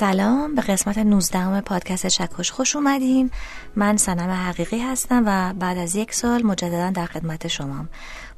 سلام 0.00 0.54
به 0.54 0.62
قسمت 0.62 0.98
19 0.98 1.60
پادکست 1.60 2.06
چکش 2.06 2.50
خوش 2.50 2.76
اومدین. 2.76 3.30
من 3.76 3.96
سنم 3.96 4.30
حقیقی 4.30 4.78
هستم 4.78 5.22
و 5.26 5.52
بعد 5.58 5.78
از 5.78 5.96
یک 5.96 6.14
سال 6.14 6.42
مجددا 6.42 6.90
در 6.90 7.06
خدمت 7.06 7.48
شمام. 7.48 7.88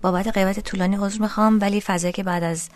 بابت 0.01 0.29
غیبت 0.29 0.61
طولانی 0.61 0.97
عذر 0.97 1.23
می‌خوام 1.23 1.61
ولی 1.61 1.81
فضایی 1.81 2.13
که 2.13 2.23
بعد 2.23 2.43
از 2.43 2.69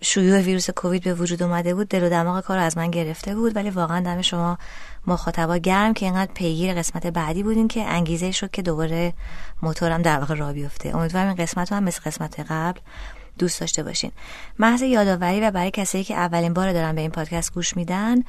شیوع 0.00 0.40
ویروس 0.40 0.70
کووید 0.70 1.04
به 1.04 1.14
وجود 1.14 1.42
اومده 1.42 1.74
بود 1.74 1.88
دل 1.88 2.02
و 2.02 2.08
دماغ 2.08 2.44
کار 2.44 2.58
از 2.58 2.78
من 2.78 2.90
گرفته 2.90 3.34
بود 3.34 3.56
ولی 3.56 3.70
واقعا 3.70 4.00
دم 4.00 4.22
شما 4.22 4.58
مخاطبا 5.06 5.56
گرم 5.56 5.94
که 5.94 6.06
اینقدر 6.06 6.32
پیگیر 6.34 6.74
قسمت 6.74 7.06
بعدی 7.06 7.42
بودین 7.42 7.68
که 7.68 7.84
انگیزه 7.84 8.30
شد 8.30 8.50
که 8.50 8.62
دوباره 8.62 9.12
موتورم 9.62 10.02
در 10.02 10.18
واقع 10.18 10.34
را 10.34 10.52
بیفته. 10.52 10.96
امیدوارم 10.96 11.26
این 11.26 11.36
قسمت 11.36 11.72
هم 11.72 11.84
مثل 11.84 12.00
قسمت 12.04 12.40
قبل 12.40 12.80
دوست 13.38 13.60
داشته 13.60 13.82
باشین. 13.82 14.12
محض 14.58 14.82
یادآوری 14.82 15.40
و 15.40 15.50
برای 15.50 15.70
کسایی 15.70 16.04
که 16.04 16.14
اولین 16.14 16.54
بار 16.54 16.72
دارن 16.72 16.94
به 16.94 17.00
این 17.00 17.10
پادکست 17.10 17.54
گوش 17.54 17.76
میدن 17.76 18.22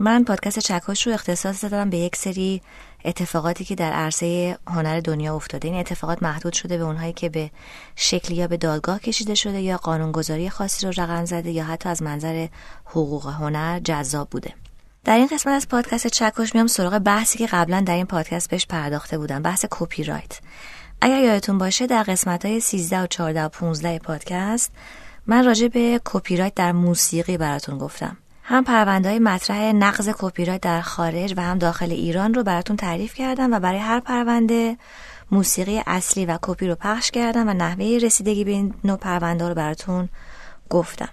من 0.00 0.24
پادکست 0.24 0.58
چکش 0.58 1.06
رو 1.06 1.12
اختصاص 1.12 1.64
دادم 1.64 1.90
به 1.90 1.96
یک 1.96 2.16
سری 2.16 2.62
اتفاقاتی 3.04 3.64
که 3.64 3.74
در 3.74 3.92
عرصه 3.92 4.58
هنر 4.66 5.00
دنیا 5.00 5.36
افتاده. 5.36 5.68
این 5.68 5.76
اتفاقات 5.76 6.22
محدود 6.22 6.52
شده 6.52 6.78
به 6.78 6.84
اونهایی 6.84 7.12
که 7.12 7.28
به 7.28 7.50
شکلی 7.96 8.36
یا 8.36 8.46
به 8.46 8.56
دادگاه 8.56 8.98
کشیده 8.98 9.34
شده 9.34 9.60
یا 9.60 9.76
قانونگذاری 9.76 10.50
خاصی 10.50 10.86
رو 10.86 10.92
رقم 10.96 11.24
زده 11.24 11.50
یا 11.50 11.64
حتی 11.64 11.88
از 11.88 12.02
منظر 12.02 12.48
حقوق 12.84 13.26
هنر 13.26 13.80
جذاب 13.80 14.30
بوده. 14.30 14.54
در 15.04 15.16
این 15.16 15.26
قسمت 15.26 15.54
از 15.54 15.68
پادکست 15.68 16.06
چکش 16.06 16.54
میام 16.54 16.66
سراغ 16.66 16.98
بحثی 16.98 17.38
که 17.38 17.46
قبلا 17.46 17.80
در 17.80 17.94
این 17.94 18.06
پادکست 18.06 18.50
بهش 18.50 18.66
پرداخته 18.66 19.18
بودم. 19.18 19.42
بحث 19.42 19.64
کپی 19.70 20.04
رایت 20.04 20.40
اگر 21.00 21.20
یادتون 21.20 21.58
باشه 21.58 21.86
در 21.86 22.02
قسمت 22.02 22.44
های 22.44 22.60
13 22.60 23.02
و 23.02 23.06
14 23.06 23.44
و 23.44 23.48
15 23.48 23.98
پادکست 23.98 24.72
من 25.26 25.44
راجع 25.44 25.68
به 25.68 26.00
کپی 26.04 26.36
رایت 26.36 26.54
در 26.54 26.72
موسیقی 26.72 27.36
براتون 27.36 27.78
گفتم. 27.78 28.16
هم 28.42 28.64
پرونده 28.64 29.08
های 29.08 29.18
مطرح 29.18 29.72
نقض 29.72 30.10
کپی 30.18 30.44
رایت 30.44 30.60
در 30.60 30.80
خارج 30.80 31.34
و 31.36 31.42
هم 31.42 31.58
داخل 31.58 31.90
ایران 31.90 32.34
رو 32.34 32.42
براتون 32.42 32.76
تعریف 32.76 33.14
کردم 33.14 33.52
و 33.52 33.60
برای 33.60 33.78
هر 33.78 34.00
پرونده 34.00 34.76
موسیقی 35.30 35.82
اصلی 35.86 36.26
و 36.26 36.38
کپی 36.42 36.66
رو 36.66 36.74
پخش 36.74 37.10
کردم 37.10 37.48
و 37.48 37.52
نحوه 37.52 37.98
رسیدگی 38.02 38.44
به 38.44 38.50
این 38.50 38.74
نوع 38.84 38.96
پرونده 38.96 39.48
رو 39.48 39.54
براتون 39.54 40.08
گفتم. 40.70 41.08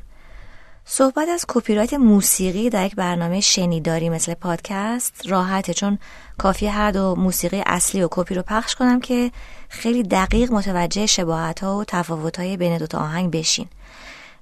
صحبت 0.87 1.29
از 1.29 1.45
کپی 1.47 1.75
رایت 1.75 1.93
موسیقی 1.93 2.69
در 2.69 2.85
یک 2.85 2.95
برنامه 2.95 3.39
شنیداری 3.39 4.09
مثل 4.09 4.33
پادکست 4.33 5.21
راحته 5.27 5.73
چون 5.73 5.99
کافی 6.37 6.67
هر 6.67 6.91
دو 6.91 7.15
موسیقی 7.15 7.63
اصلی 7.65 8.03
و 8.03 8.07
کپی 8.11 8.35
رو 8.35 8.41
پخش 8.41 8.75
کنم 8.75 8.99
که 8.99 9.31
خیلی 9.69 10.03
دقیق 10.03 10.51
متوجه 10.51 11.05
شباهت 11.05 11.63
ها 11.63 11.77
و 11.77 11.83
تفاوت 11.83 12.39
های 12.39 12.57
بین 12.57 12.77
دوتا 12.77 12.99
آهنگ 12.99 13.31
بشین. 13.31 13.67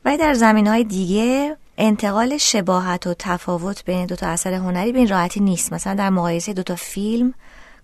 ولی 0.05 0.17
در 0.17 0.33
زمین 0.33 0.67
های 0.67 0.83
دیگه 0.83 1.58
انتقال 1.77 2.38
شباهت 2.38 3.07
و 3.07 3.13
تفاوت 3.19 3.85
بین 3.85 4.05
دوتا 4.05 4.28
اثر 4.28 4.53
هنری 4.53 4.91
به 4.91 5.00
این 5.00 5.07
راحتی 5.07 5.39
نیست. 5.39 5.73
مثلا 5.73 5.94
در 5.94 6.09
مقایسه 6.09 6.53
دوتا 6.53 6.75
فیلم 6.75 7.33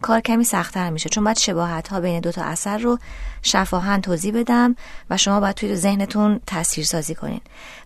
کار 0.01 0.19
کمی 0.19 0.43
سختتر 0.43 0.89
میشه 0.89 1.09
چون 1.09 1.23
باید 1.23 1.37
شباهت 1.37 1.87
ها 1.87 1.99
بین 1.99 2.19
دوتا 2.19 2.43
اثر 2.43 2.77
رو 2.77 2.99
شفاهن 3.41 4.01
توضیح 4.01 4.33
بدم 4.33 4.75
و 5.09 5.17
شما 5.17 5.39
باید 5.39 5.55
توی 5.55 5.75
ذهنتون 5.75 6.39
تصویر 6.47 6.85
سازی 6.85 7.15
کنین. 7.15 7.41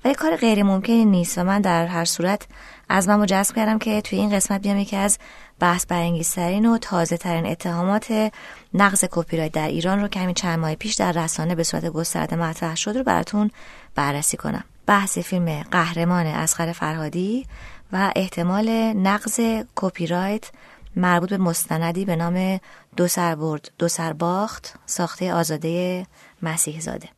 ولی 0.05 0.15
کار 0.15 0.35
غیر 0.35 0.63
ممکنی 0.63 1.05
نیست 1.05 1.37
و 1.37 1.43
من 1.43 1.61
در 1.61 1.85
هر 1.85 2.05
صورت 2.05 2.47
از 2.89 3.07
من 3.07 3.25
جذب 3.25 3.55
کردم 3.55 3.79
که 3.79 4.01
توی 4.01 4.19
این 4.19 4.35
قسمت 4.35 4.61
بیام 4.61 4.77
یکی 4.77 4.95
از 4.95 5.17
بحث 5.59 5.85
برانگیزترین 5.85 6.65
و 6.65 6.77
تازه 6.77 7.17
ترین 7.17 7.45
اتهامات 7.45 8.31
نقض 8.73 9.05
کپی 9.11 9.49
در 9.49 9.67
ایران 9.67 10.01
رو 10.01 10.07
که 10.07 10.19
همین 10.19 10.35
چند 10.35 10.59
ماه 10.59 10.75
پیش 10.75 10.95
در 10.95 11.11
رسانه 11.11 11.55
به 11.55 11.63
صورت 11.63 11.85
گسترده 11.85 12.35
مطرح 12.35 12.75
شد 12.75 12.97
رو 12.97 13.03
براتون 13.03 13.51
بررسی 13.95 14.37
کنم. 14.37 14.63
بحث 14.85 15.17
فیلم 15.17 15.63
قهرمان 15.71 16.25
اسخر 16.25 16.71
فرهادی 16.71 17.45
و 17.93 18.11
احتمال 18.15 18.69
نقض 18.93 19.39
کپی 19.75 20.07
رایت 20.07 20.51
مربوط 20.95 21.29
به 21.29 21.37
مستندی 21.37 22.05
به 22.05 22.15
نام 22.15 22.59
دو 22.97 23.07
سر 23.07 23.35
برد 23.35 23.71
دو 23.77 23.87
سر 23.87 24.13
باخت 24.13 24.73
ساخته 24.85 25.33
آزاده 25.33 26.05
مسیح 26.41 26.79
زاده 26.79 27.09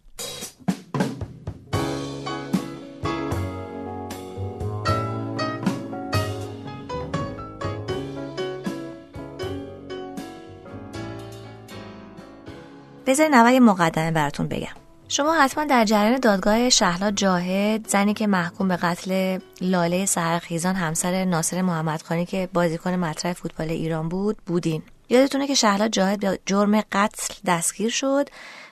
بذارین 13.08 13.34
اول 13.34 13.60
مقدمه 13.60 14.12
براتون 14.12 14.48
بگم. 14.48 14.85
شما 15.16 15.34
حتما 15.34 15.66
در 15.66 15.86
جریان 15.86 16.20
دادگاه 16.20 16.70
شهلا 16.70 17.12
جاهد 17.12 17.88
زنی 17.88 18.14
که 18.14 18.28
محکوم 18.28 18.68
به 18.68 18.76
قتل 18.76 19.40
لاله 19.62 20.06
سرخیزان 20.06 20.76
همسر 20.76 21.26
ناصر 21.26 21.62
محمدخانی 21.62 22.26
که 22.26 22.50
بازیکن 22.54 22.96
مطرح 22.96 23.34
فوتبال 23.34 23.70
ایران 23.70 24.10
بود 24.10 24.38
بودین. 24.46 24.84
یادتونه 25.10 25.48
که 25.48 25.54
شهلا 25.54 25.88
جاهد 25.88 26.20
به 26.20 26.40
جرم 26.46 26.82
قتل 26.82 27.34
دستگیر 27.46 27.90
شد 27.90 28.30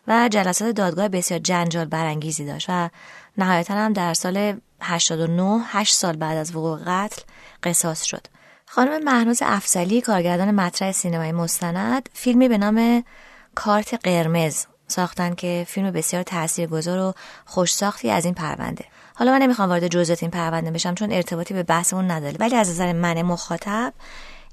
و 0.08 0.30
جلسات 0.32 0.76
دادگاه 0.76 1.08
بسیار 1.08 1.40
جنجال 1.40 1.86
برانگیزی 1.86 2.46
داشت 2.46 2.66
و 2.70 2.90
نهایتا 3.38 3.74
هم 3.74 3.94
در 3.94 4.14
سال 4.14 4.60
89 4.82 5.62
8 5.66 5.94
سال 5.94 6.16
بعد 6.16 6.38
از 6.38 6.56
وقوع 6.56 6.80
قتل 6.86 7.22
قصاص 7.64 8.04
شد. 8.04 8.28
خانم 8.66 9.04
مهنوز 9.04 9.42
افزلی 9.42 10.02
کارگردان 10.02 10.52
مطرح 10.52 10.92
سینمای 10.92 11.32
مستند 11.32 12.10
فیلمی 12.14 12.48
به 12.48 12.58
نام 12.58 13.04
کارت 13.56 14.00
قرمز 14.04 14.66
ساختن 14.94 15.36
که 15.36 15.66
فیلم 15.68 15.92
بسیار 15.92 16.24
تاثیرگذار 16.24 17.00
و 17.00 17.14
خوش 17.46 17.74
ساختی 17.74 18.10
از 18.10 18.26
این 18.26 18.34
پرونده. 18.34 18.86
حالا 19.16 19.32
من 19.32 19.42
نمی‌خوام 19.42 19.70
وارد 19.70 19.88
جزئیات 19.88 20.24
این 20.24 20.32
پرونده 20.32 20.72
بشم 20.72 20.96
چون 20.96 21.12
ارتباطی 21.12 21.54
به 21.54 21.64
بحثمون 21.64 22.12
نداره. 22.12 22.36
ولی 22.40 22.56
از 22.56 22.70
نظر 22.70 22.94
من 22.94 23.22
مخاطب 23.22 23.94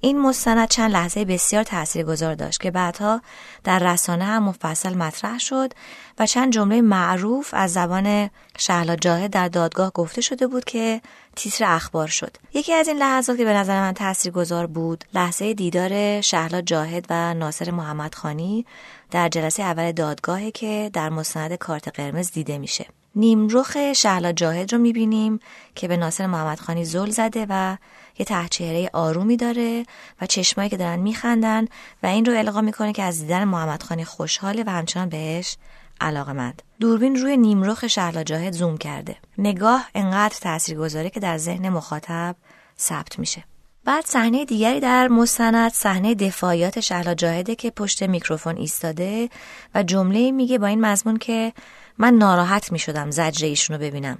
این 0.00 0.20
مستند 0.20 0.68
چند 0.68 0.90
لحظه 0.90 1.24
بسیار 1.24 1.62
تاثیرگذار 1.62 2.34
داشت 2.34 2.60
که 2.60 2.70
بعدها 2.70 3.20
در 3.64 3.78
رسانه 3.78 4.24
هم 4.24 4.42
مفصل 4.42 4.94
مطرح 4.94 5.38
شد 5.38 5.72
و 6.18 6.26
چند 6.26 6.52
جمله 6.52 6.80
معروف 6.80 7.50
از 7.52 7.72
زبان 7.72 8.30
شهلا 8.58 8.96
جاهد 8.96 9.30
در 9.30 9.48
دادگاه 9.48 9.90
گفته 9.90 10.20
شده 10.20 10.46
بود 10.46 10.64
که 10.64 11.00
تیتر 11.36 11.64
اخبار 11.64 12.06
شد. 12.06 12.36
یکی 12.54 12.72
از 12.72 12.88
این 12.88 12.96
لحظات 12.96 13.36
که 13.36 13.44
به 13.44 13.52
نظر 13.52 13.80
من 13.80 13.92
تاثیرگذار 13.92 14.66
بود 14.66 15.04
لحظه 15.14 15.54
دیدار 15.54 16.20
شهلا 16.20 16.60
جاهد 16.60 17.06
و 17.10 17.34
ناصر 17.34 17.70
محمد 17.70 18.14
خانی 18.14 18.66
در 19.10 19.28
جلسه 19.28 19.62
اول 19.62 19.92
دادگاهی 19.92 20.50
که 20.50 20.90
در 20.92 21.08
مستند 21.08 21.54
کارت 21.54 21.88
قرمز 21.88 22.30
دیده 22.30 22.58
میشه. 22.58 22.86
نیمرخ 23.14 23.92
شهلا 23.92 24.32
جاهد 24.32 24.72
رو 24.72 24.78
می‌بینیم 24.78 25.40
که 25.74 25.88
به 25.88 25.96
ناصر 25.96 26.26
محمدخانی 26.26 26.84
زل 26.84 27.10
زده 27.10 27.46
و 27.48 27.76
یه 28.20 28.24
تحچهره 28.24 28.90
آرومی 28.92 29.36
داره 29.36 29.84
و 30.20 30.26
چشمایی 30.26 30.70
که 30.70 30.76
دارن 30.76 30.98
میخندن 30.98 31.64
و 32.02 32.06
این 32.06 32.24
رو 32.24 32.38
القا 32.38 32.60
می‌کنه 32.60 32.92
که 32.92 33.02
از 33.02 33.20
دیدن 33.20 33.44
محمدخانی 33.44 34.04
خوشحاله 34.04 34.64
و 34.66 34.70
همچنان 34.70 35.08
بهش 35.08 35.56
علاقمند 36.00 36.62
دوربین 36.80 37.16
روی 37.16 37.36
نیمرخ 37.36 37.86
شهلا 37.86 38.22
جاهد 38.22 38.52
زوم 38.52 38.78
کرده. 38.78 39.16
نگاه 39.38 39.88
انقدر 39.94 40.36
تاثیرگذاره 40.40 41.10
که 41.10 41.20
در 41.20 41.38
ذهن 41.38 41.68
مخاطب 41.68 42.36
ثبت 42.78 43.18
میشه. 43.18 43.44
بعد 43.84 44.06
صحنه 44.06 44.44
دیگری 44.44 44.80
در 44.80 45.08
مستند 45.08 45.72
صحنه 45.72 46.14
دفاعیات 46.14 46.80
شهلا 46.80 47.14
جاهده 47.14 47.54
که 47.54 47.70
پشت 47.70 48.02
میکروفون 48.02 48.56
ایستاده 48.56 49.28
و 49.74 49.82
جمله 49.82 50.30
میگه 50.30 50.58
با 50.58 50.66
این 50.66 50.80
مضمون 50.80 51.16
که 51.16 51.52
من 51.98 52.14
ناراحت 52.14 52.72
می‌شدم 52.72 53.10
زجر 53.10 53.46
ایشونو 53.46 53.78
ببینم. 53.78 54.18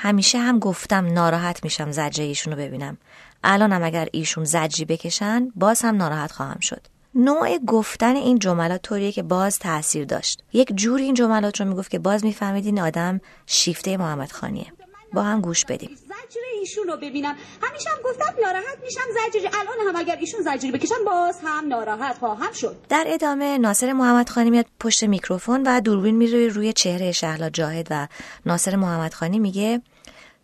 همیشه 0.00 0.38
هم 0.38 0.58
گفتم 0.58 1.12
ناراحت 1.12 1.64
میشم 1.64 1.90
زجر 1.90 2.22
ایشونو 2.22 2.56
ببینم. 2.56 2.98
الانم 3.44 3.82
اگر 3.82 4.08
ایشون 4.12 4.44
زجری 4.44 4.84
بکشن 4.84 5.48
باز 5.56 5.82
هم 5.82 5.96
ناراحت 5.96 6.32
خواهم 6.32 6.60
شد. 6.60 6.86
نوع 7.14 7.58
گفتن 7.58 8.16
این 8.16 8.38
جملات 8.38 8.82
طوریه 8.82 9.12
که 9.12 9.22
باز 9.22 9.58
تاثیر 9.58 10.04
داشت. 10.04 10.42
یک 10.52 10.72
جوری 10.74 11.04
این 11.04 11.14
جملات 11.14 11.60
رو 11.60 11.66
می‌گفت 11.66 11.90
که 11.90 11.98
باز 11.98 12.24
می‌فهمید 12.24 12.66
این 12.66 12.80
آدم 12.80 13.20
شیفته 13.46 13.96
محمد 13.96 14.32
خانیه. 14.32 14.66
با 15.12 15.22
هم 15.22 15.40
گوش 15.40 15.64
بدیم. 15.64 15.90
زجر 15.94 16.40
ایشون 16.60 16.86
رو 16.86 16.96
ببینم. 16.96 17.36
همیشه 17.62 17.90
هم 17.90 17.96
گفتم 18.04 18.34
ناراحت 18.42 18.78
میشم 18.84 19.00
زجری. 19.10 19.46
الان 19.46 19.88
هم 19.88 19.96
اگر 19.96 20.16
ایشون 20.20 20.40
زجری 20.42 20.72
بکشن 20.72 21.04
باز 21.06 21.38
هم 21.44 21.68
ناراحت 21.68 22.18
خواهم 22.18 22.52
شد. 22.52 22.76
در 22.88 23.04
ادامه 23.08 23.58
ناصر 23.58 23.92
محمد 23.92 24.28
خانی 24.28 24.50
میاد 24.50 24.66
پشت 24.80 25.04
میکروفون 25.04 25.62
و 25.66 25.80
دوربین 25.80 26.16
میره 26.16 26.48
روی 26.48 26.72
چهره 26.72 27.12
شهلا 27.12 27.50
جاهد 27.50 27.86
و 27.90 28.08
ناصر 28.46 28.76
محمد 28.76 29.14
خانی 29.14 29.38
میگه 29.38 29.82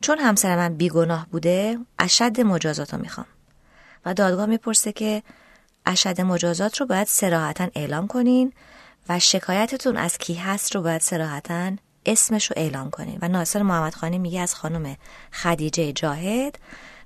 چون 0.04 0.18
همسر 0.18 0.56
من 0.56 0.74
بیگناه 0.74 1.26
بوده 1.30 1.78
اشد 1.98 2.40
مجازات 2.40 2.94
رو 2.94 3.00
می‌خوام. 3.00 3.26
و 4.06 4.14
دادگاه 4.14 4.46
می‌پرسه 4.46 4.92
که 4.92 5.22
اشد 5.86 6.20
مجازات 6.20 6.80
رو 6.80 6.86
باید 6.86 7.06
سراحتا 7.06 7.68
اعلام 7.74 8.06
کنین 8.06 8.52
و 9.08 9.18
شکایتتون 9.18 9.96
از 9.96 10.18
کی 10.18 10.34
هست 10.34 10.74
رو 10.74 10.82
باید 10.82 11.00
سراحتا 11.00 11.72
اسمش 12.06 12.46
رو 12.46 12.54
اعلام 12.56 12.90
کنین. 12.90 13.18
و 13.22 13.28
ناصر 13.28 13.62
محمد 13.62 13.94
خانی 13.94 14.18
میگه 14.18 14.40
از 14.40 14.54
خانم 14.54 14.96
خدیجه 15.32 15.92
جاهد. 15.92 16.58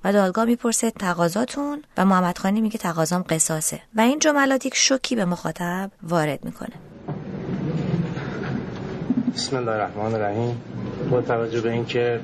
و 0.04 0.12
دادگاه 0.12 0.44
می‌پرسه 0.44 0.90
تقاضاتون؟ 0.90 1.82
و 1.96 2.04
محمد 2.04 2.38
خانی 2.38 2.60
میگه 2.60 2.78
تقاضام 2.78 3.24
قصاصه. 3.28 3.80
و 3.96 4.00
این 4.00 4.18
جملات 4.18 4.66
یک 4.66 4.74
شوکی 4.74 5.16
به 5.16 5.24
مخاطب 5.24 5.90
وارد 6.02 6.44
می‌کنه. 6.44 6.74
بسم 9.34 9.56
الله 9.56 9.70
الرحمن 9.70 10.14
الرحیم. 10.14 10.62
با 11.10 11.20
توجه 11.20 11.60
به 11.60 11.70
اینکه 11.70 12.20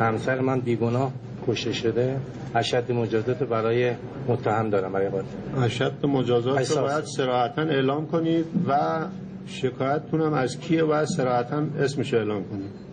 همسر 0.00 0.40
من 0.40 0.60
بیگناه 0.60 1.12
کشته 1.48 1.72
شده. 1.72 2.20
اشد 2.54 2.92
مجازات 2.92 3.42
برای 3.42 3.92
متهم 4.28 4.70
دارم 4.70 4.92
برای 4.92 5.08
قاتل 5.08 5.26
اشد 5.62 6.06
مجازات 6.06 6.70
رو 6.70 6.82
باید 6.82 7.04
سراحتا 7.04 7.62
اعلام 7.62 8.06
کنید 8.06 8.46
و 8.68 8.98
شکایتتون 9.46 10.20
هم 10.20 10.34
از 10.34 10.58
کیه 10.58 10.84
باید 10.84 11.04
سراحتا 11.04 11.62
اسمش 11.78 12.14
اعلام 12.14 12.44
کنید. 12.44 12.86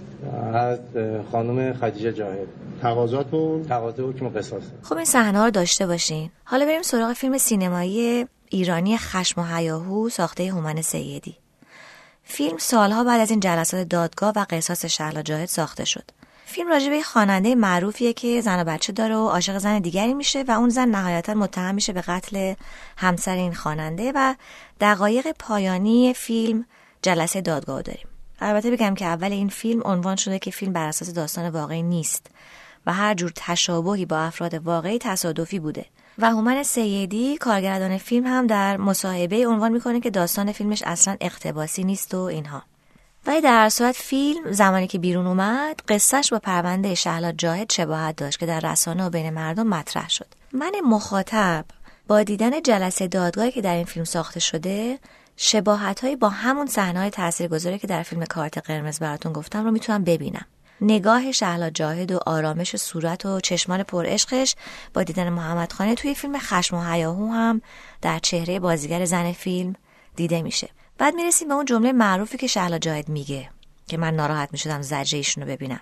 از 0.54 0.80
خانم 1.32 1.74
خدیجه 1.74 2.14
جاهد. 2.14 2.48
تقاضاتون؟ 2.82 3.64
تقاضا 3.64 4.10
حکم 4.10 4.30
قصاص. 4.30 4.64
خب 4.84 4.96
این 4.96 5.06
صحنه 5.06 5.44
رو 5.44 5.52
داشته 5.52 5.88
باشین. 5.88 6.30
حالا 6.44 6.66
بریم 6.66 6.82
سراغ 6.82 7.14
فیلم 7.14 7.38
سینمایی 7.38 8.26
ایرانی 8.50 8.98
خشم 8.98 9.42
و 9.42 9.44
حیاهو 9.44 10.10
ساخته 10.10 10.52
هومن 10.52 10.82
سیدی. 10.82 11.36
فیلم 12.24 12.58
سالها 12.58 13.04
بعد 13.04 13.22
از 13.22 13.30
این 13.32 13.40
جلسات 13.40 13.88
دادگاه 13.88 14.34
و 14.36 14.46
قصاص 14.50 14.86
شهلا 14.86 15.22
جاهد 15.22 15.48
ساخته 15.48 15.86
شد. 15.86 16.04
فیلم 16.54 16.70
راجع 16.70 16.90
به 16.90 17.04
خواننده 17.04 17.56
معروفیه 17.56 18.14
که 18.14 18.42
زن 18.42 18.62
و 18.62 18.64
بچه 18.64 18.94
داره 18.94 19.16
و 19.16 19.28
عاشق 19.28 19.58
زن 19.58 19.80
دیگری 19.80 20.14
میشه 20.14 20.44
و 20.48 20.52
اون 20.52 20.70
زن 20.70 20.90
نهایتا 20.90 21.34
متهم 21.34 21.76
میشه 21.76 21.94
به 21.94 22.02
قتل 22.02 22.54
همسر 22.98 23.36
این 23.36 23.54
خواننده 23.54 24.12
و 24.16 24.36
دقایق 24.82 25.32
پایانی 25.40 26.14
فیلم 26.14 26.66
جلسه 27.02 27.42
دادگاه 27.42 27.82
داریم. 27.82 28.08
البته 28.40 28.72
بگم 28.72 28.96
که 28.96 29.06
اول 29.06 29.32
این 29.32 29.50
فیلم 29.50 29.82
عنوان 29.86 30.16
شده 30.16 30.40
که 30.40 30.52
فیلم 30.52 30.74
بر 30.74 30.88
اساس 30.88 31.10
داستان 31.10 31.50
واقعی 31.50 31.84
نیست 31.84 32.28
و 32.86 32.94
هر 32.94 33.14
جور 33.14 33.32
تشابهی 33.36 34.06
با 34.06 34.20
افراد 34.20 34.54
واقعی 34.54 35.00
تصادفی 35.00 35.60
بوده. 35.60 35.86
و 36.18 36.30
هومن 36.30 36.64
سیدی 36.64 37.38
کارگردان 37.38 37.98
فیلم 37.98 38.28
هم 38.28 38.48
در 38.48 38.78
مصاحبه 38.78 39.48
عنوان 39.48 39.72
می‌کنه 39.72 40.00
که 40.00 40.10
داستان 40.10 40.52
فیلمش 40.52 40.84
اصلا 40.86 41.18
اقتباسی 41.22 41.84
نیست 41.84 42.14
و 42.14 42.18
اینها. 42.18 42.64
ولی 43.26 43.42
در 43.42 43.70
صورت 43.70 43.96
فیلم 43.96 44.52
زمانی 44.52 44.88
که 44.88 45.00
بیرون 45.00 45.28
اومد 45.28 45.82
قصهش 45.88 46.30
با 46.34 46.40
پرونده 46.40 46.96
شهلا 46.96 47.32
جاهد 47.32 47.72
شباهت 47.72 48.16
داشت 48.16 48.40
که 48.40 48.46
در 48.46 48.60
رسانه 48.60 49.06
و 49.06 49.10
بین 49.10 49.30
مردم 49.30 49.68
مطرح 49.68 50.10
شد. 50.10 50.28
من 50.54 50.72
مخاطب 50.86 51.66
با 52.08 52.24
دیدن 52.24 52.62
جلسه 52.62 53.08
دادگاهی 53.08 53.52
که 53.52 53.62
در 53.62 53.76
این 53.76 53.86
فیلم 53.86 54.06
ساخته 54.06 54.40
شده 54.40 55.00
شباهت 55.38 56.06
با 56.06 56.30
همون 56.30 56.68
صحنه 56.68 57.00
های 57.00 57.10
تاثیرگذاری 57.10 57.80
که 57.80 57.88
در 57.88 58.04
فیلم 58.04 58.26
کارت 58.26 58.58
قرمز 58.58 59.00
براتون 59.00 59.34
گفتم 59.34 59.66
رو 59.66 59.72
می‌تونم 59.72 60.04
ببینم. 60.04 60.46
نگاه 60.82 61.32
شهلا 61.32 61.70
جاهد 61.70 62.12
و 62.12 62.20
آرامش 62.26 62.76
صورت 62.76 63.26
و 63.26 63.40
چشمان 63.40 63.84
پرعشقش 63.84 64.56
با 64.94 65.04
دیدن 65.04 65.30
محمد 65.30 65.72
خانه 65.72 65.96
توی 65.96 66.16
فیلم 66.16 66.40
خشم 66.40 66.78
و 66.78 66.84
حیاهو 66.84 67.32
هم 67.32 67.62
در 68.02 68.20
چهره 68.20 68.60
بازیگر 68.60 69.06
زن 69.06 69.32
فیلم 69.32 69.76
دیده 70.16 70.42
میشه. 70.42 70.70
بعد 70.98 71.16
می‌رسیم 71.16 71.48
به 71.48 71.54
اون 71.54 71.66
جمله 71.66 71.92
معروفی 71.92 72.38
که 72.38 72.48
شهلا 72.48 72.78
جاهد 72.78 73.10
میگه 73.10 73.50
که 73.88 73.98
من 73.98 74.16
ناراحت 74.16 74.50
می‌شدم 74.52 74.82
زجه 74.82 75.18
ایشونو 75.18 75.46
ببینم. 75.46 75.80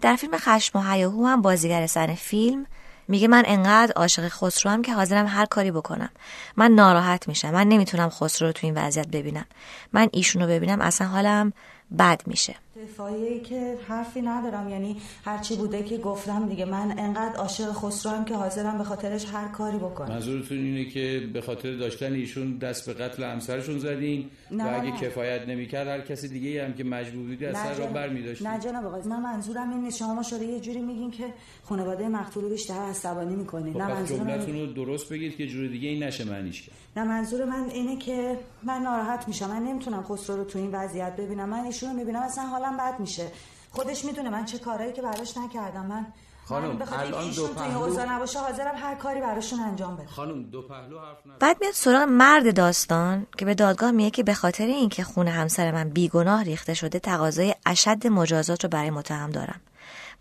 در 0.00 0.16
فیلم 0.16 0.38
خشم 0.38 0.78
و 0.78 0.82
حیاهو 0.82 1.26
هم 1.26 1.42
بازیگر 1.42 1.86
زن 1.86 2.14
فیلم 2.14 2.66
میگه 3.08 3.28
من 3.28 3.42
انقدر 3.46 3.92
عاشق 3.92 4.28
خسرو 4.28 4.72
هم 4.72 4.82
که 4.82 4.94
حاضرم 4.94 5.26
هر 5.26 5.46
کاری 5.46 5.70
بکنم. 5.70 6.10
من 6.56 6.70
ناراحت 6.70 7.28
میشم. 7.28 7.50
من 7.50 7.68
نمی‌تونم 7.68 8.08
خسرو 8.08 8.46
رو 8.46 8.52
تو 8.52 8.66
این 8.66 8.78
وضعیت 8.78 9.08
ببینم. 9.08 9.46
من 9.92 10.08
ایشونو 10.12 10.46
ببینم. 10.46 10.80
اصلا 10.80 11.06
حالم 11.06 11.52
بد 11.98 12.22
میشه. 12.26 12.54
دفاعی 12.84 13.40
که 13.40 13.78
حرفی 13.88 14.22
ندارم. 14.22 14.68
یعنی 14.68 14.96
هرچی 15.24 15.56
بوده 15.56 15.82
که 15.82 15.98
گفتم 15.98 16.48
دیگه. 16.48 16.64
من 16.64 16.98
انقدر 16.98 17.36
عاشق 17.36 17.72
خسرو 17.72 18.12
هم 18.12 18.24
که 18.24 18.34
حاضرم 18.34 18.78
به 18.78 18.84
خاطرش 18.84 19.26
هر 19.32 19.48
کاری 19.48 19.76
بکنم. 19.76 20.08
منظورتون 20.08 20.58
اینه 20.58 20.84
که 20.84 21.30
به 21.32 21.40
خاطر 21.40 21.76
داشتن 21.76 22.12
ایشون 22.12 22.58
دست 22.58 22.90
به 22.90 23.04
قتل 23.04 23.24
همسرشون 23.24 23.78
زدین؟ 23.78 24.30
و 24.50 24.62
اگه 24.62 24.90
نه. 24.90 25.00
کفایت 25.00 25.48
نمی‌کرد 25.48 25.88
هر 25.88 26.00
کسی 26.00 26.28
دیگه 26.28 26.64
هم 26.64 26.72
که 26.72 26.84
مجبور 26.84 27.26
بودی 27.26 27.46
از 27.46 27.56
سر 27.56 27.74
را 27.74 27.86
برمی‌داشتین 27.86 28.46
نه 28.46 28.58
جناب 28.58 28.86
آقا 28.86 29.08
من 29.08 29.22
منظورم 29.22 29.70
این 29.70 29.80
نیست. 29.80 29.98
شما 29.98 30.22
شده 30.22 30.44
یه 30.44 30.60
جوری 30.60 30.80
میگین 30.80 31.10
که 31.10 31.24
خانواده 31.64 32.08
مقتول 32.08 32.48
بیشتر 32.48 32.74
عصبانی 32.74 33.36
می‌کنید 33.36 33.74
خب، 33.74 33.80
نه 33.80 33.94
منظورم 33.94 34.60
رو 34.60 34.66
درست 34.66 35.12
بگید 35.12 35.36
که 35.36 35.46
جوری 35.46 35.68
دیگه 35.68 35.88
این 35.88 36.02
نشه 36.02 36.24
معنیش 36.24 36.62
کرد 36.62 36.76
نه 36.96 37.04
منظور 37.04 37.44
من 37.44 37.70
اینه 37.70 37.96
که 37.96 38.38
من 38.62 38.82
ناراحت 38.82 39.28
میشم. 39.28 39.48
من 39.48 39.62
نمی‌تونم 39.62 40.02
خسرو 40.02 40.36
رو 40.36 40.44
تو 40.44 40.58
این 40.58 40.70
وضعیت 40.72 41.16
ببینم. 41.16 41.48
من 41.48 41.58
ایشون 41.80 41.90
رو 41.90 41.96
می‌بینم 41.96 42.22
اصلا 42.22 42.44
حالم 42.44 42.76
بد 42.76 43.00
میشه. 43.00 43.32
خودش 43.70 44.04
می‌دونه 44.04 44.30
من 44.30 44.44
چه 44.44 44.58
کارهایی 44.58 44.92
که 44.92 45.02
براش 45.02 45.36
نکردم. 45.36 45.86
من 45.86 46.06
خانم 46.44 46.82
الان 46.92 47.30
دو 47.30 47.46
پهلو 47.46 48.10
نباشه 48.10 48.38
حاضرم 48.38 48.74
هر 48.76 48.94
کاری 48.94 49.20
براشون 49.20 49.60
انجام 49.60 49.96
بدم 49.96 50.06
خانم 50.06 50.42
دو 50.42 50.62
پهلو 50.62 50.98
حرف 50.98 51.16
بعد 51.40 51.56
میاد 51.60 51.72
سراغ 51.72 52.02
مرد 52.02 52.56
داستان 52.56 53.26
که 53.38 53.44
به 53.44 53.54
دادگاه 53.54 53.90
میگه 53.90 54.10
که 54.10 54.22
به 54.22 54.34
خاطر 54.34 54.66
اینکه 54.66 55.04
خون 55.04 55.28
همسر 55.28 55.70
من 55.70 55.88
بیگناه 55.88 56.42
ریخته 56.42 56.74
شده 56.74 56.98
تقاضای 56.98 57.54
اشد 57.66 58.06
مجازات 58.06 58.64
رو 58.64 58.70
برای 58.70 58.90
متهم 58.90 59.30
دارم. 59.30 59.60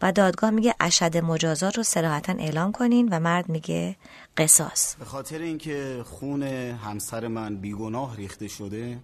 و 0.01 0.12
دادگاه 0.12 0.50
میگه 0.50 0.75
اشد 0.79 1.17
مجازات 1.17 1.77
رو 1.77 1.83
صراحتا 1.83 2.33
اعلام 2.33 2.71
کنین 2.71 3.09
و 3.12 3.19
مرد 3.19 3.50
میگه 3.50 3.95
قصاص. 4.38 4.95
به 4.95 5.05
خاطر 5.05 5.38
اینکه 5.38 6.03
خون 6.05 6.44
همسر 6.44 7.27
من 7.27 7.55
بیگناه 7.55 8.15
ریخته 8.15 8.47
شده 8.47 8.97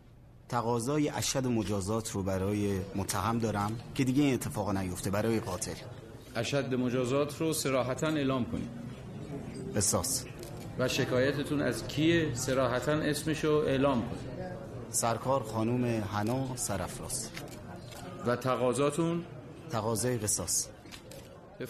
تقاضای 0.49 1.09
اشد 1.09 1.47
مجازات 1.47 2.11
رو 2.11 2.23
برای 2.23 2.79
متهم 2.95 3.39
دارم 3.39 3.79
که 3.95 4.03
دیگه 4.03 4.23
این 4.23 4.33
اتفاقا 4.33 4.71
نیفته 4.71 5.09
برای 5.09 5.39
قاتل. 5.39 5.73
اشد 6.35 6.73
مجازات 6.73 7.37
رو 7.37 7.53
سراحتا 7.53 8.07
اعلام 8.07 8.45
کنید. 8.45 8.69
قصاص 9.75 10.25
و 10.79 10.87
شکایتتون 10.87 11.61
از 11.61 11.87
کیه؟ 11.87 12.33
سراحتا 12.33 12.91
اسمشو 12.91 13.63
اعلام 13.67 14.01
کنید. 14.01 14.35
سرکار 14.89 15.43
خانوم 15.43 15.85
حنا 15.85 16.55
سرفراز. 16.55 17.29
و 18.27 18.35
تقاضاتون؟ 18.35 19.23
تقاضای 19.69 20.17
قصاص. 20.17 20.67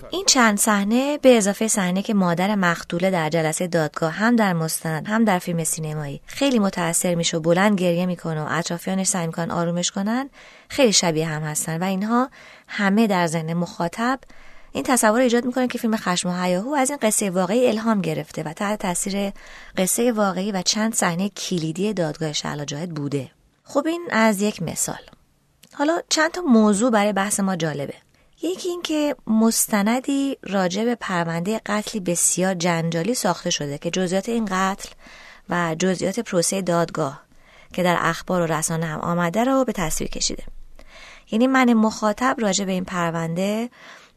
این 0.09 0.25
چند 0.25 0.57
صحنه 0.57 1.17
به 1.17 1.37
اضافه 1.37 1.67
صحنه 1.67 2.01
که 2.01 2.13
مادر 2.13 2.55
مقتوله 2.55 3.11
در 3.11 3.29
جلسه 3.29 3.67
دادگاه 3.67 4.11
هم 4.11 4.35
در 4.35 4.53
مستند 4.53 5.07
هم 5.07 5.25
در 5.25 5.39
فیلم 5.39 5.63
سینمایی. 5.63 6.21
خیلی 6.25 6.59
متاثر 6.59 7.15
میشه 7.15 7.37
و 7.37 7.39
بلند 7.39 7.79
گریه 7.79 8.05
می‌کنه 8.05 8.41
و 8.41 8.47
اطرافیانش 8.49 9.07
سعی 9.07 9.27
می‌کنن 9.27 9.51
آرومش 9.51 9.91
کنن. 9.91 10.29
خیلی 10.69 10.93
شبیه 10.93 11.27
هم 11.27 11.41
هستن 11.41 11.83
و 11.83 11.85
اینها 11.85 12.29
همه 12.67 13.07
در 13.07 13.27
ذهن 13.27 13.53
مخاطب 13.53 14.19
این 14.71 14.83
تصور 14.83 15.21
ایجاد 15.21 15.45
می‌کنه 15.45 15.67
که 15.67 15.77
فیلم 15.77 15.97
خشم 15.97 16.29
و 16.29 16.43
حیاهو 16.43 16.73
از 16.73 16.89
این 16.89 16.99
قصه 17.01 17.29
واقعی 17.29 17.67
الهام 17.67 18.01
گرفته 18.01 18.43
و 18.43 18.53
تحت 18.53 18.79
تاثیر 18.79 19.31
قصه 19.77 20.11
واقعی 20.11 20.51
و 20.51 20.61
چند 20.61 20.93
صحنه 20.93 21.29
کلیدی 21.29 21.93
دادگاه 21.93 22.33
شعلا 22.33 22.65
جاهد 22.65 22.89
بوده. 22.89 23.31
خب 23.63 23.87
این 23.87 24.07
از 24.11 24.41
یک 24.41 24.61
مثال. 24.61 25.01
حالا 25.73 26.01
چند 26.09 26.31
تا 26.31 26.41
موضوع 26.41 26.91
برای 26.91 27.13
بحث 27.13 27.39
ما 27.39 27.55
جالبه. 27.55 27.93
یکی 28.41 28.69
اینکه 28.69 29.15
مستندی 29.27 30.37
راجع 30.43 30.85
به 30.85 30.95
پرونده 30.95 31.61
قتلی 31.65 31.99
بسیار 32.01 32.53
جنجالی 32.53 33.13
ساخته 33.13 33.49
شده 33.49 33.77
که 33.77 33.91
جزئیات 33.91 34.29
این 34.29 34.45
قتل 34.51 34.89
و 35.49 35.75
جزئیات 35.79 36.19
پروسه 36.19 36.61
دادگاه 36.61 37.21
که 37.73 37.83
در 37.83 37.97
اخبار 37.99 38.41
و 38.41 38.45
رسانه 38.45 38.85
هم 38.85 38.99
آمده 38.99 39.43
رو 39.43 39.63
به 39.63 39.71
تصویر 39.71 40.09
کشیده. 40.09 40.43
یعنی 41.31 41.47
من 41.47 41.73
مخاطب 41.73 42.35
راجع 42.39 42.65
به 42.65 42.71
این 42.71 42.85
پرونده 42.85 43.69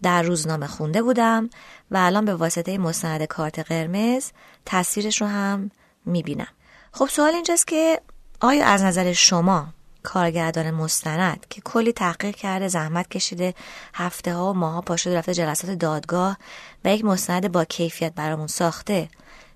در 0.03 0.23
روزنامه 0.23 0.67
خونده 0.67 1.03
بودم 1.03 1.51
و 1.91 1.97
الان 1.97 2.25
به 2.25 2.35
واسطه 2.35 2.79
مستند 2.79 3.25
کارت 3.25 3.59
قرمز 3.59 4.31
تصویرش 4.67 5.21
رو 5.21 5.27
هم 5.27 5.71
می‌بینم. 6.05 6.49
خب 6.93 7.07
سوال 7.07 7.35
اینجاست 7.35 7.67
که 7.67 8.01
آیا 8.41 8.67
از 8.67 8.83
نظر 8.83 9.13
شما 9.13 9.67
کارگردان 10.03 10.71
مستند 10.71 11.47
که 11.51 11.61
کلی 11.61 11.93
تحقیق 11.93 12.37
کرده 12.37 12.69
زحمت 12.69 13.09
کشیده 13.09 13.55
هفته 13.95 14.35
ها 14.35 14.51
و 14.51 14.57
ماه 14.57 14.73
ها 14.73 14.81
پاشده 14.81 15.17
رفته 15.19 15.35
جلسات 15.35 15.71
دادگاه 15.71 16.37
و 16.85 16.95
یک 16.95 17.05
مستند 17.05 17.53
با 17.53 17.65
کیفیت 17.65 18.15
برامون 18.15 18.47
ساخته. 18.47 19.09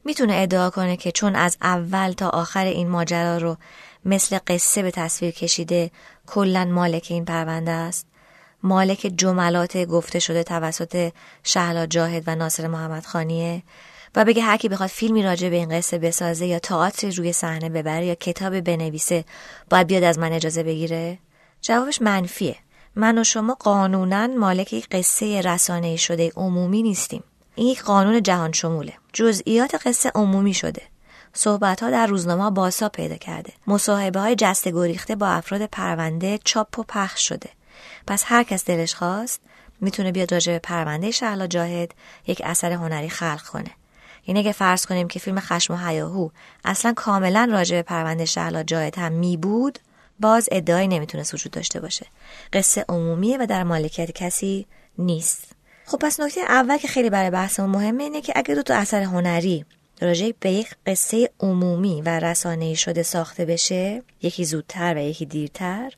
می‌تونه 0.05 0.35
ادعا 0.37 0.71
کنه 0.71 0.97
که 0.97 1.13
چون 1.13 1.37
از 1.37 1.57
اول 1.63 2.13
تا 2.13 2.29
آخر 2.29 2.65
این 2.65 2.89
ماجرا 2.89 3.37
رو 3.37 3.57
مثل 4.05 4.39
قصه 4.47 4.83
به 4.83 4.91
تصویر 4.91 5.31
کشیده 5.31 5.91
کلا 6.27 6.65
مالک 6.65 7.07
این 7.11 7.25
پرونده 7.25 7.71
است. 7.71 8.07
مالک 8.63 9.13
جملات 9.17 9.77
گفته 9.77 10.19
شده 10.19 10.43
توسط 10.43 11.13
شهلا 11.43 11.87
جاهد 11.87 12.23
و 12.27 12.35
ناصر 12.35 12.67
محمد 12.67 13.07
خانیه 13.07 13.63
و 14.15 14.25
بگه 14.25 14.43
هر 14.43 14.57
کی 14.57 14.69
بخواد 14.69 14.89
فیلمی 14.89 15.23
راجع 15.23 15.49
به 15.49 15.57
این 15.57 15.79
قصه 15.79 15.99
بسازه 15.99 16.47
یا 16.47 16.59
تئاتری 16.59 17.11
روی 17.11 17.33
صحنه 17.33 17.69
ببره 17.69 18.07
یا 18.07 18.15
کتاب 18.15 18.61
بنویسه 18.61 19.25
باید 19.71 19.87
بیاد 19.87 20.05
از 20.05 20.19
من 20.19 20.33
اجازه 20.33 20.63
بگیره؟ 20.63 21.19
جوابش 21.63 22.03
منفیه. 22.03 22.57
من 22.97 23.19
و 23.19 23.25
شما 23.25 23.55
قانونا 23.55 24.27
مالک 24.27 24.73
یک 24.73 24.89
قصه 24.91 25.41
رسانه 25.41 25.97
شده 25.97 26.33
عمومی 26.37 26.83
نیستیم. 26.83 27.25
این 27.55 27.67
یک 27.67 27.83
قانون 27.83 28.23
جهان 28.23 28.53
شموله. 28.53 28.93
جزئیات 29.13 29.87
قصه 29.87 30.13
عمومی 30.15 30.55
شده. 30.55 30.83
صحبت 31.33 31.83
ها 31.83 31.91
در 31.91 32.07
روزنامه 32.07 32.51
باسا 32.51 32.89
پیدا 32.89 33.17
کرده. 33.17 33.53
مصاحبه 33.67 34.21
های 34.21 34.35
جسته 34.35 34.71
گریخته 34.71 35.17
با 35.17 35.29
افراد 35.29 35.67
پرونده 35.67 36.39
چاپ 36.45 36.79
و 36.79 36.83
پخش 36.83 37.29
شده. 37.29 37.51
پس 38.07 38.25
هر 38.27 38.43
کس 38.43 38.65
دلش 38.65 38.95
خواست 38.95 39.41
می‌تونه 39.81 40.13
بیاد 40.13 40.33
راجع 40.33 40.53
به 40.53 40.59
پرونده 40.59 41.11
شهلا 41.11 41.47
جاهد 41.47 41.95
یک 42.27 42.43
اثر 42.45 42.73
هنری 42.73 43.09
خلق 43.09 43.43
کنه. 43.43 43.71
یعنی 44.27 44.41
اگه 44.41 44.53
فرض 44.53 44.87
کنیم 44.87 45.09
که 45.09 45.19
فیلم 45.19 45.41
خشم 45.41 45.75
و 45.75 45.77
حیاهو 45.77 46.29
اصلا 46.65 46.93
کاملا 46.93 47.49
راجع 47.53 47.77
به 47.77 47.83
پرونده 47.83 48.25
شهلا 48.25 48.63
جاهد 48.63 48.99
هم 48.99 49.13
می 49.13 49.37
بود 49.37 49.79
باز 50.21 50.49
ادعایی 50.53 50.89
نمی‌تونه 50.89 51.25
وجود 51.33 51.53
داشته 51.53 51.81
باشه. 51.81 52.07
قصه 52.53 52.85
عمومیه 52.89 53.39
و 53.39 53.47
در 53.47 53.65
مالکیت 53.65 54.11
کسی 54.11 54.67
نیست. 54.99 55.53
خب 55.87 55.99
پس 55.99 56.21
نکته 56.21 56.41
اول 56.41 56.79
که 56.79 56.89
خیلی 56.89 57.11
برای 57.11 57.31
بحثمون 57.31 57.71
مهمه 57.71 58.03
اینه 58.03 58.21
که 58.21 58.33
اگه 58.37 58.55
دو 58.55 58.63
تا 58.63 58.75
اثر 58.75 59.03
هنری 59.03 59.65
راجع 60.01 60.31
به 60.41 60.51
یک 60.51 60.69
قصه 60.87 61.31
عمومی 61.41 62.03
و 62.03 62.09
رسانه‌ای 62.09 62.77
شده 62.77 63.03
ساخته 63.03 63.45
بشه 63.45 64.03
یکی 64.23 64.45
زودتر 64.45 64.95
و 64.95 64.99
یکی 64.99 65.27
دیرتر 65.27 65.93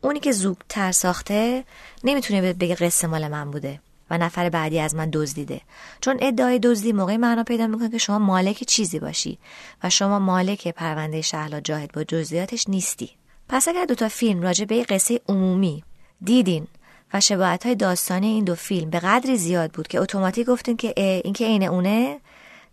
اونی 0.00 0.20
که 0.20 0.32
زودتر 0.32 0.92
ساخته 0.92 1.64
نمی‌تونه 2.04 2.52
بگه 2.52 2.74
قصه 2.74 3.06
مال 3.06 3.28
من 3.28 3.50
بوده. 3.50 3.80
و 4.10 4.18
نفر 4.18 4.48
بعدی 4.48 4.80
از 4.80 4.94
من 4.94 5.10
دزدیده. 5.12 5.60
چون 6.00 6.18
ادعای 6.20 6.58
دزدی 6.58 6.92
موقعی 6.92 7.16
معنا 7.16 7.44
پیدا 7.44 7.66
می‌کنه 7.66 7.90
که 7.90 7.98
شما 7.98 8.18
مالک 8.18 8.64
چیزی 8.64 8.98
باشی 8.98 9.38
و 9.82 9.90
شما 9.90 10.18
مالک 10.18 10.68
پرونده 10.68 11.20
شهلا 11.20 11.60
جاهد 11.60 11.92
با 11.92 12.04
جزئیاتش 12.04 12.68
نیستی. 12.68 13.10
پس 13.48 13.68
اگر 13.68 13.84
دوتا 13.84 14.08
فیلم 14.08 14.42
راجع 14.42 14.64
به 14.64 14.82
قصه 14.82 15.20
عمومی 15.28 15.82
دیدین 16.24 16.66
و 17.14 17.20
شباهت 17.20 17.66
های 17.66 17.74
داستانی 17.74 18.26
این 18.26 18.44
دو 18.44 18.54
فیلم 18.54 18.90
به 18.90 18.98
قدری 18.98 19.36
زیاد 19.36 19.70
بود 19.70 19.88
که 19.88 20.00
اتوماتیک 20.00 20.46
گفتین 20.46 20.76
که 20.76 21.20
اینکه 21.24 21.44
عین 21.44 21.62
اونه 21.62 22.20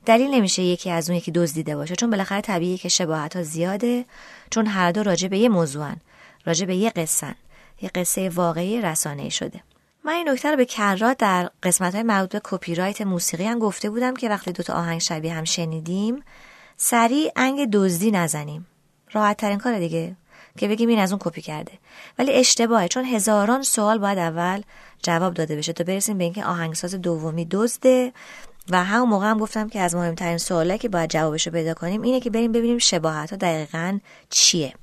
دلیل 0.05 0.27
نمیشه 0.33 0.61
یکی 0.61 0.91
از 0.91 1.09
اون 1.09 1.17
یکی 1.17 1.31
دزدیده 1.31 1.75
باشه. 1.75 1.95
چون 1.95 2.09
بالاخره 2.09 2.41
طبیعیه 2.41 2.77
که 2.77 2.89
شباهت 2.89 3.35
ها 3.35 3.43
زیاده 3.43 4.05
چون 4.49 4.67
هر 4.67 4.91
دو 4.91 5.03
راجع 5.03 5.27
به 5.27 5.37
یه 5.37 5.49
موضوعن 5.49 5.97
راجع 6.45 6.65
به 6.65 6.75
یه 6.75 6.89
قصن 6.89 7.35
یه 7.81 7.89
قصه 7.89 8.29
واقعی 8.29 8.81
رسانه 8.81 9.29
شده. 9.29 9.61
من 10.07 10.13
این 10.13 10.29
نکته 10.29 10.51
رو 10.51 10.57
به 10.57 10.65
کرات 10.65 11.17
در 11.17 11.49
قسمت 11.63 11.95
های 11.95 12.03
مربوط 12.03 12.31
به 12.31 12.41
کپی 12.43 12.75
رایت 12.75 13.01
موسیقی 13.01 13.43
هم 13.43 13.59
گفته 13.59 13.89
بودم 13.89 14.13
که 14.13 14.29
وقتی 14.29 14.51
دوتا 14.51 14.73
آهنگ 14.73 15.01
شبیه 15.01 15.33
هم 15.33 15.43
شنیدیم 15.43 16.23
سریع 16.77 17.31
انگ 17.35 17.69
دزدی 17.71 18.11
نزنیم. 18.11 18.67
راحت 19.11 19.37
ترین 19.37 19.57
کار 19.57 19.79
دیگه 19.79 20.15
که 20.57 20.67
بگیم 20.67 20.89
این 20.89 20.99
از 20.99 21.11
اون 21.11 21.19
کپی 21.23 21.41
کرده. 21.41 21.71
ولی 22.19 22.33
اشتباهه 22.33 22.87
چون 22.87 23.05
هزاران 23.05 23.63
سوال 23.63 23.97
باید 23.97 24.17
اول 24.17 24.61
جواب 25.03 25.33
داده 25.33 25.55
بشه 25.55 25.73
تا 25.73 25.83
برسیم 25.83 26.17
به 26.17 26.23
اینکه 26.23 26.45
آهنگساز 26.45 26.95
دومی 26.95 27.47
دزده. 27.51 28.13
و 28.69 28.83
همون 28.83 29.09
موقع 29.09 29.25
هم 29.25 29.39
گفتم 29.39 29.69
که 29.69 29.79
از 29.79 29.95
مهمترین 29.95 30.37
سوالا 30.37 30.77
که 30.77 30.89
باید 30.89 31.09
جوابش 31.09 31.47
رو 31.47 31.53
پیدا 31.53 31.73
کنیم 31.73 32.01
اینه 32.01 32.19
که 32.19 32.29
بریم 32.29 32.51
ببینیم 32.51 32.77
شباهت 32.77 33.29
ها 33.31 33.37
دقیقا 33.37 33.99
چیه. 34.29 34.73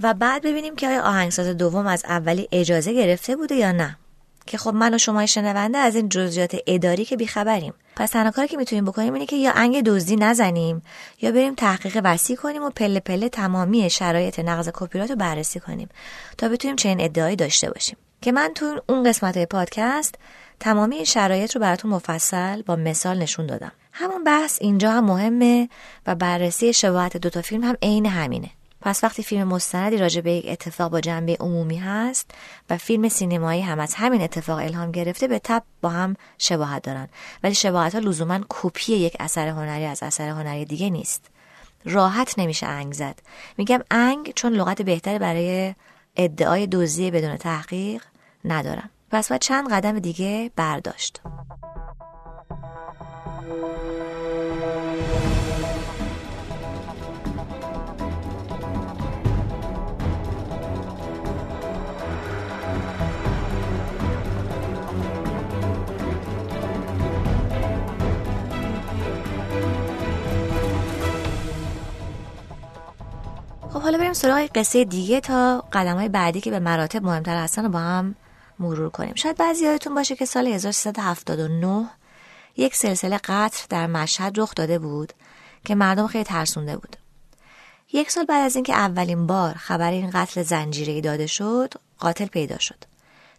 و 0.00 0.14
بعد 0.14 0.42
ببینیم 0.42 0.76
که 0.76 0.88
آیا 0.88 1.02
آهنگساز 1.02 1.46
دوم 1.46 1.86
از 1.86 2.04
اولی 2.04 2.48
اجازه 2.52 2.92
گرفته 2.92 3.36
بوده 3.36 3.54
یا 3.54 3.72
نه. 3.72 3.96
که 4.48 4.58
خب 4.58 4.74
من 4.74 4.94
و 4.94 4.98
شما 4.98 5.26
شنونده 5.26 5.78
از 5.78 5.96
این 5.96 6.08
جزئیات 6.08 6.56
اداری 6.66 7.04
که 7.04 7.16
بیخبریم. 7.16 7.74
پس 7.96 8.10
تنها 8.10 8.30
کاری 8.30 8.48
که 8.48 8.56
می‌تونیم 8.56 8.84
بکنیم 8.84 9.14
اینه 9.14 9.26
که 9.26 9.36
یا 9.36 9.52
انگ 9.52 9.82
دزدی 9.82 10.16
نزنیم 10.16 10.82
یا 11.22 11.32
بریم 11.32 11.54
تحقیق 11.54 12.00
وسیع 12.04 12.36
کنیم 12.36 12.62
و 12.62 12.70
پله 12.70 13.00
پله 13.00 13.28
تمامی 13.28 13.90
شرایط 13.90 14.38
نقض 14.38 14.68
کپی 14.74 14.98
رو 14.98 15.16
بررسی 15.16 15.60
کنیم 15.60 15.88
تا 16.38 16.48
بتونیم 16.48 16.76
چنین 16.76 17.00
ادعایی 17.00 17.36
داشته 17.36 17.70
باشیم. 17.70 17.96
که 18.22 18.32
من 18.32 18.52
تو 18.54 18.80
اون 18.88 19.08
قسمت 19.08 19.36
های 19.36 19.46
پادکست 19.46 20.14
تمامی 20.60 21.06
شرایط 21.06 21.54
رو 21.54 21.60
براتون 21.60 21.90
مفصل 21.90 22.62
با 22.62 22.76
مثال 22.76 23.18
نشون 23.18 23.46
دادم. 23.46 23.72
همون 23.92 24.24
بحث 24.24 24.58
اینجا 24.60 24.90
هم 24.90 25.04
مهمه 25.04 25.68
و 26.06 26.14
بررسی 26.14 26.72
شباهت 26.72 27.16
دوتا 27.16 27.42
فیلم 27.42 27.64
هم 27.64 27.76
عین 27.82 28.06
همینه. 28.06 28.50
پس 28.88 29.04
وقتی 29.04 29.22
فیلم 29.22 29.48
مستندی 29.48 29.96
راجع 29.96 30.20
به 30.20 30.32
یک 30.32 30.44
اتفاق 30.48 30.90
با 30.90 31.00
جنبه 31.00 31.36
عمومی 31.40 31.76
هست 31.76 32.30
و 32.70 32.76
فیلم 32.78 33.08
سینمایی 33.08 33.62
هم 33.62 33.80
از 33.80 33.94
همین 33.94 34.22
اتفاق 34.22 34.58
الهام 34.58 34.92
گرفته 34.92 35.28
به 35.28 35.38
تب 35.38 35.62
با 35.80 35.88
هم 35.88 36.16
شباهت 36.38 36.82
دارن. 36.82 37.08
ولی 37.42 37.54
شباهت 37.54 37.94
ها 37.94 38.00
لزوما 38.00 38.40
کپی 38.48 38.92
یک 38.92 39.16
اثر 39.20 39.48
هنری 39.48 39.84
از 39.84 40.02
اثر 40.02 40.28
هنری 40.28 40.64
دیگه 40.64 40.90
نیست. 40.90 41.30
راحت 41.84 42.38
نمیشه 42.38 42.66
انگ 42.66 42.92
زد. 42.92 43.18
میگم 43.58 43.80
انگ 43.90 44.32
چون 44.34 44.52
لغت 44.52 44.82
بهتری 44.82 45.18
برای 45.18 45.74
ادعای 46.16 46.66
دزدی 46.66 47.10
بدون 47.10 47.36
تحقیق 47.36 48.02
ندارم. 48.44 48.90
پس 49.10 49.28
باید 49.28 49.40
چند 49.40 49.72
قدم 49.72 49.98
دیگه 49.98 50.50
برداشت. 50.56 51.20
خب 73.72 73.80
حالا 73.80 73.98
بریم 73.98 74.12
سراغ 74.12 74.48
قصه 74.54 74.84
دیگه 74.84 75.20
تا 75.20 75.64
قدم 75.72 75.96
های 75.96 76.08
بعدی 76.08 76.40
که 76.40 76.50
به 76.50 76.58
مراتب 76.58 77.04
مهمتر 77.04 77.36
هستن 77.36 77.62
رو 77.62 77.68
با 77.68 77.78
هم 77.78 78.14
مرور 78.58 78.90
کنیم. 78.90 79.14
شاید 79.14 79.36
بعضی 79.36 79.64
یادتون 79.64 79.94
باشه 79.94 80.16
که 80.16 80.24
سال 80.24 80.46
1379 80.46 81.86
یک 82.56 82.76
سلسله 82.76 83.18
قطر 83.24 83.66
در 83.68 83.86
مشهد 83.86 84.40
رخ 84.40 84.54
داده 84.54 84.78
بود 84.78 85.12
که 85.64 85.74
مردم 85.74 86.06
خیلی 86.06 86.24
ترسونده 86.24 86.76
بود. 86.76 86.96
یک 87.92 88.10
سال 88.10 88.24
بعد 88.24 88.44
از 88.44 88.54
اینکه 88.54 88.74
اولین 88.74 89.26
بار 89.26 89.54
خبر 89.54 89.90
این 89.90 90.10
قتل 90.10 90.42
زنجیره 90.42 91.00
داده 91.00 91.26
شد 91.26 91.74
قاتل 91.98 92.26
پیدا 92.26 92.58
شد. 92.58 92.84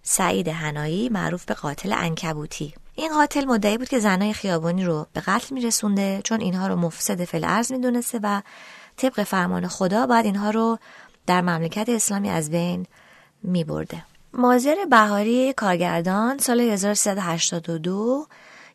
سعید 0.03 0.48
هنایی 0.48 1.09
معروف 1.09 1.45
به 1.45 1.53
قاتل 1.53 1.93
انکبوتی 1.93 2.74
این 2.95 3.13
قاتل 3.13 3.45
مدعی 3.45 3.77
بود 3.77 3.89
که 3.89 4.00
زنای 4.00 4.33
خیابانی 4.33 4.86
رو 4.86 5.07
به 5.13 5.21
قتل 5.21 5.55
میرسونده 5.55 6.21
چون 6.24 6.41
اینها 6.41 6.67
رو 6.67 6.75
مفسد 6.75 7.24
فل 7.24 7.43
ارز 7.43 7.71
می‌دونسته 7.71 8.19
و 8.24 8.41
طبق 9.00 9.24
فرمان 9.24 9.68
خدا 9.68 10.08
باید 10.08 10.25
اینها 10.25 10.50
رو 10.50 10.77
در 11.25 11.41
مملکت 11.41 11.89
اسلامی 11.89 12.29
از 12.29 12.51
بین 12.51 12.86
می 13.44 13.63
برده. 13.63 14.06
مازر 14.34 14.75
بهاری 14.89 15.53
کارگردان 15.53 16.38
سال 16.38 16.60
1382 16.60 18.27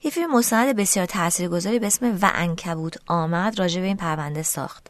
یه 0.02 0.10
فیلم 0.10 0.36
مستند 0.36 0.76
بسیار 0.76 1.06
تاثیرگذاری 1.06 1.78
به 1.78 1.86
اسم 1.86 2.18
و 2.22 2.30
انکبوت 2.34 2.98
آمد 3.06 3.58
راجع 3.58 3.80
به 3.80 3.86
این 3.86 3.96
پرونده 3.96 4.42
ساخت 4.42 4.86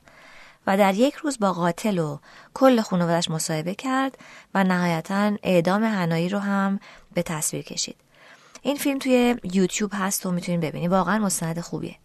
و 0.66 0.76
در 0.76 0.94
یک 0.94 1.14
روز 1.14 1.38
با 1.38 1.52
قاتل 1.52 1.98
و 1.98 2.18
کل 2.54 2.80
خانوادش 2.80 3.30
مصاحبه 3.30 3.74
کرد 3.74 4.18
و 4.54 4.64
نهایتا 4.64 5.32
اعدام 5.42 5.84
هنایی 5.84 6.28
رو 6.28 6.38
هم 6.38 6.80
به 7.14 7.22
تصویر 7.22 7.62
کشید. 7.62 7.96
این 8.62 8.76
فیلم 8.76 8.98
توی 8.98 9.36
یوتیوب 9.52 9.90
هست 9.94 10.26
و 10.26 10.30
می‌تونید 10.30 10.60
ببینید 10.60 10.90
واقعا 10.90 11.18
مستند 11.18 11.60
خوبیه. 11.60 11.96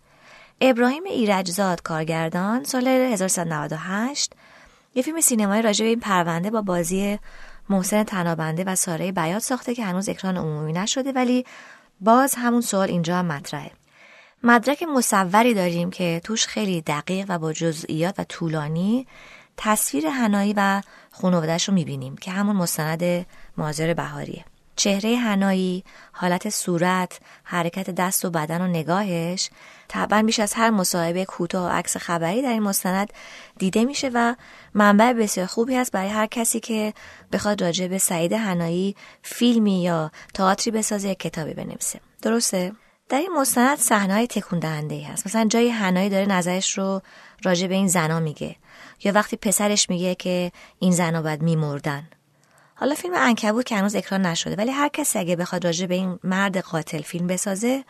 ابراهیم 0.61 1.03
ایرجزاد 1.03 1.81
کارگردان 1.81 2.63
سال 2.63 2.87
1398 2.87 4.33
یه 4.95 5.03
فیلم 5.03 5.21
سینمایی 5.21 5.61
راجع 5.61 5.85
به 5.85 5.89
این 5.89 5.99
پرونده 5.99 6.49
با 6.49 6.61
بازی 6.61 7.19
محسن 7.69 8.03
تنابنده 8.03 8.63
و 8.63 8.75
ساره 8.75 9.11
بیات 9.11 9.41
ساخته 9.41 9.75
که 9.75 9.85
هنوز 9.85 10.09
اکران 10.09 10.37
عمومی 10.37 10.73
نشده 10.73 11.11
ولی 11.11 11.45
باز 12.01 12.35
همون 12.37 12.61
سوال 12.61 12.89
اینجا 12.89 13.15
هم 13.15 13.25
مطرحه. 13.25 13.71
مدرک 14.43 14.83
مصوری 14.83 15.53
داریم 15.53 15.89
که 15.89 16.21
توش 16.23 16.47
خیلی 16.47 16.81
دقیق 16.81 17.25
و 17.29 17.39
با 17.39 17.53
جزئیات 17.53 18.19
و 18.19 18.23
طولانی 18.23 19.07
تصویر 19.57 20.07
هنایی 20.07 20.53
و 20.57 20.81
خانوادهش 21.11 21.69
رو 21.69 21.73
می‌بینیم 21.73 22.17
که 22.17 22.31
همون 22.31 22.55
مستند 22.55 23.25
مازر 23.57 23.93
بهاریه. 23.93 24.45
چهره 24.79 25.15
هنایی، 25.15 25.83
حالت 26.11 26.49
صورت، 26.49 27.19
حرکت 27.43 27.89
دست 27.89 28.25
و 28.25 28.29
بدن 28.29 28.61
و 28.61 28.67
نگاهش. 28.67 29.49
طبعا 29.87 30.23
بیش 30.23 30.39
از 30.39 30.53
هر 30.53 30.69
مصاحبه 30.69 31.25
کوتاه 31.25 31.65
و 31.65 31.69
عکس 31.69 31.97
خبری 31.97 32.41
در 32.41 32.51
این 32.51 32.63
مستند 32.63 33.13
دیده 33.57 33.85
میشه 33.85 34.11
و 34.13 34.35
منبع 34.73 35.13
بسیار 35.13 35.47
خوبی 35.47 35.75
هست 35.75 35.91
برای 35.91 36.09
هر 36.09 36.25
کسی 36.25 36.59
که 36.59 36.93
بخواد 37.31 37.63
راجع 37.63 37.87
به 37.87 37.97
سعید 37.97 38.33
هنایی 38.33 38.95
فیلمی 39.23 39.83
یا 39.83 40.11
تئاتری 40.33 40.71
بسازه 40.71 41.07
یا 41.07 41.13
کتابی 41.13 41.53
بنویسه. 41.53 41.99
درسته؟ 42.21 42.71
در 43.09 43.17
این 43.17 43.33
مستند 43.37 43.77
صحنه‌های 43.77 44.27
تکون 44.27 44.59
دهنده 44.59 44.95
ای 44.95 45.03
هست. 45.03 45.27
مثلا 45.27 45.45
جای 45.45 45.69
هنایی 45.69 46.09
داره 46.09 46.25
نظرش 46.25 46.77
رو 46.77 47.01
راجع 47.43 47.67
به 47.67 47.75
این 47.75 47.87
زنا 47.87 48.19
میگه 48.19 48.55
یا 49.03 49.11
وقتی 49.11 49.35
پسرش 49.35 49.89
میگه 49.89 50.15
که 50.15 50.51
این 50.79 50.91
زنا 50.91 51.21
باید 51.21 51.41
میمردن. 51.41 52.09
حالا 52.79 52.95
فیلم 52.95 53.13
انکبوت 53.17 53.65
که 53.65 53.75
هنوز 53.75 53.95
اکران 53.95 54.25
نشده 54.25 54.55
ولی 54.55 54.71
هر 54.71 54.87
کسی 54.87 55.19
اگه 55.19 55.35
بخواد 55.35 55.65
راجع 55.65 55.85
به 55.85 55.95
این 55.95 56.19
مرد 56.23 56.57
قاتل 56.57 57.01
فیلم 57.01 57.27
بسازه 57.27 57.83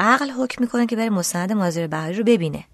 عقل 0.00 0.30
حکم 0.30 0.64
می‌کنه 0.64 0.86
که 0.86 0.96
بره 0.96 1.10
مستند 1.10 1.52
مازر 1.52 1.86
بهاری 1.86 2.14
رو 2.14 2.24
ببینه. 2.24 2.64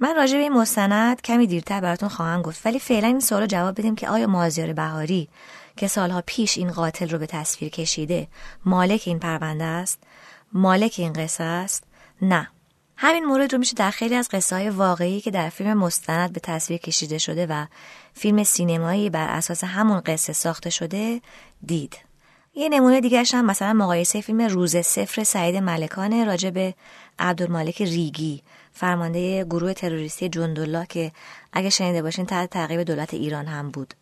من 0.00 0.16
راجع 0.16 0.36
به 0.36 0.42
این 0.42 0.52
مستند 0.52 1.22
کمی 1.22 1.46
دیرتر 1.46 1.80
براتون 1.80 2.08
خواهم 2.08 2.42
گفت 2.42 2.66
ولی 2.66 2.78
فعلا 2.78 3.06
این 3.06 3.20
سوال 3.20 3.46
جواب 3.46 3.78
بدیم 3.78 3.94
که 3.94 4.08
آیا 4.08 4.26
مازیار 4.26 4.72
بهاری 4.72 5.28
که 5.76 5.88
سالها 5.88 6.22
پیش 6.26 6.58
این 6.58 6.70
قاتل 6.70 7.08
رو 7.08 7.18
به 7.18 7.26
تصویر 7.26 7.70
کشیده 7.70 8.28
مالک 8.64 9.02
این 9.06 9.18
پرونده 9.18 9.64
است؟ 9.64 9.98
مالک 10.52 10.94
این 10.98 11.12
قصه 11.12 11.44
است؟ 11.44 11.84
نه. 12.22 12.48
همین 12.96 13.24
مورد 13.24 13.52
رو 13.52 13.58
میشه 13.58 13.74
در 13.74 13.90
خیلی 13.90 14.14
از 14.14 14.28
قصه 14.28 14.56
های 14.56 14.70
واقعی 14.70 15.20
که 15.20 15.30
در 15.30 15.48
فیلم 15.48 15.74
مستند 15.74 16.32
به 16.32 16.40
تصویر 16.40 16.78
کشیده 16.78 17.18
شده 17.18 17.46
و 17.46 17.66
فیلم 18.14 18.44
سینمایی 18.44 19.10
بر 19.10 19.28
اساس 19.28 19.64
همون 19.64 20.00
قصه 20.00 20.32
ساخته 20.32 20.70
شده 20.70 21.20
دید. 21.66 21.98
یه 22.54 22.68
نمونه 22.68 23.00
دیگه 23.00 23.22
هم 23.32 23.44
مثلا 23.44 23.72
مقایسه 23.72 24.20
فیلم 24.20 24.40
روز 24.40 24.76
سفر 24.76 25.24
سعید 25.24 25.56
ملکانه 25.56 26.24
راجع 26.24 26.50
به 26.50 26.74
عبدالمالک 27.18 27.82
ریگی 27.82 28.42
فرمانده 28.72 29.44
گروه 29.44 29.72
تروریستی 29.72 30.28
جندالله 30.28 30.86
که 30.86 31.12
اگه 31.52 31.70
شنیده 31.70 32.02
باشین 32.02 32.26
تحت 32.26 32.50
تعقیب 32.50 32.82
دولت 32.82 33.14
ایران 33.14 33.46
هم 33.46 33.70
بود 33.70 33.94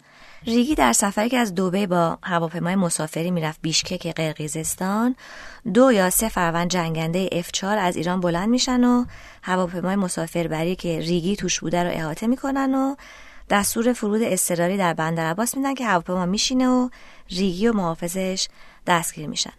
ریگی 0.47 0.75
در 0.75 0.93
سفری 0.93 1.29
که 1.29 1.39
از 1.39 1.55
دوبه 1.55 1.87
با 1.87 2.19
هواپیمای 2.23 2.75
مسافری 2.75 3.31
می‌رفت 3.31 3.59
بیشکک 3.63 4.07
قرقیزستان 4.07 5.17
دو 5.75 5.93
یا 5.93 6.11
سه 6.11 6.29
فروند 6.29 6.71
جنگنده 6.71 7.29
F4 7.29 7.65
از 7.65 7.97
ایران 7.97 8.21
بلند 8.21 8.49
میشن 8.49 8.85
و 8.85 9.05
هواپیمای 9.43 9.97
مسافربری 9.97 10.77
که 10.77 11.01
ریگی 11.01 11.37
توش 11.37 11.61
بوده 11.61 11.83
رو 11.85 11.91
احاطه 11.93 12.27
می‌کنن 12.27 12.75
و 12.75 12.95
دستور 13.51 13.93
فرود 13.93 14.23
اضطراری 14.23 14.77
در 14.77 14.95
بندر 14.95 15.31
عباس 15.31 15.57
میدن 15.57 15.75
که 15.75 15.87
هواپیما 15.87 16.27
میشینه 16.27 16.69
و 16.69 16.89
ریگی 17.31 17.69
و 17.69 17.73
محافظش 17.73 18.49
دستگیر 18.87 19.27
میشن. 19.27 19.53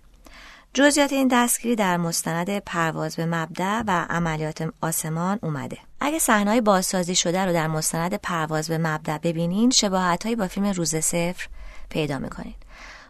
جزئیات 0.74 1.14
این 1.14 1.28
دستگیری 1.28 1.76
در 1.76 1.98
مستند 1.98 2.60
پرواز 2.60 3.16
به 3.16 3.26
مبدع 3.26 3.84
و 3.88 4.06
عملیات 4.10 4.70
آسمان 4.82 5.40
اومده. 5.44 5.78
اگه 6.00 6.20
صحنه‌های 6.20 6.62
بازسازی 6.62 7.16
شده 7.16 7.46
رو 7.46 7.54
در 7.54 7.68
مستند 7.68 8.14
پرواز 8.14 8.68
به 8.68 8.78
مبدع 8.78 9.18
ببینین 9.18 9.70
شباهتهایی 9.70 10.36
با 10.36 10.48
فیلم 10.48 10.66
روز 10.66 10.96
صفر 10.96 11.48
پیدا 11.90 12.20
می‌کنین. 12.20 12.56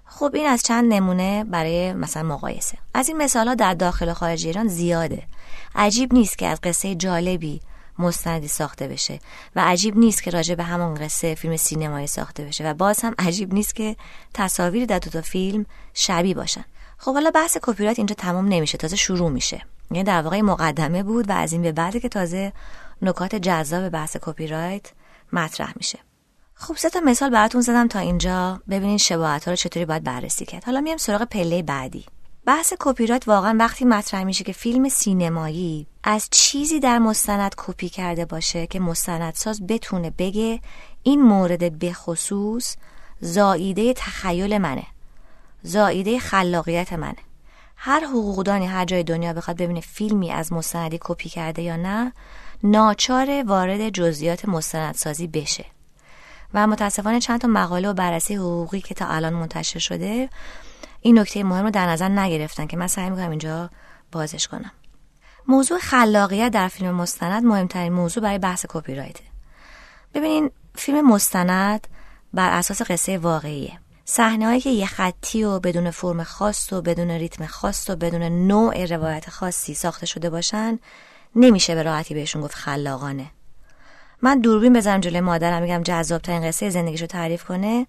خب 0.05 0.31
این 0.33 0.47
از 0.47 0.63
چند 0.63 0.93
نمونه 0.93 1.43
برای 1.43 1.93
مثلا 1.93 2.23
مقایسه. 2.23 2.77
از 2.93 3.07
این 3.07 3.17
مثال 3.17 3.47
ها 3.47 3.55
در 3.55 3.73
داخل 3.73 4.09
و 4.09 4.13
خارج 4.13 4.45
ایران 4.45 4.67
زیاده. 4.67 5.23
عجیب 5.75 6.13
نیست 6.13 6.38
که 6.38 6.47
از 6.47 6.59
قصه 6.63 6.95
جالبی 6.95 7.61
مستندی 8.01 8.48
ساخته 8.48 8.88
بشه. 8.88 9.20
و 9.55 9.62
عجیب 9.65 9.98
نیست 9.98 10.24
که 10.24 10.31
راجع 10.31 10.55
به 10.55 10.63
همون 10.63 10.93
قصه 10.93 11.36
فیلم 11.36 11.58
سینمایی 11.58 12.08
ساخته 12.08 12.46
بشه. 12.46 12.70
و 12.70 12.74
باز 12.74 13.01
هم 13.01 13.15
عجیب 13.20 13.53
نیست 13.53 13.75
که 13.75 13.96
تصاویر 14.34 14.86
در 14.86 15.00
دو 15.00 15.10
تا 15.10 15.22
فیلم 15.22 15.65
شبیه 15.93 16.34
باشن. 16.34 16.65
خب 16.98 17.13
حالا 17.13 17.31
بحث 17.31 17.58
کپی 17.62 17.88
اینجا 17.88 18.15
تمام 18.15 18.48
نمیشه. 18.48 18.77
تازه 18.77 18.96
شروع 18.96 19.29
میشه. 19.29 19.62
یعنی 19.91 20.03
در 20.03 20.22
واقع 20.22 20.41
مقدمه 20.41 21.03
بود 21.03 21.29
و 21.29 21.31
از 21.31 21.53
این 21.53 21.62
به 21.62 21.72
بعد 21.72 21.98
که 21.98 22.10
تازه 22.10 22.53
نکات 23.01 23.36
جذاب 23.36 23.89
بحث 23.89 24.17
کپی 24.22 24.48
رایت 24.48 24.91
مطرح 25.34 25.74
میشه. 25.75 26.00
خب 26.53 26.77
سه 26.77 26.89
تا 26.89 27.00
مثال 27.00 27.29
براتون 27.29 27.62
زدم 27.62 27.88
تا 27.88 28.00
اینجا 28.00 28.62
ببینین 28.70 28.98
شباهت 28.98 29.46
ها 29.46 29.51
رو 29.51 29.55
چطوری 29.55 29.86
باید 29.86 30.03
بررسی 30.03 30.46
کرد. 30.46 30.63
حالا 30.63 30.81
میام 30.81 30.98
سراغ 30.98 31.24
پله 31.24 31.63
بعدی. 31.63 32.05
بحث 32.45 32.74
کپی 32.79 33.07
رایت 33.07 33.27
واقعا 33.27 33.55
وقتی 33.60 33.86
مطرح 33.86 34.24
میشه 34.24 34.43
که 34.43 34.53
فیلم 34.53 34.89
سینمایی 34.89 35.88
از 36.03 36.27
چیزی 36.31 36.79
در 36.79 37.00
مستند 37.00 37.53
کپی 37.57 37.89
کرده 37.89 38.25
باشه 38.25 38.67
که 38.67 38.79
مستندساز 38.79 39.67
بتونه 39.67 40.10
بگه 40.17 40.60
این 41.03 41.21
مورد 41.21 41.79
بخصوص 41.79 42.75
زاییده 43.19 43.93
تخیل 43.93 44.57
منه 44.57 44.83
زاییده 45.63 46.19
خلاقیت 46.19 46.93
منه. 46.93 47.15
هر 47.75 48.05
حقوقدانی 48.05 48.67
هر 48.67 48.86
جای 48.86 49.03
دنیا 49.03 49.33
بخواد 49.33 49.57
ببینه 49.57 49.81
فیلمی 49.81 50.31
از 50.31 50.53
مستندی 50.53 50.98
کپی 51.01 51.29
کرده 51.29 51.62
یا 51.62 51.75
نه 51.75 52.13
ناچار 52.63 53.43
وارد 53.43 53.89
جزئیات 53.89 54.45
مستندسازی 54.45 55.27
بشه. 55.27 55.65
و 56.53 56.67
متاسفانه 56.67 57.19
چند 57.19 57.41
تا 57.41 57.48
مقاله 57.48 57.89
و 57.89 57.93
بررسی 57.93 58.36
حقوقی 58.36 58.81
که 58.81 58.95
تا 58.95 59.07
الان 59.07 59.33
منتشر 59.33 59.79
شده 59.79 60.29
این 61.01 61.20
نکته 61.20 61.43
مهم 61.43 61.63
رو 61.63 61.72
در 61.72 61.88
نظر 61.88 62.10
نگرفتن 62.10 62.67
که 62.67 62.77
من 62.77 62.88
سعی 62.88 63.10
می‌کنم 63.10 63.29
اینجا 63.29 63.70
بازش 64.12 64.48
کنم. 64.48 64.72
موضوع 65.48 65.79
خلاقیت 65.79 66.51
در 66.51 66.67
فیلم 66.67 66.96
مستند 66.96 67.43
مهمترین 67.43 67.93
موضوع 67.93 68.24
برای 68.24 68.38
بحث 68.38 68.65
کپی 68.70 68.96
رایته 68.96 69.24
ببینین 70.13 70.51
فیلم 70.75 71.08
مستند 71.08 71.88
بر 72.34 72.58
اساس 72.58 72.81
قصه 72.81 73.17
واقعیه. 73.17 73.79
صحنه 74.05 74.60
که 74.60 74.70
یه 74.70 74.86
خطی 74.86 75.43
و 75.43 75.60
بدون 75.60 75.91
فرم 75.91 76.24
خاص 76.24 76.74
و 76.74 76.81
بدون 76.81 77.12
ریتم 77.12 77.46
خاص 77.46 77.89
و 77.89 77.96
بدون 77.96 78.24
نوع 78.48 78.86
روایت 78.86 79.29
خاصی 79.29 79.74
ساخته 79.74 80.05
شده 80.05 80.29
باشن 80.29 80.79
نمیشه 81.36 81.75
به 81.75 81.84
راحتی 81.84 82.13
بهشون 82.13 82.41
گفت 82.41 82.55
خلاقانه. 82.55 83.31
من 84.22 84.39
دوربین 84.39 84.74
بزنم 84.74 85.00
جلوی 85.00 85.22
مادرم 85.22 85.62
میگم 85.62 85.84
جذاب 85.84 86.22
ترین 86.22 86.48
قصه 86.48 86.70
زندگیشو 86.70 87.05
تعریف 87.05 87.44
کنه. 87.44 87.87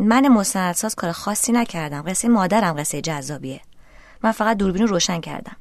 من 0.00 0.28
مستندساز 0.28 0.94
کار 0.94 1.12
خاصی 1.12 1.52
نکردم. 1.52 2.02
قصه 2.02 2.28
مادرم 2.28 2.80
قصه 2.80 3.00
جذابیه. 3.00 3.60
من 4.22 4.32
فقط 4.32 4.56
دوربین 4.56 4.82
رو 4.82 4.88
روشن 4.88 5.20
کردم. 5.20 5.56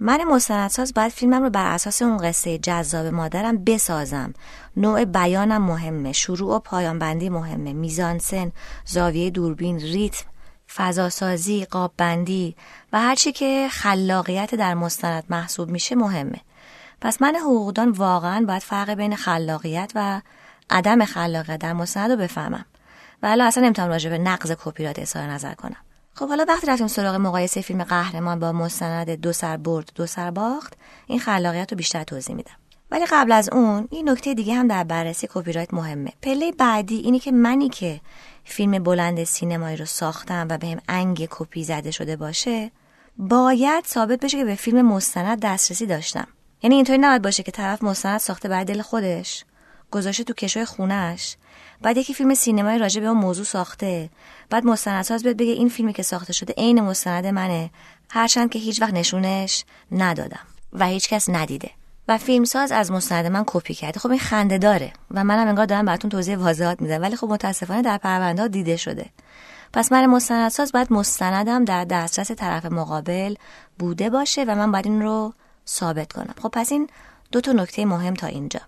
من 0.00 0.24
مستندساز 0.24 0.94
باید 0.94 1.12
فیلمم 1.12 1.42
رو 1.42 1.50
بر 1.50 1.74
اساس 1.74 2.02
اون 2.02 2.16
قصه 2.16 2.58
جذاب 2.58 3.06
مادرم 3.06 3.64
بسازم. 3.64 4.34
نوع 4.76 5.04
بیانم 5.04 5.62
مهمه. 5.62 6.12
شروع 6.12 6.56
و 6.56 6.58
پایان 6.58 6.98
بندی 6.98 7.28
مهمه. 7.28 7.72
میزانسن 7.72 8.52
زاویه 8.84 9.30
دوربین 9.30 9.78
ریتم 9.78 10.24
فضاسازی 10.74 11.64
قاب 11.64 11.92
بندی 11.96 12.56
و 12.92 13.00
هرچی 13.00 13.32
که 13.32 13.68
خلاقیت 13.70 14.54
در 14.54 14.74
مستند 14.74 15.24
محسوب 15.28 15.70
میشه 15.70 15.94
مهمه. 15.94 16.40
پس 17.00 17.22
من 17.22 17.36
حقوقدان 17.36 17.90
واقعا 17.90 18.44
باید 18.48 18.62
فرق 18.62 18.90
بین 18.90 19.16
خلاقیت 19.16 19.92
و 19.94 20.20
عدم 20.70 21.04
خلاقیت 21.04 21.60
در 21.60 21.72
مستند 21.72 22.10
رو 22.10 22.16
بفهمم. 22.16 22.64
و 23.22 23.36
اصلا 23.40 23.64
نمی‌تونم 23.64 23.88
راجع 23.88 24.10
به 24.10 24.18
نقض 24.18 24.52
کپی 24.64 24.84
رایت 24.84 24.98
اظهار 24.98 25.26
نظر 25.26 25.54
کنم. 25.54 25.76
خب 26.14 26.28
حالا 26.28 26.44
وقتی 26.48 26.66
رفتیم 26.66 26.86
سراغ 26.86 27.14
مقایسه 27.14 27.60
فیلم 27.60 27.84
قهرمان 27.84 28.38
با 28.38 28.52
مستند 28.52 29.10
دو 29.10 29.32
سر 29.32 29.56
برد 29.56 29.90
دو 29.94 30.06
سر 30.06 30.30
باخت 30.30 30.74
این 31.06 31.20
خلاقیت 31.20 31.72
رو 31.72 31.76
بیشتر 31.76 32.04
توضیح 32.04 32.36
میدم. 32.36 32.56
ولی 32.90 33.06
قبل 33.10 33.32
از 33.32 33.48
اون 33.52 33.88
این 33.90 34.08
نکته 34.08 34.34
دیگه 34.34 34.54
هم 34.54 34.68
در 34.68 34.84
بررسی 34.84 35.28
کپی 35.30 35.52
رایت 35.52 35.74
مهمه. 35.74 36.12
پله 36.22 36.52
بعدی 36.52 36.96
اینه 36.96 37.18
که 37.18 37.32
منی 37.32 37.68
که 37.68 38.00
فیلم 38.44 38.82
بلند 38.82 39.24
سینمایی 39.24 39.76
رو 39.76 39.84
ساختم 39.84 40.46
و 40.50 40.58
بهم 40.58 40.80
انگ 40.88 41.28
کپی 41.30 41.64
زده 41.64 41.90
شده 41.90 42.16
باشه 42.16 42.70
باید 43.18 43.84
ثابت 43.86 44.20
بشه 44.20 44.38
که 44.38 44.44
به 44.44 44.54
فیلم 44.54 44.86
مستند 44.86 45.40
دسترسی 45.40 45.86
داشتم. 45.86 46.26
یعنی 46.62 46.76
اینطوری 46.76 46.98
نباید 46.98 47.22
باشه 47.22 47.42
که 47.42 47.52
طرف 47.52 47.82
مستند 47.82 48.20
ساخته 48.20 48.48
بر 48.48 48.64
دل 48.64 48.82
خودش 48.82 49.44
گذاشته 49.90 50.24
تو 50.24 50.32
کشوی 50.32 50.64
خونش 50.64 51.36
بعد 51.82 51.96
یکی 51.96 52.14
فیلم 52.14 52.34
سینمایی 52.34 52.78
راجع 52.78 53.00
به 53.00 53.06
اون 53.06 53.16
موضوع 53.16 53.44
ساخته. 53.44 54.10
بعد 54.50 54.64
مستندساز 54.64 55.22
بیاد 55.22 55.36
بگه 55.36 55.52
این 55.52 55.68
فیلمی 55.68 55.92
که 55.92 56.02
ساخته 56.02 56.32
شده 56.32 56.54
عین 56.56 56.80
مستند 56.80 57.26
منه. 57.26 57.70
هرچند 58.10 58.50
که 58.50 58.58
هیچ 58.58 58.82
وقت 58.82 58.94
نشونش 58.94 59.64
ندادم 59.92 60.40
و 60.72 60.86
هیچ 60.86 61.08
کس 61.08 61.28
ندیده. 61.28 61.70
و 62.08 62.18
فیلمساز 62.18 62.72
از 62.72 62.92
مستند 62.92 63.26
من 63.26 63.44
کپی 63.46 63.74
کرده. 63.74 64.00
خب 64.00 64.10
این 64.10 64.18
خنده 64.18 64.58
داره 64.58 64.92
و 65.10 65.24
منم 65.24 65.48
انگار 65.48 65.66
دارم 65.66 65.84
براتون 65.84 66.10
توضیح 66.10 66.36
واضحات 66.36 66.82
میدم. 66.82 67.02
ولی 67.02 67.16
خب 67.16 67.28
متاسفانه 67.28 67.82
در 67.82 67.98
پرونده 67.98 68.48
دیده 68.48 68.76
شده. 68.76 69.06
پس 69.72 69.92
من 69.92 70.06
مستندساز 70.06 70.72
باید 70.72 70.92
مستندم 70.92 71.64
در 71.64 71.84
دسترس 71.84 72.30
طرف 72.30 72.66
مقابل 72.66 73.34
بوده 73.78 74.10
باشه 74.10 74.44
و 74.44 74.54
من 74.54 74.72
باید 74.72 74.86
این 74.86 75.02
رو 75.02 75.32
ثابت 75.68 76.12
کنم. 76.12 76.34
خب 76.42 76.48
پس 76.48 76.72
این 76.72 76.88
دو 77.32 77.40
تا 77.40 77.52
نکته 77.52 77.84
مهم 77.84 78.14
تا 78.14 78.26
اینجا. 78.26 78.60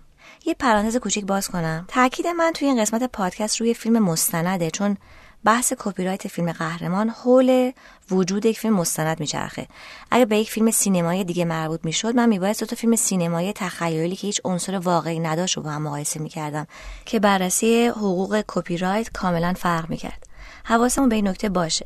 یه 0.45 0.53
پرانتز 0.53 0.97
کوچیک 0.97 1.25
باز 1.25 1.47
کنم. 1.47 1.85
تاکید 1.87 2.27
من 2.27 2.51
توی 2.53 2.67
این 2.67 2.81
قسمت 2.81 3.03
پادکست 3.03 3.61
روی 3.61 3.73
فیلم 3.73 3.99
مستنده 3.99 4.71
چون 4.71 4.97
بحث 5.43 5.73
کپی 5.79 6.05
رایت 6.05 6.27
فیلم 6.27 6.51
قهرمان 6.51 7.09
حول 7.09 7.71
وجود 8.11 8.45
یک 8.45 8.59
فیلم 8.59 8.73
مستند 8.73 9.19
میچرخه. 9.19 9.67
اگه 10.11 10.25
به 10.25 10.37
یک 10.37 10.51
فیلم 10.51 10.71
سینمایی 10.71 11.23
دیگه 11.23 11.45
مربوط 11.45 11.79
می‌شد 11.83 12.15
من 12.15 12.29
میبایست 12.29 12.59
دو 12.59 12.65
تا 12.65 12.75
فیلم 12.75 12.95
سینمایی 12.95 13.53
تخیلی 13.53 14.15
که 14.15 14.27
هیچ 14.27 14.41
عنصر 14.43 14.77
واقعی 14.77 15.19
نداشت 15.19 15.57
رو 15.57 15.63
با 15.63 15.69
هم 15.69 15.81
مقایسه 15.81 16.19
می‌کردم 16.19 16.67
که 17.05 17.19
بررسی 17.19 17.87
حقوق 17.87 18.43
کپی 18.47 18.77
رایت 18.77 19.11
کاملا 19.11 19.53
فرق 19.53 19.89
می‌کرد. 19.89 20.27
حواسمون 20.63 21.09
به 21.09 21.15
این 21.15 21.27
نکته 21.27 21.49
باشه. 21.49 21.85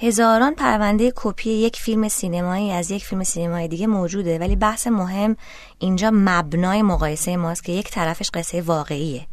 هزاران 0.00 0.54
پرونده 0.54 1.12
کپی 1.16 1.50
یک 1.50 1.76
فیلم 1.76 2.08
سینمایی 2.08 2.72
از 2.72 2.90
یک 2.90 3.04
فیلم 3.04 3.24
سینمایی 3.24 3.68
دیگه 3.68 3.86
موجوده 3.86 4.38
ولی 4.38 4.56
بحث 4.56 4.86
مهم 4.86 5.36
اینجا 5.78 6.10
مبنای 6.14 6.82
مقایسه 6.82 7.36
ماست 7.36 7.64
که 7.64 7.72
یک 7.72 7.90
طرفش 7.90 8.30
قصه 8.34 8.62
واقعیه. 8.62 9.26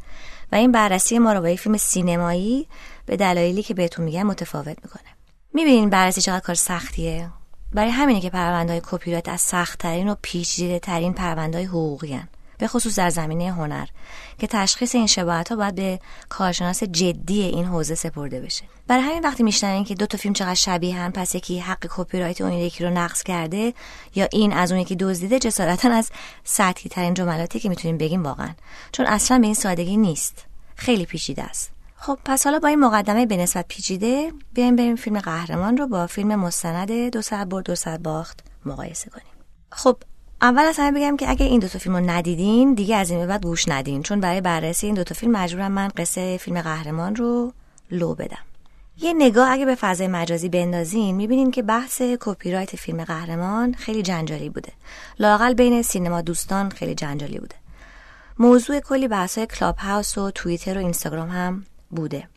و 0.52 0.56
این 0.56 0.72
بررسی 0.72 1.20
ما 1.20 1.34
رو 1.34 1.42
با 1.42 1.50
یک 1.50 1.60
فیلم 1.60 1.78
سینمایی 1.78 2.68
به 3.06 3.18
دلایلی 3.18 3.64
که 3.64 3.74
بهتون 3.74 4.06
میگم 4.06 4.24
متفاوت 4.24 4.78
می‌کنه. 4.84 5.10
می‌بینین 5.54 5.90
بررسی 5.90 6.22
چقدر 6.22 6.40
کار 6.40 6.56
سختیه؟ 6.56 7.30
برای 7.74 7.92
همینه 7.92 8.22
که 8.22 8.30
پرونده 8.30 8.74
های 8.74 8.82
کپی 8.86 9.22
از 9.26 9.42
سختترین 9.42 10.10
و 10.10 10.16
پیچیده 10.22 10.80
ترین 10.80 11.14
پرونده 11.14 11.58
های 11.58 11.68
حقوقی 11.68 12.22
به 12.58 12.68
خصوص 12.68 13.00
در 13.00 13.10
زمینه 13.10 13.52
هنر 13.52 13.86
که 14.38 14.48
تشخیص 14.48 14.96
این 14.96 15.08
شباهت 15.08 15.50
ها 15.50 15.56
باید 15.56 15.76
به 15.76 16.00
کارشناس 16.30 16.84
جدی 16.84 17.42
این 17.42 17.66
حوزه 17.66 17.96
سپرده 17.96 18.42
بشه. 18.42 18.64
برای 18.88 19.04
همین 19.04 19.24
وقتی 19.24 19.44
میشنن 19.44 19.84
که 19.84 19.96
دو 19.96 20.06
تا 20.06 20.18
فیلم 20.18 20.34
چقدر 20.34 20.54
شبیه 20.54 20.96
هم 20.96 21.12
پس 21.12 21.36
یکی 21.36 21.60
حق 21.60 21.88
کپی 21.90 22.20
رایت 22.20 22.42
اون 22.42 22.54
یکی 22.54 22.84
رو 22.84 22.90
نقض 22.90 23.24
کرده 23.24 23.74
یا 24.16 24.28
این 24.32 24.54
از 24.54 24.72
اون 24.72 24.82
یکی 24.82 24.96
دزدیده 24.96 25.40
جسارتا 25.40 25.92
از 25.92 26.12
سطحی 26.44 26.90
ترین 26.90 27.14
جملاتی 27.14 27.60
که 27.60 27.70
می‌تونیم 27.70 27.98
بگیم 27.98 28.24
واقعا. 28.24 28.50
چون 28.92 29.06
اصلا 29.06 29.40
به 29.40 29.46
این 29.46 29.56
سادگی 29.56 29.98
نیست. 29.98 30.46
خیلی 30.76 31.06
پیچیده 31.06 31.44
است. 31.44 31.72
خب 31.96 32.20
پس 32.26 32.44
حالا 32.44 32.60
با 32.60 32.68
این 32.68 32.80
مقدمه 32.80 33.26
به 33.26 33.38
نسبت 33.38 33.66
پیچیده 33.68 34.32
بیایم 34.54 34.76
بریم 34.76 34.96
فیلم 34.96 35.20
قهرمان 35.20 35.78
رو 35.78 35.88
با 35.88 36.08
فیلم 36.08 36.36
مستند 36.36 36.92
دو 36.92 37.22
سر 37.22 37.46
برد 37.46 37.66
دو 37.66 37.76
سر 37.76 37.98
باخت 37.98 38.40
مقایسه 38.66 39.10
کنیم. 39.10 39.26
خب 39.72 39.98
اول 40.46 40.64
از 40.64 40.76
همه 40.80 41.00
بگم 41.00 41.18
که 41.18 41.30
اگه 41.30 41.46
این 41.46 41.60
دو 41.60 41.68
تا 41.68 41.80
فیلم 41.80 41.96
رو 41.96 42.10
ندیدین 42.10 42.74
دیگه 42.74 42.96
از 42.96 43.10
این 43.10 43.28
بعد 43.28 43.44
گوش 43.44 43.68
ندین. 43.68 44.04
چون 44.04 44.20
برای 44.20 44.42
بررسی 44.42 44.86
این 44.86 44.96
دو 44.96 45.04
تا 45.04 45.16
فیلم 45.16 45.32
مجبورم 45.32 45.72
من 45.72 45.88
قصه 45.88 46.38
فیلم 46.38 46.62
قهرمان 46.62 47.16
رو 47.16 47.54
لو 47.92 48.16
بدم. 48.16 48.38
یه 48.98 49.14
نگاه 49.14 49.52
اگه 49.52 49.66
به 49.66 49.76
فضای 49.76 50.08
مجازی 50.08 50.50
بندازین 50.50 51.16
می‌بینین 51.16 51.52
که 51.52 51.62
بحث 51.62 52.02
کپی 52.20 52.52
رایت 52.52 52.76
فیلم 52.76 53.04
قهرمان 53.04 53.74
خیلی 53.74 54.02
جنجالی 54.02 54.50
بوده. 54.50 54.72
لاقل 55.20 55.54
بین 55.54 55.82
سینما 55.82 56.22
دوستان 56.22 56.70
خیلی 56.70 56.96
جنجالی 56.96 57.40
بوده. 57.40 57.56
موضوع 58.40 58.80
کلی 58.80 59.08
بحث 59.08 59.40
کلاب 59.40 59.76
هاوس 59.78 60.18
و 60.18 60.32
توییتر 60.32 60.78
و 60.78 60.82
اینستاگرام 60.82 61.30
هم 61.30 61.66
بوده. 61.90 62.28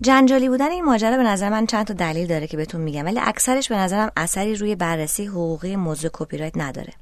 جنجالی 0.00 0.48
بودن 0.48 0.70
این 0.70 0.84
ماجرا 0.84 1.16
به 1.16 1.22
نظر 1.22 1.48
من 1.48 1.66
چند 1.66 1.86
تا 1.86 1.94
دلیل 1.94 2.26
داره 2.26 2.46
که 2.46 2.56
بهتون 2.56 2.80
میگم 2.80 3.04
ولی 3.04 3.20
اکثرش 3.22 3.68
به 3.68 3.76
نظرم 3.76 4.10
اثری 4.16 4.56
روی 4.56 4.74
بررسی 4.74 5.26
حقوقی 5.26 5.76
موضوع 5.76 6.10
کپی 6.12 6.38
رایت 6.38 6.56
نداره. 6.56 6.92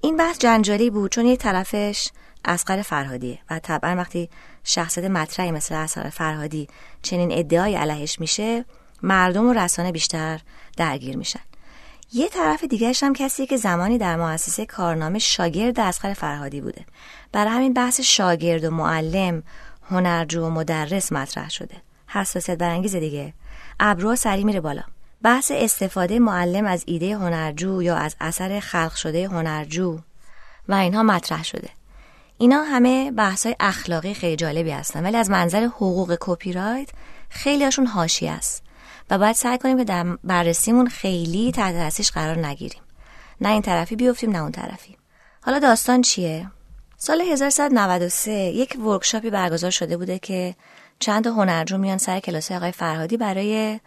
این 0.00 0.16
بحث 0.16 0.38
جنجالی 0.38 0.90
بود 0.90 1.10
چون 1.10 1.26
یک 1.26 1.38
طرفش 1.38 2.10
اسقر 2.44 2.82
فرهادیه 2.82 3.38
و 3.50 3.58
طبعا 3.58 3.96
وقتی 3.96 4.30
شخصیت 4.64 5.04
مطرحی 5.04 5.50
مثل 5.50 5.74
اسقر 5.74 6.10
فرهادی 6.10 6.68
چنین 7.02 7.32
ادعای 7.32 7.76
علیهش 7.76 8.20
میشه 8.20 8.64
مردم 9.02 9.46
و 9.46 9.52
رسانه 9.52 9.92
بیشتر 9.92 10.40
درگیر 10.76 11.16
میشن. 11.16 11.40
یه 12.12 12.28
طرف 12.28 12.64
دیگرش 12.64 13.02
هم 13.02 13.12
کسی 13.12 13.46
که 13.46 13.56
زمانی 13.56 13.98
در 13.98 14.16
مؤسسه 14.16 14.66
کارنامه 14.66 15.18
شاگرد 15.18 15.80
اسقر 15.80 16.12
فرهادی 16.12 16.60
بوده. 16.60 16.84
برای 17.32 17.52
همین 17.52 17.72
بحث 17.72 18.00
شاگرد 18.00 18.64
و 18.64 18.70
معلم 18.70 19.42
هنرجو 19.90 20.44
و 20.44 20.50
مدرس 20.50 21.12
مطرح 21.12 21.50
شده. 21.50 21.76
حساسیت 22.06 22.58
برانگیز 22.58 22.96
دیگه. 22.96 23.34
ابرو 23.80 24.16
سری 24.16 24.44
میره 24.44 24.60
بالا. 24.60 24.82
بحث 25.22 25.52
استفاده 25.54 26.18
معلم 26.18 26.64
از 26.64 26.84
ایده 26.86 27.16
هنرجو 27.16 27.82
یا 27.82 27.96
از 27.96 28.16
اثر 28.20 28.60
خلق 28.60 28.94
شده 28.94 29.28
هنرجو. 29.28 29.98
و 30.68 30.74
اینها 30.74 31.02
مطرح 31.02 31.44
شده. 31.44 31.70
اینا 32.38 32.62
همه 32.62 33.10
بحث 33.10 33.46
های 33.46 33.56
اخلاقی 33.60 34.14
خیلی 34.14 34.36
جالبی 34.36 34.70
هستن 34.70 35.04
ولی 35.04 35.16
از 35.16 35.30
منظر 35.30 35.64
حقوق 35.64 36.16
کپی 36.20 36.52
رایت 36.52 36.88
خیلی 37.28 37.64
هاشون 37.64 37.86
هاشی 37.86 38.28
است. 38.28 38.62
و 39.10 39.18
باید 39.18 39.36
سعی 39.36 39.58
کنیم 39.58 39.78
که 39.78 39.84
در 39.84 40.04
بررسیمون 40.24 40.88
خیلی 40.88 41.52
تحت 41.52 42.10
قرار 42.14 42.46
نگیریم. 42.46 42.82
نه 43.40 43.48
این 43.48 43.62
طرفی 43.62 43.96
بیفتیم 43.96 44.30
نه 44.30 44.42
اون 44.42 44.52
طرفی. 44.52 44.96
حالا 45.42 45.58
داستان 45.58 46.02
چیه؟ 46.02 46.50
سال 46.96 47.20
1393 47.20 48.32
یک 48.32 48.78
ورکشاپی 48.78 49.30
برگزار 49.30 49.70
شده 49.70 49.96
بوده 49.96 50.18
که 50.18 50.54
چند 50.98 51.26
هنرجو 51.26 51.78
میان 51.78 51.98
سر 51.98 52.20
کلاس 52.20 52.52
آقای 52.52 52.72
فرهادی 52.72 53.16
برای 53.16 53.80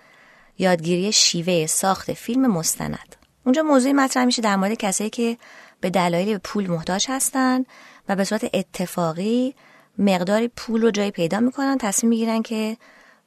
یادگیری 0.59 1.11
شیوه 1.11 1.65
ساخت 1.65 2.13
فیلم 2.13 2.47
مستند. 2.47 3.15
اونجا 3.45 3.63
موضوعی 3.63 3.93
مطرح 3.93 4.25
میشه 4.25 4.41
در 4.41 4.55
مورد 4.55 4.73
کسایی 4.73 5.09
که 5.09 5.37
به 5.81 5.89
دلایل 5.89 6.37
پول 6.37 6.67
محتاج 6.67 7.05
هستن 7.09 7.63
و 8.09 8.15
به 8.15 8.23
صورت 8.23 8.49
اتفاقی 8.53 9.55
مقداری 9.97 10.47
پول 10.47 10.81
رو 10.81 10.91
جایی 10.91 11.11
پیدا 11.11 11.39
می‌کنن 11.39 11.77
تصمیم 11.77 12.09
می‌گیرن 12.09 12.41
که 12.41 12.77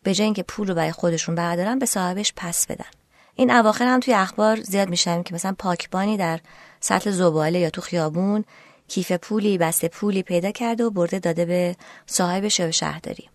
به 0.02 0.14
جای 0.14 0.24
اینکه 0.24 0.42
پول 0.42 0.68
رو 0.68 0.74
برای 0.74 0.92
خودشون 0.92 1.34
بردارن 1.34 1.78
به 1.78 1.86
صاحبش 1.86 2.32
پس 2.36 2.66
بدن. 2.66 2.90
این 3.34 3.50
اواخر 3.50 3.84
هم 3.86 4.00
توی 4.00 4.14
اخبار 4.14 4.60
زیاد 4.60 4.88
میشن 4.88 5.22
که 5.22 5.34
مثلا 5.34 5.54
پاکبانی 5.58 6.16
در 6.16 6.40
سطل 6.80 7.10
زباله 7.10 7.58
یا 7.58 7.70
تو 7.70 7.80
خیابون 7.80 8.44
کیف 8.88 9.12
پولی 9.12 9.58
بسته 9.58 9.88
پولی 9.88 10.22
پیدا 10.22 10.50
کرده 10.50 10.84
و 10.84 10.90
برده 10.90 11.18
داده 11.18 11.44
به 11.44 11.76
صاحبش 12.06 12.60
به 12.60 12.70
شهرداری. 12.70 13.28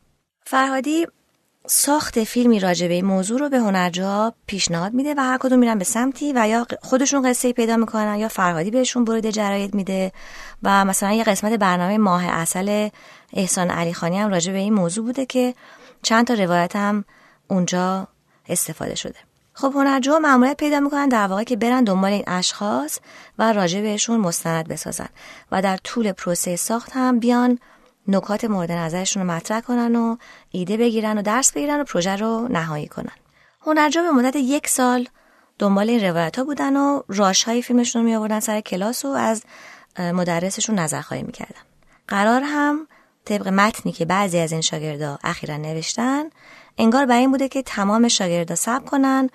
فرهادی 0.46 1.08
ساخت 1.70 2.24
فیلمی 2.24 2.60
راجع 2.60 2.88
به 2.88 2.94
این 2.94 3.06
موضوع 3.06 3.40
رو 3.40 3.50
به 3.50 3.60
هنرجا 3.60 4.34
پیشنهاد 4.48 4.94
میده 4.94 5.14
و 5.18 5.20
هر 5.20 5.38
کدوم 5.38 5.60
میرن 5.60 5.78
به 5.78 5.84
سمتی 5.84 6.34
و 6.36 6.48
یا 6.48 6.68
خودشون 6.82 7.30
قصه 7.30 7.54
پیدا 7.54 7.78
می‌کنن 7.78 8.16
یا 8.16 8.28
فرهادی 8.28 8.72
بهشون 8.72 9.06
برده 9.06 9.32
جراید 9.32 9.76
میده 9.76 10.12
و 10.64 10.86
مثلا 10.86 11.12
یه 11.12 11.24
قسمت 11.24 11.54
برنامه 11.54 11.98
ماه 11.98 12.26
اصل 12.28 12.90
احسان 13.34 13.70
علی 13.70 13.94
خانی 13.94 14.20
هم 14.20 14.30
راجع 14.30 14.52
به 14.52 14.58
این 14.58 14.74
موضوع 14.74 15.06
بوده 15.06 15.26
که 15.26 15.54
چند 16.04 16.28
تا 16.28 16.34
روایت 16.34 16.76
هم 16.76 17.06
اونجا 17.48 18.08
استفاده 18.50 18.96
شده. 18.96 19.20
خب 19.54 19.72
هنرجو 19.76 20.20
معمولیت 20.20 20.58
پیدا 20.58 20.80
می‌کنن 20.80 21.10
در 21.10 21.28
واقع 21.28 21.44
که 21.44 21.56
برن 21.56 21.84
دنبال 21.84 22.12
این 22.12 22.24
اشخاص 22.28 23.00
و 23.40 23.54
راجع 23.54 23.82
بهشون 23.82 24.20
مستند 24.20 24.68
بسازن 24.68 25.10
و 25.52 25.62
در 25.62 25.78
طول 25.78 26.12
پروسه 26.12 26.56
ساخت 26.56 26.92
هم 26.94 27.20
بیان 27.20 27.60
نکات 28.08 28.46
مورد 28.46 28.72
نظرشون 28.72 29.24
رو 29.24 29.32
مطرح 29.32 29.62
کنن 29.62 29.96
و 29.96 30.18
ایده 30.52 30.78
بگیرن 30.78 31.18
و 31.18 31.22
درس 31.22 31.52
بگیرن 31.52 31.82
و 31.82 31.84
پروژه 31.84 32.16
رو 32.16 32.48
نهایی 32.48 32.88
کنن. 32.88 33.16
هنرجو 33.62 34.02
به 34.02 34.12
مدت 34.12 34.36
یک 34.36 34.68
سال 34.68 35.08
دنبال 35.60 35.90
این 35.90 36.04
روایت 36.04 36.40
ها 36.40 36.44
بودن 36.44 36.78
و 36.78 37.02
راش 37.08 37.44
های 37.44 37.62
فیلمشون 37.62 38.02
رو 38.02 38.08
می 38.08 38.16
آوردن 38.16 38.40
سر 38.40 38.62
کلاس 38.62 39.06
و 39.06 39.08
از 39.08 39.44
مدرسشون 40.00 40.80
نظرخواهی 40.80 41.24
می‌کردن. 41.24 41.62
قرار 42.08 42.42
هم 42.46 42.88
طبق 43.26 43.48
متنی 43.48 43.92
که 43.92 44.06
بعضی 44.06 44.40
از 44.40 44.52
این 44.52 44.62
شاگردا 44.62 45.20
اخیرا 45.24 45.58
نوشتن 45.58 46.24
انگار 46.78 47.06
بر 47.06 47.18
این 47.18 47.32
بوده 47.32 47.48
که 47.48 47.62
تمام 47.62 48.08
شاگردا 48.08 48.56
سب 48.56 48.86
کنن 48.86 49.30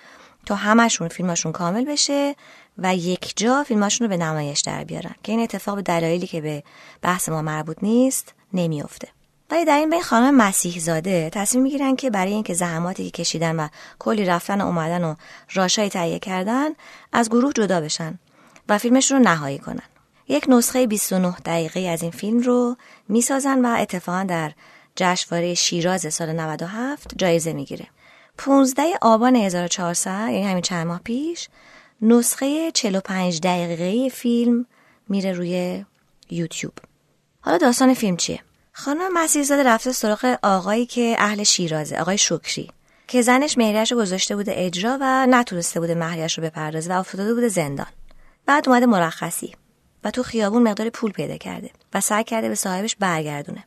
تا 0.46 0.54
همشون 0.54 1.08
فیلمشون 1.08 1.52
کامل 1.52 1.84
بشه 1.84 2.36
و 2.78 2.96
یک 2.96 3.32
جا 3.36 3.62
فیلماشون 3.62 4.04
رو 4.04 4.08
به 4.08 4.24
نمایش 4.24 4.60
در 4.60 4.84
بیارن. 4.84 5.14
که 5.22 5.32
این 5.32 5.40
اتفاق 5.40 5.76
به 5.76 5.82
دلایلی 5.82 6.26
که 6.26 6.40
به 6.40 6.62
بحث 7.02 7.28
ما 7.28 7.42
مربوط 7.42 7.76
نیست 7.82 8.34
نمیافته. 8.54 9.08
ولی 9.50 9.64
در 9.64 9.76
این 9.78 9.90
بین 9.90 10.02
خانم 10.02 10.34
مسیح 10.34 10.78
زاده 10.78 11.30
تصمیم 11.30 11.62
می‌گیرن 11.62 11.96
که 11.96 12.10
برای 12.10 12.32
اینکه 12.32 12.54
زحماتی 12.54 13.04
که 13.04 13.10
کشیدن 13.10 13.56
و 13.56 13.68
کلی 13.98 14.24
رفتن 14.24 14.60
و 14.60 14.66
اومدن 14.66 15.04
و 15.04 15.14
راشایی 15.52 15.88
تهیه 15.88 16.18
کردن 16.18 16.70
از 17.12 17.28
گروه 17.28 17.52
جدا 17.52 17.80
بشن 17.80 18.18
و 18.68 18.78
فیلمشون 18.78 19.18
رو 19.18 19.24
نهایی 19.24 19.58
کنن. 19.58 19.82
یک 20.28 20.44
نسخه 20.48 20.86
29 20.86 21.36
دقیقه 21.44 21.80
از 21.80 22.02
این 22.02 22.10
فیلم 22.10 22.40
رو 22.40 22.76
می‌سازن 23.08 23.64
و 23.64 23.76
اتفاقا 23.78 24.24
در 24.28 24.52
جشنواره 24.96 25.54
شیراز 25.54 26.14
سال 26.14 26.32
97 26.32 27.12
جایزه 27.16 27.52
می‌گیره. 27.52 27.86
15 28.38 28.82
آبان 29.02 29.36
1400 29.36 30.10
یعنی 30.10 30.42
همین 30.42 30.62
چند 30.62 30.86
ماه 30.86 31.00
پیش 31.04 31.48
نسخه 32.02 32.70
45 32.70 33.40
دقیقه 33.40 34.08
فیلم 34.08 34.66
میره 35.08 35.32
روی 35.32 35.84
یوتیوب. 36.30 36.72
حالا 37.44 37.58
داستان 37.58 37.94
فیلم 37.94 38.16
چیه؟ 38.16 38.40
خانم 38.72 39.12
مسیحزاده 39.14 39.62
رفته 39.62 39.92
سراغ 39.92 40.38
آقایی 40.42 40.86
که 40.86 41.16
اهل 41.18 41.42
شیرازه 41.42 41.96
آقای 41.96 42.18
شکری 42.18 42.70
که 43.08 43.22
زنش 43.22 43.58
مهریش 43.58 43.92
رو 43.92 43.98
گذاشته 43.98 44.36
بوده 44.36 44.52
اجرا 44.56 44.98
و 45.00 45.26
نتونسته 45.26 45.80
بوده 45.80 45.94
مهریش 45.94 46.38
رو 46.38 46.44
بپردازه 46.44 46.94
و 46.94 46.98
افتاده 46.98 47.34
بوده 47.34 47.48
زندان. 47.48 47.86
بعد 48.46 48.68
اومده 48.68 48.86
مرخصی 48.86 49.54
و 50.04 50.10
تو 50.10 50.22
خیابون 50.22 50.62
مقدار 50.62 50.88
پول 50.88 51.12
پیدا 51.12 51.36
کرده 51.36 51.70
و 51.94 52.00
سعی 52.00 52.24
کرده 52.24 52.48
به 52.48 52.54
صاحبش 52.54 52.96
برگردونه. 52.96 53.64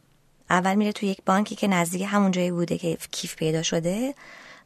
اول 0.49 0.75
میره 0.75 0.91
تو 0.91 1.05
یک 1.05 1.17
بانکی 1.25 1.55
که 1.55 1.67
نزدیک 1.67 2.07
همون 2.07 2.31
جایی 2.31 2.51
بوده 2.51 2.77
که 2.77 2.97
کیف 3.11 3.35
پیدا 3.35 3.61
شده 3.61 4.15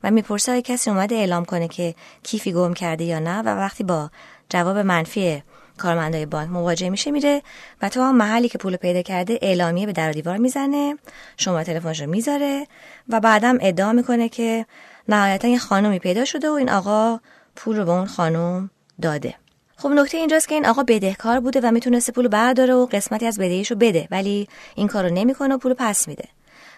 و 0.03 0.11
می‌پرسه 0.11 0.51
آیا 0.51 0.61
کسی 0.61 0.89
اومده 0.89 1.15
اعلام 1.15 1.45
کنه 1.45 1.67
که 1.67 1.95
کیفی 2.23 2.53
گم 2.53 2.73
کرده 2.73 3.03
یا 3.03 3.19
نه 3.19 3.39
و 3.39 3.47
وقتی 3.47 3.83
با 3.83 4.09
جواب 4.49 4.77
منفی 4.77 5.43
کارمندای 5.79 6.25
بانک 6.25 6.49
مواجه 6.49 6.89
میشه 6.89 7.11
میره 7.11 7.41
و 7.81 7.89
تو 7.89 8.01
هم 8.01 8.17
محلی 8.17 8.49
که 8.49 8.57
پول 8.57 8.75
پیدا 8.75 9.01
کرده 9.01 9.39
اعلامیه 9.41 9.85
به 9.85 9.91
در 9.91 10.09
و 10.09 10.13
دیوار 10.13 10.37
می‌زنه 10.37 10.97
شما 11.37 11.63
تلفنش 11.63 12.01
رو 12.01 12.09
می‌ذاره 12.09 12.67
و 13.09 13.19
بعدم 13.19 13.57
ادعا 13.61 13.93
می‌کنه 13.93 14.29
که 14.29 14.65
نهایتا 15.07 15.47
یه 15.47 15.57
خانومی 15.57 15.99
پیدا 15.99 16.25
شده 16.25 16.49
و 16.49 16.53
این 16.53 16.69
آقا 16.69 17.19
پول 17.55 17.77
رو 17.77 17.85
به 17.85 17.91
اون 17.91 18.05
خانم 18.05 18.69
داده. 19.01 19.35
خب 19.77 19.89
نکته 19.89 20.17
اینجاست 20.17 20.47
که 20.47 20.55
این 20.55 20.65
آقا 20.65 20.83
بدهکار 20.83 21.39
بوده 21.39 21.59
و 21.63 21.71
می‌تونسته 21.71 22.11
پول 22.11 22.27
برداره 22.27 22.73
و 22.73 22.85
قسمتی 22.85 23.25
از 23.25 23.39
بدهیشو 23.39 23.75
بده 23.75 24.07
ولی 24.11 24.47
این 24.75 24.87
کارو 24.87 25.09
نمی‌کنه 25.09 25.55
و 25.55 25.57
پول 25.57 25.73
پس 25.73 26.07
میده. 26.07 26.25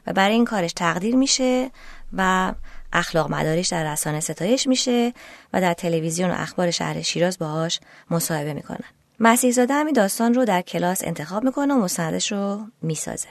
و 0.07 0.13
برای 0.13 0.35
این 0.35 0.45
کارش 0.45 0.73
تقدیر 0.73 1.15
میشه 1.15 1.71
و 2.13 2.53
اخلاق 2.93 3.31
مدارش 3.31 3.67
در 3.67 3.91
رسانه 3.91 4.19
ستایش 4.19 4.67
میشه 4.67 5.13
و 5.53 5.61
در 5.61 5.73
تلویزیون 5.73 6.31
و 6.31 6.35
اخبار 6.37 6.71
شهر 6.71 7.01
شیراز 7.01 7.37
باهاش 7.37 7.79
مصاحبه 8.11 8.53
می‌کنن. 8.53 8.89
مسیح 9.19 9.51
زاده 9.51 9.73
همین 9.73 9.93
داستان 9.93 10.33
رو 10.33 10.45
در 10.45 10.61
کلاس 10.61 11.03
انتخاب 11.03 11.43
می‌کنه 11.43 11.73
و 11.73 11.77
مستندش 11.77 12.31
رو 12.31 12.59
می‌سازه. 12.81 13.27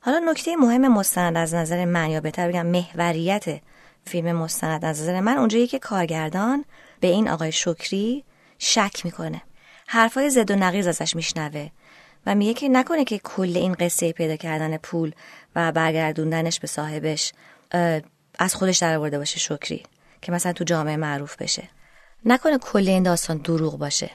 حالا 0.00 0.18
نکته 0.18 0.56
مهم 0.56 0.88
مستند 0.88 1.36
از 1.36 1.54
نظر 1.54 1.84
من 1.84 2.10
یا 2.10 2.20
بهتر 2.20 2.48
بگم 2.48 2.66
محوریت 2.66 3.44
فیلم 4.04 4.32
مستند 4.32 4.84
از 4.84 5.02
نظر 5.02 5.20
من 5.20 5.36
اونجایی 5.36 5.66
که 5.66 5.78
کارگردان 5.78 6.64
به 7.00 7.08
این 7.08 7.28
آقای 7.28 7.52
شکری 7.52 8.24
شک 8.58 9.04
می‌کنه. 9.04 9.42
حرفای 9.86 10.30
زد 10.30 10.50
و 10.50 10.56
نقیز 10.56 10.86
ازش 10.86 11.16
میشنوه 11.16 11.68
و 12.26 12.34
میگه 12.34 12.54
که 12.54 12.68
نکنه 12.68 13.04
که 13.04 13.18
کل 13.18 13.52
این 13.56 13.72
قصه 13.72 14.12
پیدا 14.12 14.36
کردن 14.36 14.76
پول 14.76 15.12
و 15.56 15.72
برگردوندنش 15.72 16.60
به 16.60 16.66
صاحبش 16.66 17.32
از 18.38 18.54
خودش 18.54 18.78
در 18.78 18.96
آورده 18.96 19.18
باشه 19.18 19.38
شکری. 19.38 19.82
که 20.22 20.32
مثلا 20.32 20.52
تو 20.52 20.64
جامعه 20.64 20.96
معروف 20.96 21.36
بشه. 21.36 21.68
نکنه 22.24 22.58
کل 22.58 22.88
این 22.88 23.02
داستان 23.02 23.38
دروغ 23.38 23.78
باشه. 23.78 24.10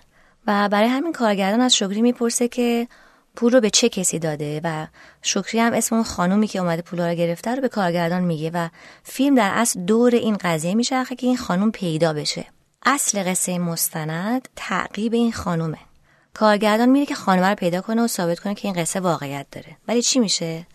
و 0.47 0.69
برای 0.69 0.87
همین 0.87 1.13
کارگردان 1.13 1.61
از 1.61 1.75
شکری 1.75 2.01
می‌پرسه 2.01 2.47
که 2.47 2.87
پول 3.35 3.53
رو 3.53 3.61
به 3.61 3.69
چه 3.69 3.89
کسی 3.89 4.19
داده 4.19 4.61
و 4.63 4.87
شکری 5.21 5.59
هم 5.59 5.73
اسم 5.73 5.95
اون 5.95 6.03
خانومی 6.03 6.47
که 6.47 6.59
اومده 6.59 6.81
پول 6.81 7.01
رو 7.01 7.15
گرفته 7.15 7.55
رو 7.55 7.61
به 7.61 7.69
کارگردان 7.69 8.21
میگه 8.21 8.51
و 8.53 8.69
فیلم 9.03 9.35
در 9.35 9.51
اصل 9.53 9.79
دور 9.79 10.15
این 10.15 10.37
قضیه 10.41 10.75
میشه 10.75 11.05
که 11.05 11.27
این 11.27 11.37
خانوم 11.37 11.71
پیدا 11.71 12.13
بشه. 12.13 12.45
اصل 12.85 13.23
قصه 13.31 13.59
مستند 13.59 14.49
تعقیب 14.55 15.13
این 15.13 15.31
خانومه. 15.31 15.77
کارگردان 16.33 16.89
میره 16.89 17.05
که 17.05 17.15
خانومه 17.15 17.49
رو 17.49 17.55
پیدا 17.55 17.81
کنه 17.81 18.03
و 18.03 18.07
ثابت 18.07 18.39
کنه 18.39 18.55
که 18.55 18.67
این 18.67 18.77
قصه 18.81 18.99
واقعیت 18.99 19.45
داره. 19.51 19.77
ولی 19.87 20.01
چی 20.01 20.19
میشه؟ 20.19 20.67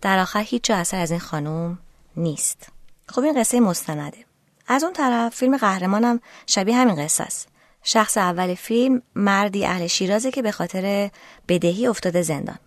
در 0.00 0.18
آخر 0.18 0.40
هیچ 0.40 0.62
جا 0.64 0.76
اثر 0.76 1.00
از 1.00 1.10
این 1.10 1.20
خانوم 1.20 1.78
نیست. 2.16 2.71
خب 3.12 3.22
این 3.22 3.40
قصه 3.40 3.60
مستنده. 3.60 4.24
از 4.66 4.84
اون 4.84 4.92
طرف 4.92 5.34
فیلم 5.34 5.56
قهرمانم 5.56 6.20
شبیه 6.46 6.76
همین 6.76 7.04
قصه 7.04 7.24
است. 7.24 7.48
شخص 7.82 8.18
اول 8.18 8.54
فیلم 8.54 9.02
مردی 9.14 9.66
اهل 9.66 9.86
شیرازه 9.86 10.30
که 10.30 10.42
به 10.42 10.52
خاطر 10.52 11.10
بدهی 11.48 11.86
افتاده 11.86 12.22
زندان. 12.22 12.58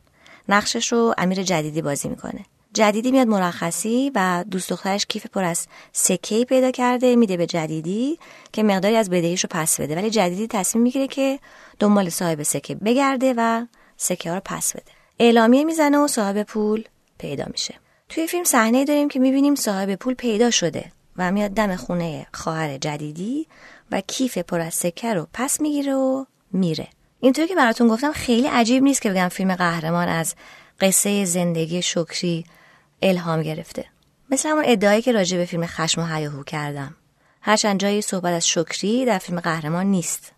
نقشش 0.50 0.92
رو 0.92 1.14
امیر 1.18 1.44
جدیدی 1.44 1.82
بازی 1.82 2.10
می‌کنه. 2.10 2.46
جدیدی 2.74 3.12
میاد 3.12 3.28
مرخصی 3.28 4.12
و 4.16 4.46
دوست 4.52 4.70
دخترش 4.70 5.06
کیف 5.06 5.28
پر 5.28 5.44
از 5.44 5.68
سکه 5.92 6.46
پیدا 6.46 6.72
کرده 6.72 7.16
میده 7.16 7.38
به 7.38 7.46
جدیدی 7.46 8.20
که 8.52 8.64
مقداری 8.64 8.96
از 8.96 9.10
بدهیش 9.10 9.44
رو 9.44 9.50
پس 9.52 9.82
بده. 9.82 9.96
ولی 9.96 10.10
جدیدی 10.10 10.48
تصمیم 10.48 10.84
می‌گیره 10.84 11.08
که 11.08 11.40
دنبال 11.80 12.10
صاحب 12.10 12.44
سکه 12.44 12.76
بگرده 12.76 13.34
و 13.38 13.66
سکه 13.98 14.30
ها 14.30 14.36
رو 14.36 14.42
پس 14.46 14.74
بده. 14.74 14.92
اعلامیه 15.20 15.64
می‌زنه 15.64 15.98
و 15.98 16.08
صاحب 16.08 16.44
پول 16.44 16.84
پیدا 17.18 17.46
میشه. 17.52 17.76
توی 18.10 18.28
فیلم 18.28 18.44
صحنه 18.44 18.86
داریم 18.86 19.08
که 19.08 19.20
می‌بینیم 19.20 19.56
صاحب 19.56 19.96
پول 19.96 20.14
پیدا 20.14 20.52
شده 20.52 20.92
و 21.18 21.32
میاد 21.32 21.52
دم 21.52 21.76
خونه 21.76 22.28
خواهر 22.34 22.78
جدیدی 22.78 23.48
و 23.92 24.02
کیف 24.02 24.38
پر 24.38 24.60
از 24.60 24.74
سکه 24.74 25.14
رو 25.14 25.28
پس 25.34 25.62
می‌گیره 25.62 25.94
و 25.94 26.26
میره. 26.52 26.88
اینطور 27.20 27.46
که 27.46 27.56
براتون 27.56 27.88
گفتم 27.88 28.12
خیلی 28.12 28.48
عجیب 28.48 28.84
نیست 28.84 29.02
که 29.02 29.10
بگم 29.10 29.28
فیلم 29.28 29.56
قهرمان 29.56 30.08
از 30.08 30.36
قصه 30.80 31.26
زندگی 31.26 31.82
شکری 31.82 32.46
الهام 33.02 33.42
گرفته. 33.42 33.86
مثل 34.30 34.50
همون 34.50 34.64
ادعایی 34.68 35.02
که 35.02 35.12
راجع 35.12 35.38
به 35.38 35.46
فیلم 35.46 35.66
خشم 35.66 36.02
و 36.02 36.06
هیاهو 36.06 36.44
کردم. 36.44 36.96
هرچند 37.42 37.80
جایی 37.80 38.02
صحبت 38.02 38.34
از 38.34 38.48
شکری 38.48 39.06
در 39.06 39.18
فیلم 39.18 39.40
قهرمان 39.40 39.86
نیست. 39.86 40.32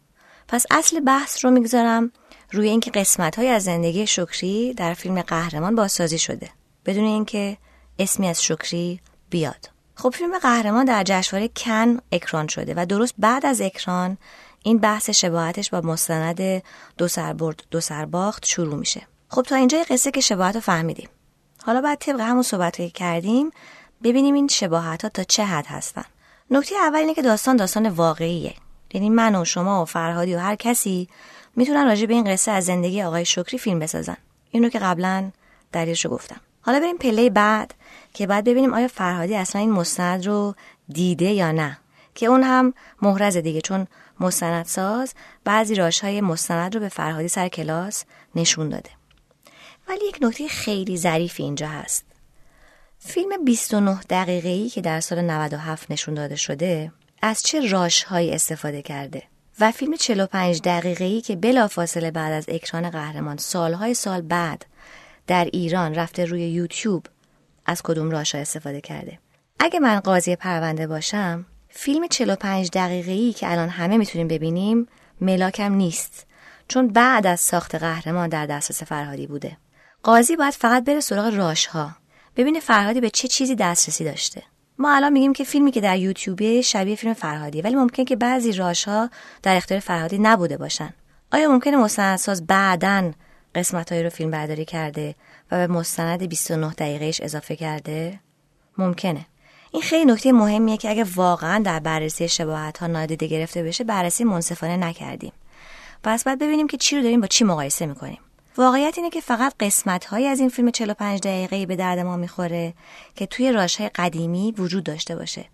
پس 0.47 0.65
اصل 0.71 0.99
بحث 0.99 1.45
رو 1.45 1.51
می‌گذارم 1.51 2.11
روی 2.51 2.69
اینکه 2.69 2.91
قسمت 2.91 3.35
های 3.35 3.47
از 3.47 3.63
زندگی 3.63 4.07
شکری 4.07 4.73
در 4.73 4.93
فیلم 4.93 5.21
قهرمان 5.21 5.75
بازسازی 5.75 6.19
شده. 6.19 6.49
بدون 6.87 7.03
اینکه 7.05 7.57
اسمی 7.99 8.27
از 8.27 8.43
شکری 8.43 8.99
بیاد. 9.29 9.69
خب 9.95 10.09
فیلم 10.09 10.37
قهرمان 10.37 10.85
در 10.85 11.03
جشنواره 11.03 11.49
کن 11.55 11.97
اکران 12.11 12.47
شده 12.47 12.73
و 12.77 12.85
درست 12.85 13.13
بعد 13.17 13.45
از 13.45 13.61
اکران 13.61 14.17
این 14.63 14.77
بحث 14.77 15.09
شباهتش 15.09 15.69
با 15.69 15.81
مستند 15.81 16.63
دو 16.97 17.07
سربرد 17.07 17.63
دو 17.71 17.81
سرباخت 17.81 18.45
شروع 18.45 18.75
میشه. 18.75 19.01
خب 19.29 19.41
تا 19.41 19.55
اینجا 19.55 19.77
قصه 19.89 20.11
که 20.11 20.21
شباهت 20.21 20.55
رو 20.55 20.61
فهمیدیم. 20.61 21.09
حالا 21.63 21.81
بعد 21.81 21.97
طبق 21.97 22.19
همون 22.19 22.43
صحبت 22.43 22.77
که 22.77 22.89
کردیم 22.89 23.51
ببینیم 24.03 24.35
این 24.35 24.47
شباهت 24.47 25.03
ها 25.03 25.09
تا 25.09 25.23
چه 25.23 25.45
حد 25.45 25.65
هستن. 25.65 26.05
نکته 26.51 26.75
اول 26.75 26.99
اینه 26.99 27.13
که 27.13 27.21
داستان 27.21 27.55
داستان 27.55 27.89
واقعیه. 27.89 28.53
یعنی 28.93 29.09
من 29.09 29.35
و 29.35 29.45
شما 29.45 29.81
و 29.81 29.85
فرهادی 29.85 30.35
و 30.35 30.39
هر 30.39 30.55
کسی 30.55 31.09
می‌تونن 31.55 31.85
راجع 31.85 32.05
به 32.05 32.13
این 32.13 32.33
قصه 32.33 32.51
از 32.51 32.65
زندگی 32.65 33.01
آقای 33.01 33.25
شکری 33.25 33.57
فیلم 33.57 33.79
بسازن. 33.79 34.17
اینو 34.51 34.69
که 34.69 34.79
قبلا 34.79 35.31
دلیلش 35.71 36.07
گفتم. 36.07 36.41
حالا 36.67 36.79
بریم 36.79 36.97
پله 36.97 37.29
بعد 37.29 37.73
که 38.13 38.27
بعد 38.27 38.43
ببینیم 38.43 38.73
آیا 38.73 38.87
فرهادی 38.87 39.35
اصلا 39.35 39.61
این 39.61 39.71
مستند 39.71 40.27
رو 40.27 40.55
دیده 40.89 41.31
یا 41.31 41.51
نه. 41.51 41.77
که 42.15 42.25
اون 42.25 42.43
هم 42.43 42.73
محرز 43.01 43.37
دیگه 43.37 43.61
چون 43.61 43.87
مستندساز 44.19 45.13
بعضی 45.43 45.75
راش 45.75 45.99
های 45.99 46.21
مستند 46.21 46.73
رو 46.75 46.79
به 46.79 46.89
فرهادی 46.89 47.27
سر 47.27 47.47
کلاس 47.47 48.03
نشون 48.35 48.69
داده. 48.69 48.89
ولی 49.89 50.05
یک 50.05 50.17
نکته 50.21 50.47
خیلی 50.47 50.97
ظریفی 50.97 51.43
اینجا 51.43 51.67
هست. 51.67 52.05
فیلم 52.99 53.45
29 53.45 53.99
دقیقه 54.09 54.49
ای 54.49 54.69
که 54.69 54.81
در 54.81 54.99
سال 54.99 55.21
97 55.21 55.91
نشون 55.91 56.13
داده 56.13 56.35
شده 56.35 56.91
از 57.21 57.43
چه 57.43 57.69
راش 57.69 58.03
های 58.03 58.33
استفاده 58.33 58.81
کرده؟ 58.81 59.23
و 59.59 59.71
فیلم 59.71 59.95
45 59.95 60.61
دقیقه 60.61 61.05
ای 61.05 61.21
که 61.21 61.35
بلافاصله 61.35 62.11
بعد 62.11 62.33
از 62.33 62.45
اکران 62.47 62.89
قهرمان 62.89 63.37
سالهای 63.37 63.93
سال 63.93 64.21
بعد 64.21 64.65
در 65.27 65.45
ایران 65.53 65.95
رفته 65.95 66.25
روی 66.25 66.49
یوتیوب 66.49 67.05
از 67.65 67.81
کدوم 67.81 68.11
ها 68.11 68.19
استفاده 68.19 68.81
کرده؟ 68.81 69.19
اگه 69.59 69.79
من 69.79 69.99
قاضی 69.99 70.35
پرونده 70.35 70.87
باشم 70.87 71.45
فیلم 71.69 72.07
45 72.07 72.69
دقیقه 72.73 73.11
ای 73.11 73.33
که 73.33 73.51
الان 73.51 73.69
همه 73.69 73.97
می‌تونیم 73.97 74.27
ببینیم 74.27 74.87
ملاکم 75.21 75.73
نیست 75.73 76.27
چون 76.67 76.87
بعد 76.87 77.27
از 77.27 77.39
ساخت 77.39 77.75
قهرمان 77.75 78.29
در 78.29 78.45
دسترس 78.45 78.83
فرهادی 78.83 79.27
بوده. 79.27 79.57
قاضی 80.03 80.35
باید 80.35 80.53
فقط 80.53 80.83
بره 80.83 80.99
سراغ 80.99 81.35
راش 81.35 81.65
ها 81.65 81.91
ببینه 82.35 82.59
فرهادی 82.59 83.01
به 83.01 83.09
چه 83.09 83.27
چیزی 83.27 83.55
دسترسی 83.55 84.03
داشته. 84.03 84.43
ما 84.77 84.95
الان 84.95 85.13
میگیم 85.13 85.33
که 85.33 85.43
فیلمی 85.43 85.71
که 85.71 85.81
در 85.81 85.97
یوتیوبه 85.97 86.61
شبیه 86.61 86.95
فیلم 86.95 87.13
فرهادی 87.13 87.61
ولی 87.61 87.75
ممکن 87.75 88.05
که 88.05 88.15
بعضی 88.15 88.53
راش 88.53 88.87
ها 88.87 89.09
در 89.43 89.55
اختیار 89.55 89.79
فرهادی 89.79 90.17
نبوده 90.17 90.57
باشن. 90.57 90.93
آیا 91.31 91.49
ممکنه 91.49 91.77
مستندساز 91.77 92.47
بعدا 92.47 93.11
قسمت 93.57 93.93
رو 93.93 94.09
فیلم 94.09 94.31
برداری 94.31 94.65
کرده 94.65 95.15
و 95.51 95.67
به 95.67 95.73
مستند 95.73 96.23
29 96.23 96.73
دقیقهش 96.73 97.21
اضافه 97.21 97.55
کرده؟ 97.55 98.19
ممکنه. 98.77 99.25
این 99.71 99.81
خیلی 99.81 100.05
نکته 100.05 100.31
مهمیه 100.31 100.77
که 100.77 100.89
اگه 100.89 101.05
واقعا 101.15 101.63
در 101.63 101.79
بررسی 101.79 102.29
شباهت 102.29 102.77
ها 102.77 102.87
نادیده 102.87 103.27
گرفته 103.27 103.63
بشه 103.63 103.83
بررسی 103.83 104.23
منصفانه 104.23 104.77
نکردیم. 104.77 105.31
پس 106.03 106.23
بعد 106.23 106.39
ببینیم 106.39 106.67
که 106.67 106.77
چی 106.77 106.95
رو 106.95 107.01
داریم 107.01 107.21
با 107.21 107.27
چی 107.27 107.43
مقایسه 107.43 107.85
می‌کنیم. 107.85 108.19
واقعیت 108.57 108.97
اینه 108.97 109.09
که 109.09 109.21
فقط 109.21 109.53
قسمت 109.59 110.05
های 110.05 110.27
از 110.27 110.39
این 110.39 110.49
فیلم 110.49 110.71
45 110.71 111.19
دقیقه‌ای 111.19 111.65
به 111.65 111.75
درد 111.75 111.99
ما 111.99 112.17
می‌خوره 112.17 112.73
که 113.15 113.25
توی 113.25 113.51
راش 113.51 113.75
های 113.75 113.89
قدیمی 113.89 114.53
وجود 114.57 114.83
داشته 114.83 115.15
باشه 115.15 115.45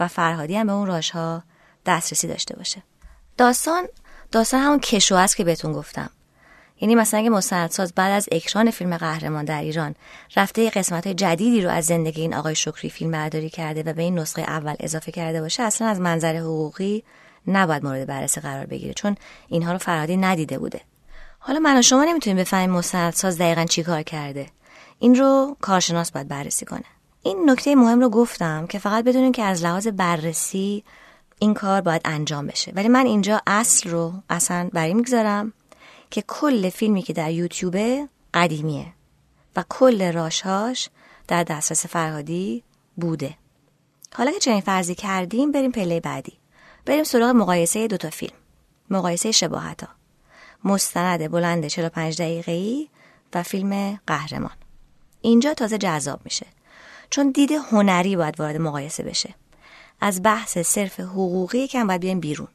و 0.00 0.08
فرهادی 0.08 0.56
هم 0.56 0.66
به 0.66 0.72
اون 0.72 0.86
راش 0.86 1.10
ها 1.10 1.42
دسترسی 1.86 2.28
داشته 2.28 2.56
باشه. 2.56 2.82
داستان 3.36 3.88
داستان 4.32 4.60
همون 4.60 4.80
کشو 4.80 5.14
است 5.14 5.36
که 5.36 5.44
بهتون 5.44 5.72
گفتم. 5.72 6.10
یعنی 6.80 6.94
مثلا 6.94 7.20
اگه 7.20 7.30
مستندساز 7.30 7.92
بعد 7.94 8.12
از 8.12 8.28
اکران 8.32 8.70
فیلم 8.70 8.96
قهرمان 8.96 9.44
در 9.44 9.60
ایران 9.60 9.94
رفته 10.36 10.70
قسمت 10.70 11.06
های 11.06 11.14
جدیدی 11.14 11.62
رو 11.62 11.70
از 11.70 11.84
زندگی 11.86 12.20
این 12.20 12.34
آقای 12.34 12.54
شکری 12.54 12.90
فیلم 12.90 13.10
برداری 13.10 13.50
کرده 13.50 13.82
و 13.82 13.92
به 13.92 14.02
این 14.02 14.18
نسخه 14.18 14.42
اول 14.42 14.74
اضافه 14.80 15.12
کرده 15.12 15.40
باشه 15.40 15.62
اصلا 15.62 15.88
از 15.88 16.00
منظر 16.00 16.36
حقوقی 16.36 17.04
نباید 17.46 17.84
مورد 17.84 18.06
بررسی 18.06 18.40
قرار 18.40 18.66
بگیره 18.66 18.94
چون 18.94 19.16
اینها 19.48 19.72
رو 19.72 19.78
فرهادی 19.78 20.16
ندیده 20.16 20.58
بوده. 20.58 20.80
حالا 21.38 21.58
من 21.58 21.78
و 21.78 21.82
شما 21.82 22.04
نمی‌تونیم 22.04 22.36
بفهمیم 22.36 22.70
مستندساز 22.70 23.38
دقیقا 23.38 23.64
چی 23.64 23.82
کار 23.82 24.02
کرده. 24.02 24.46
این 24.98 25.14
رو 25.14 25.56
کارشناس 25.60 26.12
باید 26.12 26.28
بررسی 26.28 26.66
کنه. 26.66 26.84
این 27.22 27.50
نکته 27.50 27.74
مهم 27.74 28.00
رو 28.00 28.08
گفتم 28.08 28.66
که 28.66 28.78
فقط 28.78 29.04
بدونین 29.04 29.32
که 29.32 29.42
از 29.42 29.64
لحاظ 29.64 29.88
بررسی 29.88 30.84
این 31.38 31.54
کار 31.54 31.80
باید 31.80 32.02
انجام 32.04 32.46
بشه. 32.46 32.72
ولی 32.74 32.88
من 32.88 33.06
اینجا 33.06 33.40
اصل 33.46 33.90
رو 33.90 34.12
اصلا 34.30 34.70
بری 34.72 34.94
می‌گذارم. 34.94 35.52
که 36.10 36.24
کل 36.28 36.68
فیلمی 36.70 37.02
که 37.02 37.12
در 37.12 37.30
یوتیوبه 37.30 38.08
قدیمیه 38.34 38.86
و 39.56 39.64
کل 39.68 40.12
راشهاش 40.12 40.88
در 41.28 41.44
دسترس 41.44 41.86
فرهادی 41.86 42.62
بوده. 42.96 43.34
حالا 44.14 44.32
که 44.32 44.38
چنین 44.38 44.60
فرضی 44.60 44.94
کردیم 44.94 45.52
بریم 45.52 45.72
پله 45.72 46.00
بعدی. 46.00 46.32
بریم 46.86 47.04
سراغ 47.04 47.30
مقایسه 47.30 47.86
دوتا 47.86 48.10
فیلم. 48.10 48.36
مقایسه 48.90 49.32
شباهت 49.32 49.82
ها 49.82 49.88
مستند 50.64 51.30
بلند 51.30 51.66
45 51.66 52.22
دقیقه 52.22 52.52
ای 52.52 52.88
و 53.34 53.42
فیلم 53.42 54.00
قهرمان. 54.06 54.56
اینجا 55.20 55.54
تازه 55.54 55.78
جذاب 55.78 56.20
میشه. 56.24 56.46
چون 57.10 57.30
دید 57.30 57.52
هنری 57.52 58.16
باید 58.16 58.40
وارد 58.40 58.56
مقایسه 58.56 59.02
بشه. 59.02 59.34
از 60.00 60.22
بحث 60.22 60.58
صرف 60.58 61.00
حقوقی 61.00 61.66
کم 61.66 61.86
باید 61.86 62.00
بیایم 62.00 62.20
بیرون. 62.20 62.48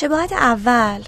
شباهت 0.00 0.32
اول؟ 0.32 1.04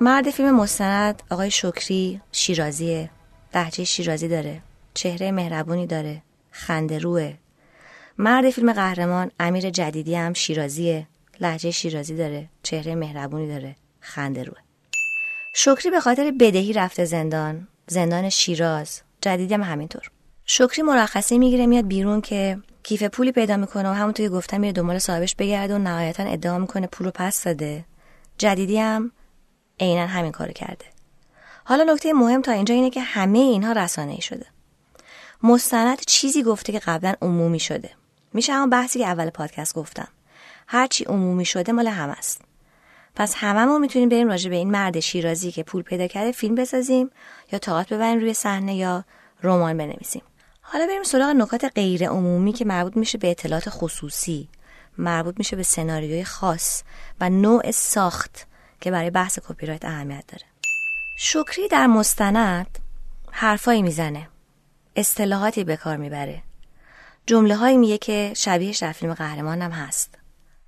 مرد 0.00 0.30
فیلم 0.30 0.56
مستند 0.56 1.22
آقای 1.30 1.50
شکری 1.50 2.20
شیرازیه. 2.32 3.10
لحجه 3.54 3.84
شیرازی 3.84 4.28
داره. 4.28 4.60
چهره 4.94 5.32
مهربونی 5.32 5.86
داره. 5.86 6.22
خنده 6.50 6.98
روه. 6.98 7.34
مرد 8.18 8.50
فیلم 8.50 8.72
قهرمان 8.72 9.30
امیر 9.40 9.70
جدیدی 9.70 10.14
هم 10.14 10.32
شیرازیه. 10.32 11.06
لحجه 11.40 11.70
شیرازی 11.70 12.16
داره. 12.16 12.48
چهره 12.62 12.94
مهربونی 12.94 13.48
داره. 13.48 13.76
خنده 14.00 14.44
روه. 14.44 14.58
شکری 15.54 15.90
به 15.90 16.00
خاطر 16.00 16.32
بدهی 16.40 16.72
رفته 16.72 17.04
زندان. 17.04 17.68
زندان 17.86 18.28
شیراز. 18.28 19.00
جدیدی 19.20 19.54
هم 19.54 19.62
همینطور. 19.62 20.10
شکری 20.44 20.82
مرخصی 20.82 21.38
می‌گیره 21.38 21.66
میاد 21.66 21.86
بیرون 21.86 22.20
که 22.20 22.58
کیف 22.82 23.02
پولی 23.02 23.32
پیدا 23.32 23.56
می‌کنه 23.56 23.90
و 23.90 23.92
همونطور 23.92 24.26
که 24.26 24.32
گفتم 24.32 24.60
میره 24.60 24.72
دنبال 24.72 24.98
صاحبش 24.98 25.34
بگرده 25.34 25.74
و 25.74 25.78
نهایتا 25.78 26.22
ادعا 26.22 26.58
می‌کنه 26.58 26.86
پول 26.86 27.04
رو 27.04 27.12
پس 27.14 27.44
داده. 27.44 27.84
جدیدی 28.38 28.78
هم 28.78 29.12
عینا 29.80 30.06
همین 30.06 30.32
کارو 30.32 30.52
کرده. 30.52 30.84
حالا 31.64 31.84
نکته 31.92 32.12
مهم 32.12 32.42
تا 32.42 32.52
اینجا 32.52 32.74
اینه 32.74 32.90
که 32.90 33.00
همه 33.00 33.38
اینها 33.38 33.72
رسانه 33.72 34.12
ای 34.12 34.20
شده. 34.20 34.46
مستند 35.42 36.00
چیزی 36.00 36.42
گفته 36.42 36.72
که 36.72 36.78
قبلا 36.78 37.14
عمومی 37.22 37.60
شده. 37.60 37.90
میشه 38.32 38.52
همون 38.52 38.70
بحثی 38.70 38.98
که 38.98 39.06
اول 39.06 39.30
پادکست 39.30 39.74
گفتم. 39.74 40.08
هرچی 40.66 41.04
عمومی 41.04 41.44
شده 41.44 41.72
مال 41.72 41.86
هم 41.86 42.10
است. 42.10 42.40
پس 43.14 43.34
هممون 43.36 43.80
می‌تونیم 43.80 44.08
بریم 44.08 44.28
راجع 44.28 44.50
به 44.50 44.56
این 44.56 44.70
مرد 44.70 45.00
شیرازی 45.00 45.52
که 45.52 45.62
پول 45.62 45.82
پیدا 45.82 46.06
کرده 46.06 46.32
فیلم 46.32 46.54
بسازیم 46.54 47.10
یا 47.52 47.58
تاعت 47.58 47.92
ببریم 47.92 48.18
روی 48.20 48.34
صحنه 48.34 48.76
یا 48.76 49.04
رمان 49.42 49.76
بنویسیم. 49.76 50.22
حالا 50.60 50.86
بریم 50.86 51.02
سراغ 51.02 51.28
نکات 51.28 51.64
غیر 51.64 52.08
عمومی 52.08 52.52
که 52.52 52.64
مربوط 52.64 52.96
میشه 52.96 53.18
به 53.18 53.30
اطلاعات 53.30 53.64
خصوصی. 53.68 54.48
مربوط 54.98 55.34
میشه 55.38 55.56
به 55.56 55.62
سناریوی 55.62 56.24
خاص 56.24 56.82
و 57.20 57.30
نوع 57.30 57.70
ساخت 57.70 58.46
که 58.80 58.90
برای 58.90 59.10
بحث 59.10 59.38
کپی 59.38 59.66
رایت 59.66 59.84
اهمیت 59.84 60.24
داره. 60.28 60.44
شکری 61.18 61.68
در 61.68 61.86
مستند 61.86 62.78
حرفایی 63.30 63.82
می‌زنه 63.82 64.28
اصطلاحاتی 64.96 65.64
به 65.64 65.76
کار 65.76 65.96
می‌بره. 65.96 66.42
جمله 67.26 67.56
هایی 67.56 67.76
میگه 67.76 67.98
که 67.98 68.32
شبیهش 68.36 68.78
در 68.78 68.92
فیلم 68.92 69.14
قهرمان 69.14 69.62
هم 69.62 69.70
هست. 69.70 70.14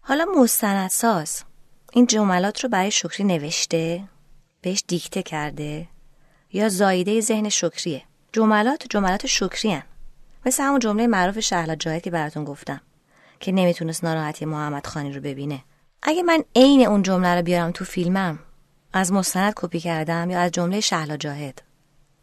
حالا 0.01 0.27
مستندساز 0.37 1.43
این 1.93 2.07
جملات 2.07 2.61
رو 2.61 2.69
برای 2.69 2.91
شکری 2.91 3.25
نوشته 3.25 4.05
بهش 4.61 4.85
دیکته 4.89 5.23
کرده 5.23 5.89
یا 6.53 6.69
زایده 6.69 7.21
ذهن 7.21 7.49
شکریه؟ 7.49 8.03
جملات 8.33 8.87
جملات 8.91 9.27
شکری 9.27 9.73
هن. 9.73 9.83
مثل 10.47 10.63
همون 10.63 10.79
جمله 10.79 11.07
معروف 11.07 11.41
شهلا 11.41 11.75
جاهد 11.75 12.03
که 12.03 12.11
براتون 12.11 12.45
گفتم. 12.45 12.81
که 13.41 13.53
نمی‌تونست 13.53 14.05
ناراحتی 14.05 14.45
محمد 14.45 14.87
خانی 14.87 15.13
رو 15.13 15.21
ببینه. 15.21 15.61
اگه 16.03 16.23
من 16.23 16.45
عین 16.57 16.87
اون 16.87 17.03
جمله 17.03 17.35
رو 17.35 17.43
بیارم 17.43 17.71
تو 17.71 17.85
فیلمم 17.85 18.39
از 18.93 19.13
مستند 19.13 19.53
کپی 19.57 19.81
کردم 19.81 20.31
یا 20.31 20.41
از 20.41 20.51
جمله 20.51 20.81
شهلا 20.81 21.17
جاهد؟ 21.17 21.63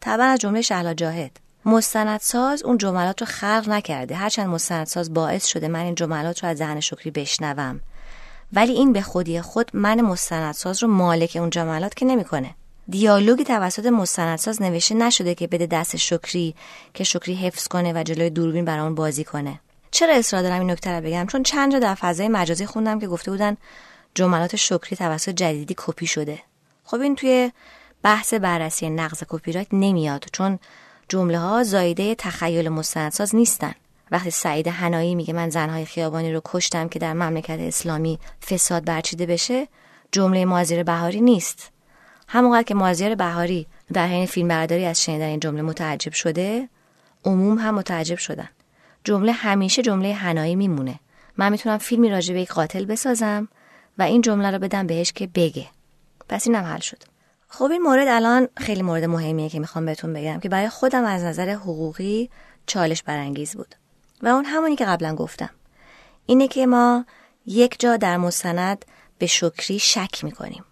طبعا 0.00 0.26
از 0.26 0.38
جمله 0.38 0.62
شهلا 0.62 0.94
جاهد. 0.94 1.40
مستندساز 1.64 2.62
اون 2.62 2.78
جملات 2.78 3.20
رو 3.20 3.26
خلق 3.26 3.64
نکرده. 3.68 4.14
هرچند 4.14 4.46
مستندساز 4.48 5.14
باعث 5.14 5.46
شده 5.46 5.68
من 5.68 5.80
این 5.80 5.94
جملات 5.94 6.44
رو 6.44 6.50
از 6.50 6.56
ذهن 6.56 6.80
شکری 6.80 7.10
بشنوم. 7.10 7.80
ولی 8.52 8.72
این 8.72 8.92
به 8.92 9.02
خودی 9.02 9.40
خود 9.40 9.70
من 9.74 10.00
مستندساز 10.00 10.82
رو 10.82 10.88
مالک 10.88 11.36
اون 11.40 11.50
جملات 11.50 11.94
که 11.94 12.06
نمی‌کنه. 12.06 12.54
دیالوگی 12.88 13.44
توسط 13.44 13.86
مستندساز 13.86 14.62
نوشته 14.62 14.94
نشده 14.94 15.34
که 15.34 15.46
بده 15.46 15.66
دست 15.66 15.96
شکری 15.96 16.54
که 16.94 17.04
شکری 17.04 17.34
حفظ 17.34 17.68
کنه 17.68 17.92
و 17.92 18.02
جلوی 18.02 18.30
دوربین 18.30 18.64
برامون 18.64 18.94
بازی 18.94 19.24
کنه. 19.24 19.60
چرا 19.90 20.14
اصرار 20.14 20.42
دارم 20.42 20.60
این 20.60 20.70
نکته 20.70 20.92
رو 20.92 21.06
بگم؟ 21.06 21.26
چون 21.26 21.42
چند 21.42 21.72
جا 21.72 21.78
در 21.78 21.94
فضای 21.94 22.28
مجازی 22.28 22.66
خوندم 22.66 23.00
که 23.00 23.06
گفته 23.06 23.30
بودن 23.30 23.56
جملات 24.14 24.56
شکری 24.56 24.96
توسط 24.96 25.30
جدیدی 25.32 25.74
کپی 25.78 26.06
شده. 26.06 26.38
خب 26.84 27.00
این 27.00 27.16
توی 27.16 27.52
بحث 28.02 28.34
بررسی 28.34 28.90
نقض 28.90 29.22
کپی 29.28 29.52
رایت 29.52 29.66
نمیاد 29.72 30.24
چون 30.32 30.58
جمله 31.08 31.38
ها 31.38 31.62
زایده 31.62 32.14
تخیل 32.14 32.68
مستندساز 32.68 33.34
نیستن. 33.34 33.74
وقتی 34.10 34.30
سعید 34.30 34.66
هنایی 34.66 35.14
میگه 35.14 35.34
من 35.34 35.50
زنهای 35.50 35.84
خیابانی 35.84 36.32
رو 36.32 36.40
کشتم 36.44 36.88
که 36.88 36.98
در 36.98 37.12
مملکت 37.12 37.58
اسلامی 37.60 38.18
فساد 38.50 38.84
برچیده 38.84 39.26
بشه 39.26 39.68
جمله 40.12 40.44
مازیر 40.44 40.82
بهاری 40.82 41.20
نیست. 41.20 41.70
همونقدر 42.28 42.62
که 42.62 42.74
مازیر 42.74 43.14
بهاری 43.14 43.66
در 43.92 44.06
حین 44.06 44.26
فیلم 44.26 44.48
برداری 44.48 44.84
از 44.84 45.02
شنیدن 45.02 45.26
این 45.26 45.40
جمله 45.40 45.62
متعجب 45.62 46.12
شده 46.12 46.68
عموم 47.24 47.58
هم 47.58 47.74
متعجب 47.74 48.18
شدن. 48.18 48.48
جمله 49.08 49.32
همیشه 49.32 49.82
جمله 49.82 50.14
هنایی 50.14 50.56
میمونه. 50.56 51.00
من 51.36 51.52
می‌تونم 51.52 51.78
فیلمی 51.78 52.10
راجع 52.10 52.34
به 52.34 52.40
یک 52.40 52.52
قاتل 52.52 52.84
بسازم 52.84 53.48
و 53.98 54.02
این 54.02 54.20
جمله 54.20 54.50
رو 54.50 54.58
بدم 54.58 54.86
بهش 54.86 55.12
که 55.12 55.26
بگه. 55.26 55.66
پس 56.28 56.46
اینم 56.46 56.64
حل 56.64 56.80
شد. 56.80 57.02
خب 57.48 57.64
این 57.64 57.82
مورد 57.82 58.08
الان 58.08 58.48
خیلی 58.56 58.82
مورد 58.82 59.04
مهمیه 59.04 59.48
که 59.48 59.60
می‌خوام 59.60 59.86
بهتون 59.86 60.12
بگم 60.12 60.40
که 60.40 60.48
برای 60.48 60.68
خودم 60.68 61.04
از 61.04 61.24
نظر 61.24 61.50
حقوقی 61.50 62.30
چالش 62.66 63.02
برانگیز 63.02 63.56
بود. 63.56 63.74
و 64.22 64.28
اون 64.28 64.44
همونی 64.44 64.76
که 64.76 64.84
قبلا 64.84 65.14
گفتم. 65.14 65.50
اینه 66.26 66.48
که 66.48 66.66
ما 66.66 67.04
یک 67.46 67.76
جا 67.78 67.96
در 67.96 68.16
مستند 68.16 68.84
به 69.18 69.26
شکری 69.26 69.78
شک 69.78 70.24
می‌کنیم. 70.24 70.64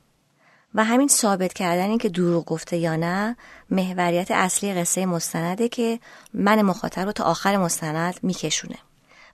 و 0.76 0.84
همین 0.84 1.08
ثابت 1.08 1.52
کردن 1.52 1.88
این 1.88 1.98
که 1.98 2.08
دروغ 2.08 2.44
گفته 2.44 2.76
یا 2.76 2.96
نه 2.96 3.36
محوریت 3.70 4.30
اصلی 4.30 4.74
قصه 4.74 5.06
مستنده 5.06 5.68
که 5.68 6.00
من 6.34 6.62
مخاطب 6.62 7.06
رو 7.06 7.12
تا 7.12 7.24
آخر 7.24 7.56
مستند 7.56 8.18
میکشونه. 8.22 8.76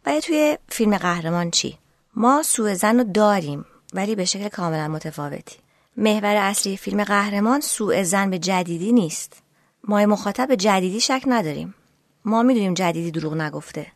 و 0.07 0.21
توی 0.21 0.59
فیلم 0.69 0.97
قهرمان 0.97 1.51
چی؟ 1.51 1.79
ما 2.17 2.43
سوء 2.43 2.75
زن 2.75 2.99
رو 2.99 3.05
داریم 3.05 3.65
ولی 3.95 4.15
به 4.15 4.25
شکل 4.25 4.49
کاملا 4.49 4.89
متفاوتی. 4.89 5.57
محور 5.97 6.37
اصلی 6.37 6.77
فیلم 6.77 7.05
قهرمان 7.05 7.61
سوء 7.61 8.03
زن 8.03 8.31
به 8.31 8.39
جدیدی 8.39 8.93
نیست. 8.93 9.43
ما 9.85 10.07
مخاطب 10.07 10.49
به 10.49 10.57
جدیدی 10.57 11.01
شک 11.01 11.23
نداریم. 11.27 11.75
ما 12.25 12.43
می‌دونیم 12.43 12.75
جدیدی 12.75 13.11
دروغ 13.11 13.35
نگفته. 13.35 13.87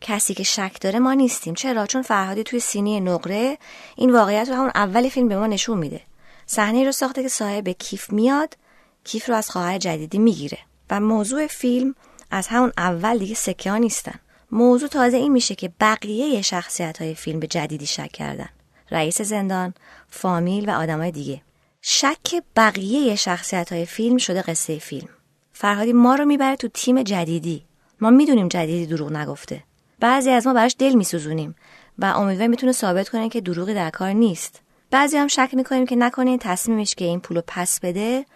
کسی 0.00 0.34
که 0.34 0.42
شک 0.42 0.76
داره 0.80 0.98
ما 0.98 1.12
نیستیم. 1.12 1.54
چرا؟ 1.54 1.86
چون 1.86 2.02
فرهادی 2.02 2.42
توی 2.42 2.60
سینی 2.60 3.00
نقره 3.00 3.58
این 3.96 4.12
واقعیت 4.12 4.48
رو 4.48 4.54
همون 4.54 4.70
اول 4.74 5.08
فیلم 5.08 5.28
به 5.28 5.38
ما 5.38 5.46
نشون 5.46 5.78
میده. 5.78 6.00
صحنه 6.46 6.84
رو 6.84 6.92
ساخته 6.92 7.22
که 7.22 7.28
صاحب 7.28 7.68
کیف 7.68 8.12
میاد 8.12 8.56
کیف 9.04 9.28
رو 9.28 9.34
از 9.34 9.50
خواهر 9.50 9.78
جدیدی 9.78 10.18
می‌گیره. 10.18 10.58
و 10.90 11.00
موضوع 11.00 11.46
فیلم 11.46 11.94
از 12.30 12.46
همون 12.46 12.72
اول 12.78 13.18
دیگه 13.18 13.34
سکه 13.34 13.70
ها 13.70 13.76
نیستن. 13.76 14.20
موضوع 14.50 14.88
تازه 14.88 15.16
این 15.16 15.32
میشه 15.32 15.54
که 15.54 15.72
بقیه 15.80 16.42
شخصیت 16.42 17.02
های 17.02 17.14
فیلم 17.14 17.40
به 17.40 17.46
جدیدی 17.46 17.86
شک 17.86 18.12
کردن. 18.12 18.48
رئیس 18.90 19.22
زندان 19.22 19.74
فامیل 20.08 20.68
و 20.68 20.72
آدمای 20.72 21.10
دیگه. 21.10 21.42
شک 21.82 22.42
بقیه 22.56 23.16
شخصیت 23.16 23.72
های 23.72 23.86
فیلم 23.86 24.16
شده 24.16 24.42
قصه 24.42 24.78
فیلم. 24.78 25.08
فرهادی 25.52 25.92
ما 25.92 26.14
رو 26.14 26.24
می‌بره 26.24 26.56
تو 26.56 26.68
تیم 26.68 27.02
جدیدی. 27.02 27.64
ما 28.00 28.10
می‌دونیم 28.10 28.48
جدیدی 28.48 28.86
دروغ 28.86 29.12
نگفته. 29.12 29.62
بعضی 30.00 30.30
از 30.30 30.46
ما 30.46 30.52
براش 30.52 30.76
دل 30.78 30.92
میسوزونیم 30.92 31.54
و 31.98 32.04
امیدواریم 32.04 32.50
می‌تونه 32.50 32.72
ثابت 32.72 33.08
کنه 33.08 33.28
که 33.28 33.40
دروغی 33.40 33.74
در 33.74 33.90
کار 33.90 34.12
نیست. 34.12 34.60
بعضی 34.90 35.16
هم 35.16 35.28
شک 35.28 35.50
می‌کنیم 35.52 35.86
که 35.86 35.96
نکنه 35.96 36.38
تصمیمش 36.38 36.94
که 36.94 37.04
این 37.04 37.20
پولو 37.20 37.40
پس 37.46 37.80
بده 37.80 38.26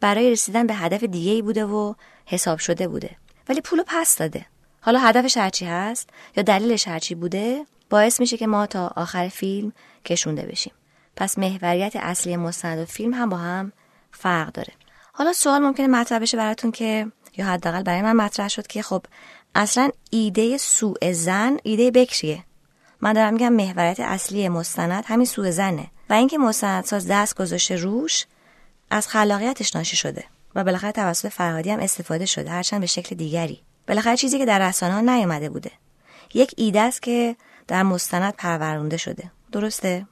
برای 0.00 0.30
رسیدن 0.30 0.66
به 0.66 0.74
هدف 0.74 1.04
دیگه 1.04 1.32
ای 1.32 1.42
بوده 1.42 1.64
و 1.64 1.94
حساب 2.26 2.58
شده 2.58 2.88
بوده. 2.88 3.10
ولی 3.48 3.60
پولو 3.60 3.82
پس 3.86 4.16
داده. 4.16 4.46
حالا 4.80 4.98
هدفش 4.98 5.36
هرچی 5.36 5.64
هست 5.64 6.10
یا 6.36 6.42
دلیلش 6.42 6.88
هرچی 6.88 7.14
بوده 7.14 7.66
باعث 7.90 8.20
میشه 8.20 8.36
که 8.36 8.46
ما 8.46 8.66
تا 8.66 8.92
آخر 8.96 9.28
فیلم 9.28 9.72
کشونده 10.04 10.42
بشیم. 10.42 10.72
پس 11.16 11.38
محوریت 11.38 11.96
اصلی 11.96 12.36
مستند 12.36 12.78
و 12.78 12.84
فیلم 12.84 13.14
هم 13.14 13.28
با 13.28 13.36
هم 13.36 13.72
فرق 14.12 14.52
داره. 14.52 14.72
حالا 15.12 15.32
سوال 15.32 15.62
ممکنه 15.62 15.86
مطرح 15.86 16.18
بشه 16.18 16.36
براتون 16.36 16.70
که 16.70 17.06
یا 17.36 17.46
حداقل 17.46 17.82
برای 17.82 18.02
من 18.02 18.16
مطرح 18.16 18.48
شد 18.48 18.66
که 18.66 18.82
خب 18.82 19.02
اصلا 19.54 19.90
ایده 20.10 20.56
سوء 20.58 21.12
زن 21.12 21.56
ایده 21.62 21.90
بکریه. 21.90 22.44
من 23.00 23.12
دارم 23.12 23.32
میگم 23.32 23.52
محوریت 23.52 24.00
اصلی 24.00 24.48
مستند 24.48 25.04
همین 25.06 25.26
سوء 25.26 25.50
زنه 25.50 25.86
و 26.10 26.12
اینکه 26.12 26.38
مستندساز 26.38 27.06
دست 27.08 27.38
گذاشته 27.38 27.76
روش 27.76 28.26
از 28.90 29.08
خلاقیتش 29.08 29.76
ناشی 29.76 29.96
شده 29.96 30.24
و 30.54 30.64
بالاخره 30.64 30.92
توسط 30.92 31.28
فرهادی 31.28 31.70
هم 31.70 31.80
استفاده 31.80 32.26
شده 32.26 32.50
هرچند 32.50 32.80
به 32.80 32.86
شکل 32.86 33.16
دیگری. 33.16 33.62
بالاخره 33.88 34.16
چیزی 34.16 34.38
که 34.38 34.46
در 34.46 34.68
رسانه 34.68 34.94
ها 34.94 35.00
نیومده 35.00 35.48
بوده. 35.48 35.70
یک 36.34 36.54
ایده 36.56 36.80
است 36.80 37.02
که 37.02 37.36
در 37.68 37.82
مستند 37.82 38.34
پرورونده 38.36 38.96
شده. 38.96 39.30
درسته؟ 39.52 40.06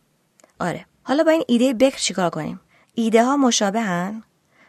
آره. 0.60 0.86
حالا 1.02 1.24
با 1.24 1.30
این 1.30 1.44
ایده 1.48 1.74
بکر 1.74 1.98
چیکار 1.98 2.30
کنیم؟ 2.30 2.60
ایده 2.94 3.24
ها 3.24 3.36
مشابهن 3.36 4.22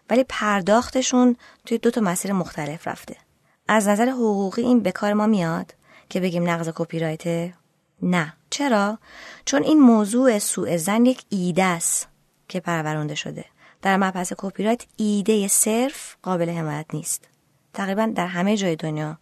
ولی 0.09 0.25
پرداختشون 0.29 1.35
توی 1.65 1.77
دو 1.77 1.91
تا 1.91 2.01
مسیر 2.01 2.33
مختلف 2.33 2.87
رفته. 2.87 3.15
از 3.67 3.87
نظر 3.87 4.09
حقوقی 4.09 4.61
این 4.61 4.79
به 4.79 4.91
کار 4.91 5.13
ما 5.13 5.27
میاد 5.27 5.73
که 6.09 6.19
بگیم 6.19 6.49
نقض 6.49 6.69
کپی 6.75 6.99
رایت 6.99 7.53
نه. 8.01 8.33
چرا؟ 8.49 8.99
چون 9.45 9.63
این 9.63 9.79
موضوع 9.79 10.39
سوء 10.39 10.77
زن 10.77 11.05
یک 11.05 11.23
ایده 11.29 11.63
است 11.63 12.07
که 12.47 12.59
پرورونده 12.59 13.15
شده. 13.15 13.45
در 13.81 13.97
مبحث 13.97 14.33
کپی 14.37 14.63
رایت 14.63 14.85
ایده 14.97 15.47
صرف 15.47 16.15
قابل 16.23 16.49
حمایت 16.49 16.85
نیست. 16.93 17.27
تقریبا 17.73 18.11
در 18.15 18.27
همه 18.27 18.57
جای 18.57 18.75
دنیا 18.75 19.17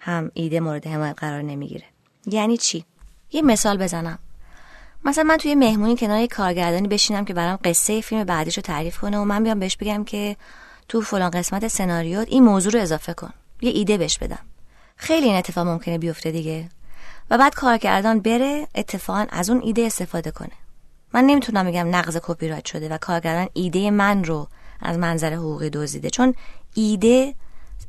هم 0.00 0.30
ایده 0.34 0.60
مورد 0.60 0.86
حمایت 0.86 1.18
قرار 1.18 1.42
نمی‌گیره. 1.42 1.84
یعنی 2.26 2.56
چی؟ 2.56 2.84
یه 3.32 3.42
مثال 3.42 3.78
بزنم. 3.78 4.18
مثلا 5.04 5.24
من 5.24 5.36
توی 5.36 5.54
مهمونی 5.54 5.96
کنار 5.96 6.20
یک 6.20 6.30
کارگردانی 6.30 6.88
بشینم 6.88 7.24
که 7.24 7.34
برام 7.34 7.58
قصه 7.64 8.00
فیلم 8.00 8.24
بعدیش 8.24 8.56
رو 8.56 8.62
تعریف 8.62 8.98
کنه 8.98 9.18
و 9.18 9.24
من 9.24 9.42
بیام 9.42 9.58
بهش 9.58 9.76
بگم 9.76 10.04
که 10.04 10.36
تو 10.88 11.00
فلان 11.00 11.30
قسمت 11.30 11.68
سناریو 11.68 12.18
این 12.18 12.44
موضوع 12.44 12.72
رو 12.72 12.80
اضافه 12.80 13.14
کن. 13.14 13.32
یه 13.60 13.70
ایده 13.70 13.98
بهش 13.98 14.18
بدم. 14.18 14.38
خیلی 14.96 15.26
این 15.26 15.36
اتفاق 15.36 15.66
ممکنه 15.66 15.98
بیفته 15.98 16.30
دیگه. 16.30 16.68
و 17.30 17.38
بعد 17.38 17.54
کارگردان 17.54 18.20
بره 18.20 18.68
اتفاقا 18.74 19.26
از 19.30 19.50
اون 19.50 19.60
ایده 19.64 19.82
استفاده 19.82 20.30
کنه. 20.30 20.52
من 21.14 21.24
نمی‌تونم 21.24 21.66
بگم 21.66 21.96
نقض 21.96 22.18
کپی 22.22 22.48
رایت 22.48 22.64
شده 22.64 22.88
و 22.88 22.98
کارگردان 22.98 23.48
ایده 23.52 23.90
من 23.90 24.24
رو 24.24 24.48
از 24.80 24.98
منظر 24.98 25.34
حقوقی 25.34 25.70
دزدیده 25.70 26.10
چون 26.10 26.34
ایده 26.74 27.34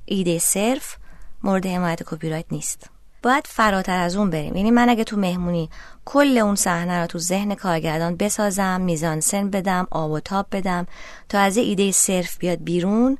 ایده 0.05 0.39
صرف 0.39 0.95
مورد 1.43 1.65
حمایت 1.65 2.03
کپی 2.03 2.29
رایت 2.29 2.45
نیست. 2.51 2.89
باید 3.23 3.47
فراتر 3.47 3.99
از 3.99 4.15
اون 4.15 4.29
بریم. 4.29 4.55
یعنی 4.55 4.71
من 4.71 4.89
اگه 4.89 5.03
تو 5.03 5.17
مهمونی 5.17 5.69
کل 6.05 6.37
اون 6.37 6.55
صحنه 6.55 7.01
رو 7.01 7.07
تو 7.07 7.19
ذهن 7.19 7.55
کارگردان 7.55 8.15
بسازم 8.15 8.81
میزانسن 8.81 9.49
بدم 9.49 9.87
آب 9.91 10.11
و 10.11 10.19
تاب 10.19 10.47
بدم 10.51 10.87
تا 11.29 11.39
از 11.39 11.57
ایده 11.57 11.91
صرف 11.91 12.37
بیاد 12.37 12.63
بیرون 12.63 13.17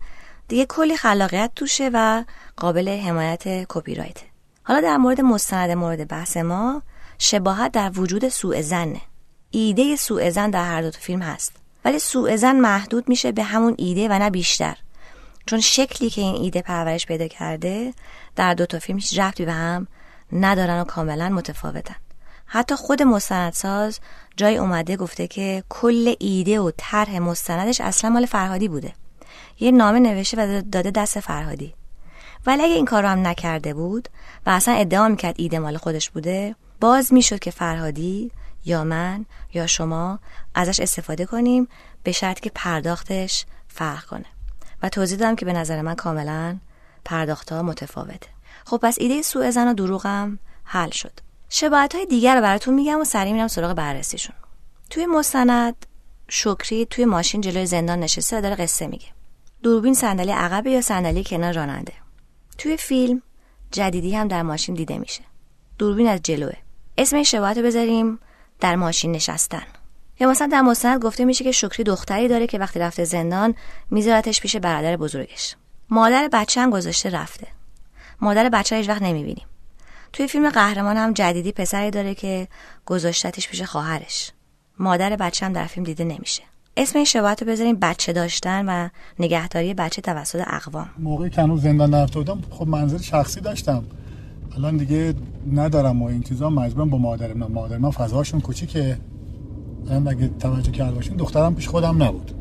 دیگه 0.48 0.66
کلی 0.66 0.98
خلاقیت 0.98 1.52
توشه 1.56 1.90
و 1.94 2.24
قابل 2.58 3.00
حمایت 3.00 3.44
کپی 3.70 3.96
رایت 3.96 4.29
حالا 4.64 4.82
در 4.82 4.98
مورد 4.98 5.22
مستند 5.22 5.72
مورد 5.72 6.08
بحث 6.08 6.38
ما 6.38 6.82
شباهت 7.18 7.72
در 7.72 7.92
وجود 7.96 8.30
سوء 8.30 8.62
ظنه 8.62 9.02
ایده 9.52 9.96
سوء 9.96 10.30
ظن 10.30 10.50
در 10.50 10.66
هر 10.66 10.82
دو 10.82 10.92
فیلم 10.92 11.22
هست. 11.22 11.52
ولی 11.86 12.00
سوء 12.00 12.36
ظن 12.36 12.56
محدود 12.56 13.10
میشه 13.10 13.32
به 13.32 13.44
همون 13.44 13.76
ایده 13.78 14.08
و 14.10 14.20
نه 14.20 14.30
بیشتر. 14.30 14.78
چون 15.46 15.60
شکلی 15.60 16.10
که 16.10 16.22
این 16.22 16.36
ایده 16.36 16.62
پرورش 16.62 17.06
پیدا 17.06 17.28
کرده 17.28 17.94
در 18.36 18.54
دو 18.54 18.66
تا 18.66 18.80
فیلم 18.80 19.00
هیچ 19.00 19.20
رفتی 19.20 19.46
به 19.46 19.54
هم 19.54 19.88
ندارن 20.34 20.82
و 20.82 20.84
کاملا 20.84 21.30
متفاوتن. 21.30 21.96
حتی 22.46 22.76
خود 22.76 23.04
مستندساز 23.04 24.00
جای 24.38 24.58
اومده 24.58 24.98
گفته 24.98 25.28
که 25.28 25.64
کل 25.70 26.16
ایده 26.20 26.60
و 26.60 26.72
طرح 26.78 27.20
مستندش 27.20 27.82
اصلا 27.82 28.10
مال 28.10 28.26
فرهادی 28.26 28.68
بوده. 28.68 28.94
یه 29.60 29.72
نامه 29.72 30.00
نوشته 30.00 30.38
و 30.38 30.62
داده 30.62 30.92
دست 30.92 31.20
فرهادی. 31.20 31.74
ولی 32.46 32.64
اگه 32.64 32.74
این 32.74 32.86
کار 32.86 33.04
رو 33.04 33.10
هم 33.10 33.28
نکرده 33.28 33.74
بود 33.74 34.10
و 34.46 34.50
اصلا 34.50 34.74
ادعا 34.74 35.08
می‌کرد 35.08 35.36
ایده 35.38 35.60
مال 35.60 35.78
خودش 35.78 36.10
بوده 36.10 36.56
باز 36.82 37.14
می‌شد 37.14 37.40
که 37.40 37.52
فرهادی 37.52 38.32
یا 38.66 38.84
من 38.84 39.26
یا 39.54 39.68
شما 39.68 40.20
ازش 40.56 40.80
استفاده 40.80 41.26
کنیم 41.26 41.68
به 42.04 42.12
شرط 42.12 42.40
که 42.40 42.52
پرداختش 42.56 43.46
فرق 43.68 44.06
کنه. 44.06 44.26
و 44.84 44.90
توضیح 44.90 45.18
دادم 45.18 45.36
که 45.36 45.46
به 45.46 45.54
نظر 45.54 45.82
من 45.82 45.96
کاملا 45.96 46.58
پرداختها 47.06 47.62
متفاوته. 47.62 48.30
خب 48.66 48.78
پس 48.78 48.96
ایده 49.00 49.22
سوء 49.22 49.52
زن 49.52 49.68
و 49.68 49.74
دروغم 49.74 50.40
حل 50.64 50.90
شد. 50.90 51.12
شباهت 51.50 51.96
های 51.96 52.06
دیگر 52.06 52.36
رو 52.36 52.42
براتون 52.42 52.74
میگم 52.74 53.00
و 53.00 53.04
سریع 53.04 53.34
میرم 53.34 53.48
سراغ 53.48 53.74
بررسیشون. 53.74 54.36
توی 54.90 55.06
مستند 55.06 55.86
شکری 56.28 56.86
توی 56.86 57.06
ماشین 57.06 57.42
جلوی 57.42 57.66
زندان 57.66 58.00
نشسته 58.00 58.42
داره 58.42 58.56
قصه 58.56 58.88
میگه. 58.88 59.08
دوربین 59.64 59.94
صندلی 59.94 60.32
عقب 60.32 60.68
یا 60.68 60.82
صندلی 60.82 61.24
کنار 61.24 61.54
راننده؟ 61.54 61.94
توی 62.60 62.78
فیلم 62.78 63.22
جدیدی 63.72 64.16
هم 64.16 64.28
در 64.28 64.42
ماشین 64.42 64.76
دیده 64.76 64.98
میشه. 64.98 65.22
دوربین 65.78 66.08
از 66.08 66.22
جلوه. 66.24 66.54
اسم 66.98 67.16
این 67.16 67.26
شباهت 67.26 67.58
رو 67.58 67.64
بذاریم 67.64 68.20
در 68.60 68.76
ماشین 68.76 69.12
نشستن. 69.12 69.64
یا 70.20 70.30
مثلا 70.30 70.48
در 70.48 70.62
مستند 70.62 71.02
گفته 71.02 71.26
میشه 71.26 71.44
که 71.44 71.52
شکری 71.52 71.84
دختری 71.84 72.28
داره 72.28 72.48
که 72.48 72.60
وقتی 72.60 72.80
رفته 72.80 73.04
زندان 73.04 73.56
میذارتش 73.92 74.42
پیش 74.42 74.56
برادر 74.56 74.98
بزرگش. 74.98 75.56
مادر 75.90 76.30
بچه 76.34 76.62
هم 76.62 76.70
گذاشته 76.70 77.10
رفته. 77.10 77.48
مادر 78.22 78.50
بچه 78.50 78.76
هیچ 78.76 78.90
وقت 78.90 79.02
نمی‌بینیم. 79.02 79.46
توی 80.14 80.28
فیلم 80.28 80.50
قهرمان 80.50 80.98
هم 80.98 81.14
جدیدی 81.14 81.52
پسری 81.52 81.92
داره 81.92 82.16
که 82.16 82.48
گذاشتتش 82.86 83.50
پیش 83.50 83.62
خواهرش. 83.62 84.32
مادر 84.80 85.16
بچه 85.16 85.46
هم 85.46 85.54
در 85.54 85.66
فیلم 85.66 85.86
دیده 85.86 86.04
نمیشه. 86.04 86.44
اسم 86.80 86.98
این 86.98 87.06
شباهت 87.06 87.42
رو 87.44 87.48
بذاریم 87.48 87.78
بچه 87.82 88.14
داشتن 88.14 88.66
و 88.66 88.90
نگهداری 89.20 89.74
بچه 89.74 90.02
توسط 90.02 90.44
اقوام. 90.48 90.90
موقعی 91.00 91.30
که 91.30 91.42
هنوز 91.42 91.62
زندان 91.62 91.90
نرفته 91.90 92.20
بودم 92.20 92.42
خب 92.50 92.68
منظر 92.68 92.98
شخصی 92.98 93.42
داشتم. 93.42 93.84
الان 94.58 94.78
دیگه 94.78 95.14
ندارم 95.54 96.02
و 96.02 96.06
این 96.06 96.24
چیزا 96.24 96.50
مجبورم 96.50 96.90
با 96.90 96.98
مادر 96.98 97.34
من 97.34 97.48
مادر 97.48 97.78
من 97.78 97.92
فضاشون 97.92 98.42
کوچیکه. 98.42 98.98
من 99.86 100.08
اگه 100.08 100.28
توجه 100.28 100.72
کرده 100.72 100.92
باشین 100.92 101.18
دخترم 101.18 101.56
پیش 101.56 101.68
خودم 101.68 102.04
نبود. 102.04 102.32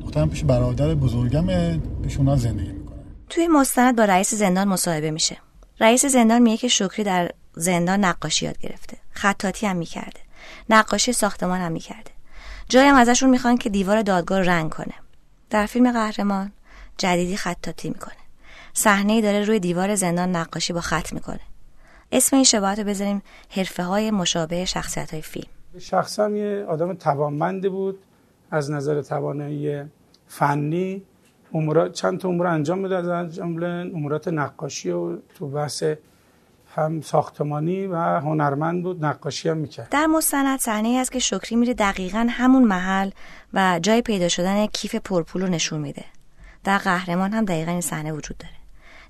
دخترم 0.00 0.30
پیش 0.30 0.44
برادر 0.44 0.94
بزرگم 0.94 1.80
پیش 2.02 2.16
اونا 2.16 2.36
زندگی 2.36 2.72
می‌کنه. 2.72 2.98
توی 3.28 3.48
مستند 3.48 3.96
با 3.96 4.04
رئیس 4.04 4.34
زندان 4.34 4.68
مصاحبه 4.68 5.10
میشه. 5.10 5.36
رئیس 5.80 6.06
زندان 6.06 6.42
میگه 6.42 6.56
که 6.56 6.68
شکری 6.68 7.04
در 7.04 7.30
زندان 7.56 8.04
نقاشی 8.04 8.46
یاد 8.46 8.58
گرفته. 8.58 8.96
خطاطی 9.10 9.66
هم 9.66 9.76
می‌کرده. 9.76 10.20
نقاشی 10.70 11.12
ساختمان 11.12 11.60
هم 11.60 11.72
می‌کرده. 11.72 12.10
جایی 12.68 12.88
هم 12.88 12.96
ازشون 12.96 13.30
می‌خوان 13.30 13.56
که 13.56 13.70
دیوار 13.70 14.02
دادگاه 14.02 14.40
رنگ 14.40 14.70
کنه. 14.70 14.94
در 15.50 15.66
فیلم 15.66 15.92
قهرمان 15.92 16.52
جدیدی 16.98 17.36
خطاطی 17.36 17.88
می‌کنه. 17.88 18.14
صحنه 18.72 19.20
داره 19.20 19.44
روی 19.44 19.60
دیوار 19.60 19.94
زندان 19.94 20.36
نقاشی 20.36 20.72
با 20.72 20.80
خط 20.80 21.12
می‌کنه. 21.12 21.40
اسم 22.12 22.36
این 22.36 22.44
شباهت 22.44 22.78
رو 22.78 22.84
بذاریم 22.84 23.22
حرفه 23.50 23.82
های 23.82 24.10
مشابه 24.10 24.64
شخصیت 24.64 25.10
های 25.12 25.22
فیلم 25.22 25.48
شخصا 25.78 26.30
یه 26.30 26.64
آدم 26.68 26.94
توانمندی 26.94 27.68
بود. 27.68 27.98
از 28.50 28.70
نظر 28.70 29.02
توانایی 29.02 29.82
فنی 30.28 31.02
امورات 31.54 31.92
چند 31.92 32.20
تا 32.20 32.28
امور 32.28 32.46
انجام 32.46 32.78
می‌داد 32.78 33.08
از 33.08 33.34
جمله 33.34 33.66
امورات 33.66 34.28
نقاشی 34.28 34.90
و 34.90 35.16
تو 35.34 35.48
بحث 35.48 35.84
هم 36.78 37.00
ساختمانی 37.00 37.86
و 37.86 37.96
هنرمند 37.96 38.82
بود 38.82 39.04
نقاشی 39.04 39.48
هم 39.48 39.56
می‌کرد. 39.56 39.88
در 39.90 40.06
مستند 40.06 40.58
صحنه 40.58 40.88
است 40.88 41.12
که 41.12 41.18
شکری 41.18 41.56
میره 41.56 41.74
دقیقا 41.74 42.26
همون 42.30 42.64
محل 42.64 43.10
و 43.52 43.80
جای 43.82 44.02
پیدا 44.02 44.28
شدن 44.28 44.66
کیف 44.66 44.94
پرپول 44.94 45.42
رو 45.42 45.48
نشون 45.48 45.80
میده. 45.80 46.04
در 46.64 46.78
قهرمان 46.78 47.32
هم 47.32 47.44
دقیقا 47.44 47.70
این 47.70 47.80
صحنه 47.80 48.12
وجود 48.12 48.36
داره. 48.38 48.54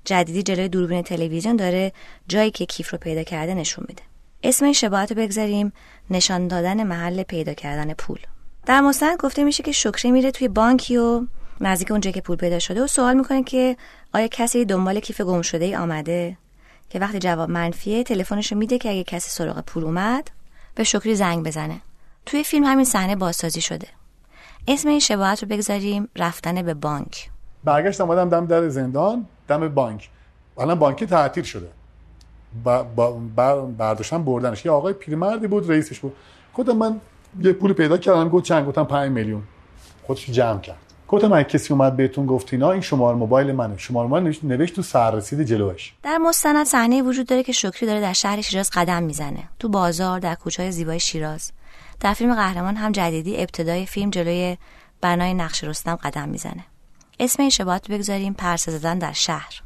جدیدی 0.05 0.43
جلوی 0.43 0.69
دوربین 0.69 1.01
تلویزیون 1.01 1.55
داره 1.55 1.91
جایی 2.27 2.51
که 2.51 2.65
کیف 2.65 2.91
رو 2.91 2.97
پیدا 2.97 3.23
کرده 3.23 3.53
نشون 3.53 3.85
میده. 3.87 4.03
اسم 4.43 4.65
این 4.65 4.73
شباهت 4.73 5.11
رو 5.11 5.17
بگذاریم. 5.17 5.73
نشان 6.09 6.47
دادن 6.47 6.83
محل 6.83 7.23
پیدا 7.23 7.53
کردن 7.53 7.93
پول. 7.93 8.19
در 8.65 8.81
مستند 8.81 9.17
گفته 9.17 9.43
میشه 9.43 9.63
که 9.63 9.71
شکری 9.71 10.11
میره 10.11 10.31
توی 10.31 10.47
بانکی 10.47 10.97
و 10.97 11.21
نزدیک 11.61 11.91
اونجا 11.91 12.11
که 12.11 12.21
پول 12.21 12.37
پیدا 12.37 12.59
شده 12.59 12.83
و 12.83 12.87
سوال 12.87 13.17
می‌کنه 13.17 13.43
که 13.43 13.77
آیا 14.13 14.27
کسی 14.27 14.65
دنبال 14.65 14.99
کیف 14.99 15.21
گم 15.21 15.41
شده 15.41 15.65
ای 15.65 15.75
آمده؟ 15.75 16.37
که 16.89 16.99
وقتی 16.99 17.19
جواب 17.19 17.49
منفیه 17.49 18.03
تلفنشو 18.03 18.55
میده 18.55 18.77
که 18.77 18.89
اگه 18.89 19.03
کسی 19.03 19.29
سراغ 19.29 19.59
پول 19.59 19.83
اومد 19.83 20.31
به 20.75 20.83
شکری 20.83 21.15
زنگ 21.15 21.45
بزنه. 21.45 21.81
توی 22.25 22.43
فیلم 22.43 22.63
همین 22.65 22.85
صحنه 22.85 23.15
بازسازی 23.15 23.61
شده. 23.61 23.87
اسم 24.67 24.89
این 24.89 24.99
شباهت 24.99 25.43
رو 25.43 25.49
بگذاریم 25.49 26.09
رفتن 26.15 26.61
به 26.61 26.73
بانک. 26.73 27.29
برگشتم 27.63 28.03
اومدم 28.03 28.29
دم 28.29 28.45
در 28.45 28.69
زندان 28.69 29.25
دم 29.47 29.67
بانک. 29.67 30.09
الان 30.57 30.79
بانکی 30.79 31.05
تعطیل 31.05 31.43
شده. 31.43 31.69
با 32.63 32.83
برداشتن 33.77 34.23
بردنش. 34.23 34.65
یه 34.65 34.71
آقای 34.71 34.93
پیرمردی 34.93 35.47
بود 35.47 35.69
رئیسش 35.69 35.99
بود. 35.99 36.15
خودم 36.53 36.77
من 36.77 37.01
یه 37.41 37.53
پول 37.53 37.73
پیدا 37.73 37.97
کردم 37.97 38.29
گفت 38.29 38.45
چند 38.45 38.67
گفتم 38.67 38.83
5 38.83 39.11
میلیون. 39.11 39.43
خودش 40.03 40.29
جمع 40.29 40.59
کرد. 40.59 40.88
گفتم 41.09 41.27
من 41.27 41.43
کسی 41.43 41.73
اومد 41.73 41.97
بهتون 41.97 42.25
گفت 42.25 42.53
اینا 42.53 42.71
این 42.71 42.81
شماره 42.81 43.17
موبایل 43.17 43.51
منه. 43.51 43.77
شماره 43.77 44.07
موبایل 44.07 44.39
نوشت 44.43 44.75
تو 44.75 44.81
سررسید 44.81 45.43
جلوش. 45.43 45.93
در 46.03 46.17
مستند 46.17 46.65
صحنه 46.65 47.01
وجود 47.01 47.27
داره 47.27 47.43
که 47.43 47.51
شکری 47.51 47.85
داره 47.85 48.01
در 48.01 48.13
شهر 48.13 48.41
شیراز 48.41 48.69
قدم 48.73 49.03
می‌زنه. 49.03 49.49
تو 49.59 49.69
بازار 49.69 50.19
در 50.19 50.35
کوچه‌های 50.35 50.71
زیبای 50.71 50.99
شیراز. 50.99 51.51
در 51.99 52.13
فیلم 52.13 52.35
قهرمان 52.35 52.75
هم 52.75 52.91
جدیدی 52.91 53.37
ابتدای 53.37 53.85
فیلم 53.85 54.09
جلوی 54.09 54.57
بنای 55.01 55.33
نقش 55.33 55.63
رستم 55.63 55.95
قدم 55.95 56.29
می‌زنه. 56.29 56.65
اسم 57.19 57.41
این 57.43 57.49
شباهت 57.49 57.91
بگذاریم 57.91 58.33
پرسه 58.33 58.71
زدن 58.71 58.99
در 58.99 59.13
شهر. 59.13 59.61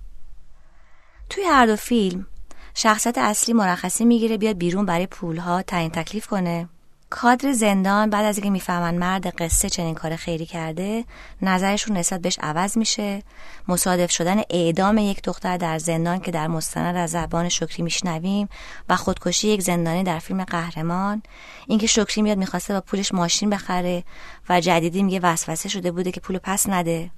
توی 1.29 1.43
هر 1.43 1.65
دو 1.65 1.75
فیلم 1.75 2.25
شخصیت 2.73 3.17
اصلی 3.17 3.53
مرخصی 3.53 4.05
می‌گیره 4.05 4.37
بیاد 4.37 4.57
بیرون 4.57 4.85
برای 4.85 5.07
پولها 5.07 5.61
تعیین 5.61 5.91
تکلیف 5.91 6.27
کنه. 6.27 6.69
کادر 7.15 7.51
زندان 7.51 8.09
بعد 8.09 8.25
از 8.25 8.37
اینکه 8.37 8.49
می‌فهمن 8.49 8.95
مرد 8.95 9.27
قصه 9.27 9.69
چنین 9.69 9.95
کار 9.95 10.15
خیری 10.15 10.45
کرده 10.45 11.05
نظرشون 11.41 11.97
نسبت 11.97 12.21
بهش 12.21 12.39
عوض 12.41 12.77
میشه. 12.77 13.23
مصادف 13.67 14.11
شدن 14.11 14.41
اعدام 14.49 14.97
یک 14.97 15.21
دختر 15.23 15.57
در 15.57 15.79
زندان 15.79 16.19
که 16.19 16.31
در 16.31 16.47
مستند 16.47 16.95
از 16.95 17.11
زبان 17.11 17.49
شکری 17.49 17.83
میشنویم 17.83 18.49
و 18.89 18.95
خودکشی 18.95 19.47
یک 19.47 19.61
زندانی 19.61 20.03
در 20.03 20.19
فیلم 20.19 20.43
قهرمان. 20.43 21.21
اینکه 21.67 21.87
شکری 21.87 22.21
میاد 22.21 22.37
می‌خواسته 22.37 22.73
با 22.73 22.81
پولش 22.81 23.13
ماشین 23.13 23.49
بخره 23.49 24.03
و 24.49 24.61
جدیدی 24.61 25.03
میگه 25.03 25.19
وسوسه 25.23 25.69
شده 25.69 25.91
بوده 25.91 26.11
که 26.11 26.19
پول 26.19 26.37
پس 26.37 26.69
نده. 26.69 27.11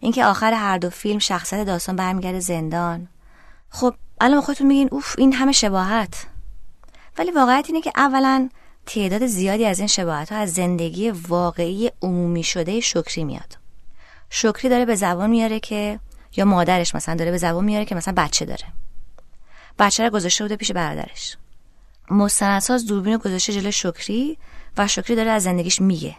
اینکه 0.00 0.24
آخر 0.24 0.52
هر 0.52 0.78
دو 0.78 0.90
فیلم 0.90 1.18
شخصیت 1.18 1.66
داستان 1.66 1.96
برمیگرده 1.96 2.40
زندان. 2.40 3.08
خب 3.70 3.94
الان 4.20 4.40
خودتون 4.40 4.66
میگین 4.66 4.88
اوف 4.92 5.14
این 5.18 5.32
همه 5.32 5.52
شباهت. 5.52 6.26
ولی 7.18 7.30
واقعیت 7.30 7.64
اینه 7.68 7.80
که 7.80 7.92
اولا 7.96 8.48
تعداد 8.88 9.26
زیادی 9.26 9.66
از 9.66 9.78
این 9.78 9.88
شباهت 9.88 10.32
ها 10.32 10.38
از 10.38 10.52
زندگی 10.52 11.10
واقعی 11.10 11.90
عمومی 12.02 12.42
شده 12.42 12.80
شکری 12.80 13.24
میاد. 13.24 13.58
شکری 14.30 14.68
داره 14.68 14.84
به 14.84 14.94
زبان 14.94 15.30
میاره 15.30 15.60
که 15.60 16.00
یا 16.36 16.44
مادرش 16.44 16.94
مثلا 16.94 17.14
داره 17.14 17.30
به 17.30 17.38
زبان 17.38 17.64
میاره 17.64 17.84
که 17.84 17.94
مثلا 17.94 18.14
بچه 18.16 18.44
داره. 18.44 18.64
بچه 19.78 20.04
رو 20.04 20.10
گذاشته 20.10 20.44
بوده 20.44 20.56
پیش 20.56 20.72
برادرش. 20.72 21.36
مستندساز 22.10 22.86
دوربین 22.86 23.12
رو 23.12 23.18
گذاشته 23.18 23.52
جلوی 23.52 23.72
شکری 23.72 24.38
و 24.78 24.88
شکری 24.88 25.16
داره 25.16 25.30
از 25.30 25.42
زندگیش 25.42 25.80
میگه. 25.80 26.16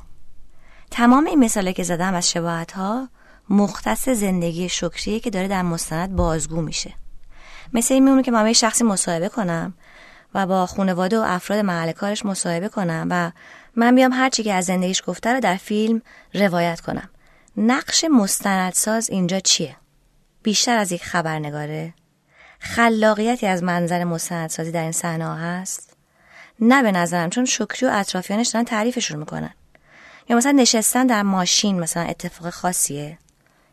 تمام 0.91 1.25
این 1.25 1.39
مثاله 1.39 1.73
که 1.73 1.83
زدم 1.83 2.13
از 2.13 2.31
شباهت 2.31 2.71
ها 2.71 3.09
مختص 3.49 4.09
زندگی 4.09 4.69
شکریه 4.69 5.19
که 5.19 5.29
داره 5.29 5.47
در 5.47 5.61
مستند 5.61 6.15
بازگو 6.15 6.61
میشه. 6.61 6.93
مثل 7.73 7.93
این 7.93 8.03
میمونه 8.03 8.23
که 8.23 8.31
من 8.31 8.53
شخصی 8.53 8.83
مصاحبه 8.83 9.29
کنم 9.29 9.73
و 10.33 10.47
با 10.47 10.65
خانواده 10.65 11.19
و 11.19 11.23
افراد 11.27 11.59
محل 11.59 11.91
کارش 11.91 12.25
مصاحبه 12.25 12.69
کنم 12.69 13.07
و 13.09 13.31
من 13.75 13.95
بیام 13.95 14.13
هرچی 14.13 14.43
که 14.43 14.53
از 14.53 14.65
زندگیش 14.65 15.03
گفته 15.07 15.33
رو 15.33 15.39
در 15.39 15.55
فیلم 15.55 16.01
روایت 16.33 16.81
کنم 16.81 17.09
نقش 17.57 18.05
مستندساز 18.11 19.09
اینجا 19.09 19.39
چیه؟ 19.39 19.75
بیشتر 20.43 20.77
از 20.77 20.91
یک 20.91 21.03
خبرنگاره؟ 21.03 21.93
خلاقیتی 22.59 23.47
از 23.47 23.63
منظر 23.63 24.03
مستندسازی 24.03 24.71
در 24.71 24.81
این 24.81 24.91
صحنه 24.91 25.35
هست؟ 25.35 25.97
نه 26.59 26.83
به 26.83 26.91
نظرم 26.91 27.29
چون 27.29 27.45
شکری 27.45 27.85
و 27.85 27.89
اطرافیانش 27.93 28.47
دارن 28.47 28.65
تعریفشون 28.65 29.19
می‌کنن 29.19 29.53
یا 30.29 30.37
مثلا 30.37 30.51
نشستن 30.51 31.07
در 31.07 31.23
ماشین 31.23 31.79
مثلا 31.79 32.03
اتفاق 32.03 32.49
خاصیه 32.49 33.17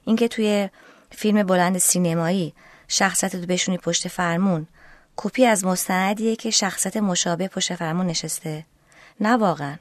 اینکه 0.04 0.28
توی 0.28 0.68
فیلم 1.10 1.42
بلند 1.42 1.78
سینمایی 1.78 2.54
شخصیت 2.88 3.34
رو 3.34 3.46
بشونی 3.46 3.78
پشت 3.78 4.08
فرمون 4.08 4.66
کپی 5.16 5.46
از 5.46 5.64
مستندیه 5.64 6.36
که 6.36 6.50
شخصیت 6.50 6.96
مشابه 6.96 7.48
پشت 7.48 7.74
فرمون 7.74 8.06
نشسته. 8.06 8.64
نه 9.20 9.36
واقعا. 9.36 9.76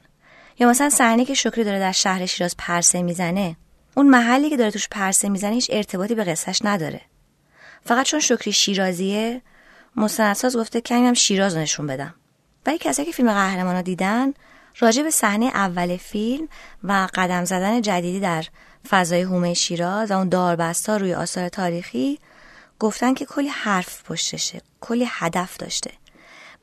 یا 0.60 0.70
مثلا 0.70 0.90
صحنه 0.90 1.26
که 1.26 1.34
شکری 1.34 1.64
داره 1.64 1.80
در 1.80 1.92
شهر 1.92 2.26
شیراز 2.26 2.56
پرسه 2.58 3.02
می‌زنه 3.02 3.56
اون 3.96 4.10
محلی 4.10 4.50
که 4.50 4.58
داره 4.58 4.72
توش 4.72 4.88
پرسه 4.92 5.30
می‌زنه 5.30 5.54
هیچ 5.54 5.70
ارتباطی 5.74 6.16
به 6.16 6.24
قصهش 6.24 6.62
نداره. 6.64 7.02
فقط 7.86 8.06
چون 8.06 8.20
شکری 8.20 8.52
شیرازیه 8.52 9.42
مستندساز 9.96 10.58
گفته 10.58 10.82
کمی 10.82 11.08
هم 11.08 11.14
شیراز 11.14 11.58
نشون 11.58 11.88
بدم. 11.88 12.14
ولی 12.66 12.78
کسایی 12.78 13.06
که 13.06 13.12
فیلم 13.12 13.34
قهرمان 13.34 13.76
رو 13.76 13.82
دیدن 13.82 14.34
راجع 14.80 15.04
به 15.04 15.10
صحنه 15.12 15.46
اول 15.46 15.98
فیلم 15.98 16.48
و 16.84 17.08
قدم 17.14 17.46
زدن 17.46 17.82
جدیدی 17.82 18.20
در 18.20 18.46
فضای 18.90 19.22
هومه 19.22 19.54
شیراز 19.54 20.12
و 20.12 20.14
اون 20.14 20.30
داربستا 20.30 20.98
روی 20.98 21.14
آثار 21.14 21.50
تاریخی 21.50 22.20
گفتن 22.80 23.14
که 23.14 23.26
کلی 23.26 23.48
حرف 23.48 24.04
پشتشه 24.04 24.62
کلی 24.82 25.06
هدف 25.10 25.58
داشته. 25.58 25.92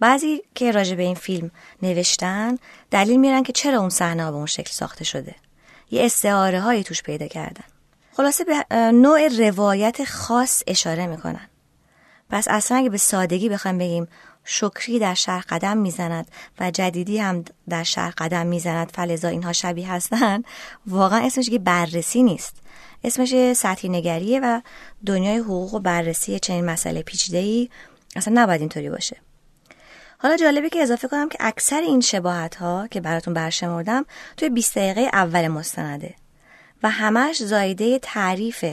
بعضی 0.01 0.43
که 0.55 0.73
راجع 0.73 0.95
به 0.95 1.03
این 1.03 1.15
فیلم 1.15 1.51
نوشتن 1.83 2.59
دلیل 2.91 3.17
میرن 3.17 3.43
که 3.43 3.53
چرا 3.53 3.79
اون 3.79 3.89
صحنه 3.89 4.31
به 4.31 4.37
اون 4.37 4.47
شکل 4.47 4.71
ساخته 4.71 5.05
شده. 5.05 5.35
یه 5.91 6.05
استعاره 6.05 6.61
هایی 6.61 6.85
توش 6.85 7.03
پیدا 7.03 7.27
کردن. 7.27 7.65
خلاصه 8.17 8.45
به 8.45 8.75
نوع 8.93 9.29
روایت 9.29 10.05
خاص 10.05 10.63
اشاره 10.67 11.07
می‌کنن. 11.07 11.49
پس 12.31 12.49
اصلا 12.49 12.79
اگه 12.79 12.91
به 12.91 12.99
سادگی 12.99 13.49
بخوایم 13.49 13.79
بگیم 13.79 14.09
شکری 14.45 14.99
در 14.99 15.15
شهر 15.15 15.45
قدم 15.49 15.77
می‌زند 15.77 16.29
و 16.61 16.71
جدیدی 16.71 17.19
هم 17.19 17.45
در 17.69 17.83
شهر 17.83 18.15
قدم 18.19 18.47
می‌زند 18.47 18.91
فلزا 18.95 19.29
اینها 19.29 19.53
شبیه 19.53 19.93
هستن 19.93 20.43
واقعا 20.87 21.27
اسمش 21.27 21.51
که 21.51 21.59
بررسی 21.59 22.23
نیست. 22.23 22.62
اسمش 23.05 23.53
سطحی 23.53 23.89
نگریه 23.89 24.41
و 24.41 24.61
دنیای 25.07 25.37
حقوق 25.37 25.75
و 25.75 25.79
بررسی 25.79 26.39
چنین 26.39 26.65
مسئله 26.65 27.03
پیچیده 27.03 27.39
ای 27.39 27.69
اصلا 28.17 28.43
نباید 28.43 28.61
اینطوری 28.61 28.91
باشه. 28.91 29.17
حالا 30.19 30.37
جالبه 30.37 30.71
که 30.71 30.83
اضافه 30.83 31.09
کنم 31.09 31.29
که 31.29 31.39
اکثر 31.41 31.81
این 31.81 32.01
شباهت 32.01 32.55
ها 32.55 32.89
که 32.91 33.01
براتون 33.01 33.35
برشمردم 33.35 34.05
توی 34.37 34.49
20 34.49 34.79
دقیقه 34.79 35.01
اول 35.01 35.49
مستنده 35.49 36.15
و 36.83 36.91
همش 36.91 37.43
زایده 37.43 37.99
تعریف 37.99 38.65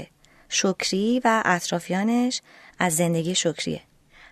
شکری 0.49 1.21
و 1.23 1.43
اطرافیانش 1.45 2.41
از 2.79 2.95
زندگی 2.95 3.35
شکریه. 3.35 3.81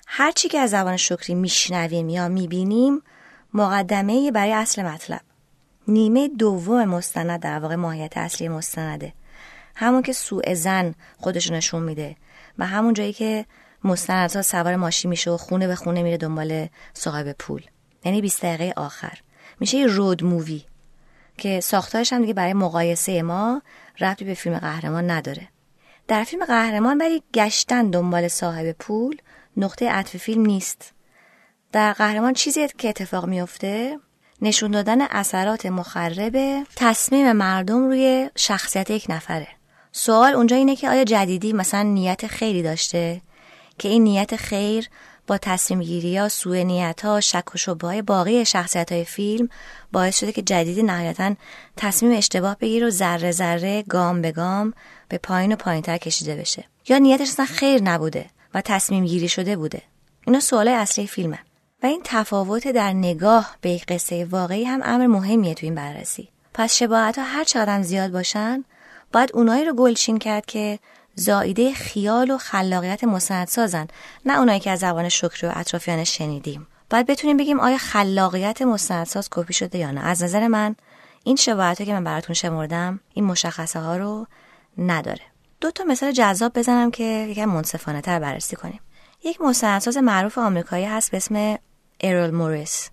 هرچی 0.07 0.47
که 0.47 0.59
از 0.59 0.69
زبان 0.69 0.97
شکری 0.97 1.35
میشنویم 1.35 2.09
یا 2.09 2.27
می‌بینیم 2.27 3.01
مقدمه 3.53 4.31
برای 4.31 4.53
اصل 4.53 4.83
مطلب. 4.83 5.21
نیمه 5.87 6.27
دوم 6.27 6.85
مستند 6.85 7.39
در 7.39 7.59
واقع 7.59 7.75
ماهیت 7.75 8.17
اصلی 8.17 8.47
مستنده. 8.47 9.13
همون 9.79 10.01
که 10.01 10.13
سوء 10.13 10.53
زن 10.53 10.95
خودش 11.17 11.51
نشون 11.51 11.83
میده 11.83 12.15
و 12.57 12.65
همون 12.65 12.93
جایی 12.93 13.13
که 13.13 13.45
مستندها 13.83 14.41
سوار 14.41 14.75
ماشین 14.75 15.09
میشه 15.09 15.31
و 15.31 15.37
خونه 15.37 15.67
به 15.67 15.75
خونه 15.75 16.03
میره 16.03 16.17
دنبال 16.17 16.67
صاحب 16.93 17.31
پول. 17.31 17.61
یعنی 18.05 18.21
20 18.21 18.45
دقیقه 18.45 18.73
آخر. 18.75 19.19
میشه 19.59 19.77
یه 19.77 19.87
رود 19.87 20.23
مووی 20.23 20.63
که 21.37 21.59
ساختارش 21.59 22.13
هم 22.13 22.21
دیگه 22.21 22.33
برای 22.33 22.53
مقایسه 22.53 23.21
ما 23.21 23.61
ربطی 23.99 24.25
به 24.25 24.33
فیلم 24.33 24.57
قهرمان 24.57 25.11
نداره. 25.11 25.47
در 26.07 26.23
فیلم 26.23 26.45
قهرمان 26.45 26.97
ولی 26.97 27.23
گشتن 27.33 27.89
دنبال 27.89 28.27
صاحب 28.27 28.71
پول 28.71 29.17
نقطه 29.57 29.89
عطف 29.89 30.17
فیلم 30.17 30.45
نیست. 30.45 30.93
در 31.71 31.93
قهرمان 31.93 32.33
چیزی 32.33 32.67
که 32.77 32.89
اتفاق 32.89 33.25
میفته 33.25 33.99
نشون 34.41 34.71
دادن 34.71 35.01
اثرات 35.01 35.65
مخرب 35.65 36.63
تصمیم 36.75 37.31
مردم 37.31 37.87
روی 37.87 38.29
شخصیت 38.35 38.89
یک 38.89 39.05
نفره. 39.09 39.56
سوال 39.97 40.33
اونجا 40.33 40.55
اینه 40.55 40.75
که 40.75 40.89
آیا 40.89 41.03
جدیدی 41.03 41.53
مثلا 41.53 41.81
نیت 41.81 42.27
خیری 42.27 42.63
داشته؟ 42.63 43.21
که 43.77 43.89
این 43.89 44.03
نیت 44.03 44.35
خیر 44.35 44.89
با 45.27 45.37
تصمیم 45.37 45.81
گیری 45.81 46.17
ها 46.17 46.29
سوء 46.29 46.63
نیت 46.63 47.05
ها 47.05 47.21
شک 47.21 47.55
و 47.55 47.57
شبه 47.57 47.87
های 47.87 48.01
باقی 48.01 48.45
شخصیت 48.45 48.91
های 48.91 49.03
فیلم 49.03 49.49
باعث 49.91 50.19
شده 50.19 50.31
که 50.31 50.41
جدیدی 50.41 50.83
نهایتا 50.83 51.35
تصمیم 51.77 52.17
اشتباه 52.17 52.57
بگیر 52.57 52.85
و 52.85 52.89
ذره 52.89 53.31
ذره 53.31 53.83
گام 53.89 54.21
به 54.21 54.31
گام 54.31 54.73
به 55.09 55.17
پایین 55.17 55.53
و 55.53 55.55
پایین 55.55 55.81
تر 55.81 55.97
کشیده 55.97 56.35
بشه. 56.35 56.63
یا 56.87 56.97
نیتش 56.97 57.27
اصلا 57.27 57.45
خیر 57.45 57.81
نبوده 57.81 58.25
و 58.53 58.61
تصمیم 58.61 59.05
گیری 59.05 59.29
شده 59.29 59.55
بوده. 59.55 59.81
اینا 60.27 60.39
سوال 60.39 60.67
اصلی 60.67 61.07
فیلمه. 61.07 61.39
و 61.83 61.85
این 61.85 62.01
تفاوت 62.03 62.67
در 62.67 62.93
نگاه 62.93 63.55
به 63.61 63.81
قصه 63.87 64.25
واقعی 64.25 64.63
هم 64.63 64.81
امر 64.83 65.07
مهمیه 65.07 65.53
تو 65.53 65.65
این 65.65 65.75
بررسی. 65.75 66.29
پس 66.53 66.75
شباهت 66.75 67.19
ها 67.19 67.25
هر 67.25 67.43
چقدر 67.43 67.81
زیاد 67.81 68.11
باشن 68.11 68.63
باید 69.13 69.31
اونایی 69.33 69.65
رو 69.65 69.73
گلچین 69.73 70.19
کرد 70.19 70.45
که 70.45 70.79
زایده 71.15 71.73
خیال 71.73 72.31
و 72.31 72.37
خلاقیت 72.37 73.03
مستندسازن 73.03 73.87
نه 74.25 74.39
اونایی 74.39 74.59
که 74.59 74.71
از 74.71 74.79
زبان 74.79 75.09
شکر 75.09 75.45
و 75.45 75.51
اطرافیانش 75.55 76.17
شنیدیم. 76.17 76.67
باید 76.89 77.05
بتونیم 77.05 77.37
بگیم 77.37 77.59
آیا 77.59 77.77
خلاقیت 77.77 78.61
مستندساز 78.61 79.27
کپی 79.31 79.53
شده 79.53 79.77
یا 79.77 79.91
نه. 79.91 80.01
از 80.01 80.23
نظر 80.23 80.47
من 80.47 80.75
این 81.23 81.35
شباهت 81.35 81.83
که 81.83 81.93
من 81.93 82.03
براتون 82.03 82.33
شمردم 82.33 82.99
این 83.13 83.25
مشخصه 83.25 83.79
ها 83.79 83.97
رو 83.97 84.27
نداره. 84.77 85.21
دو 85.61 85.71
تا 85.71 85.83
مثال 85.83 86.11
جذاب 86.11 86.59
بزنم 86.59 86.91
که 86.91 87.03
یکم 87.03 87.45
منصفانه 87.45 88.01
تر 88.01 88.19
بررسی 88.19 88.55
کنیم. 88.55 88.79
یک 89.23 89.41
مستندساز 89.41 89.97
معروف 89.97 90.37
آمریکایی 90.37 90.85
هست 90.85 91.11
به 91.11 91.17
اسم 91.17 91.57
ارول 92.01 92.31
موریس 92.31 92.89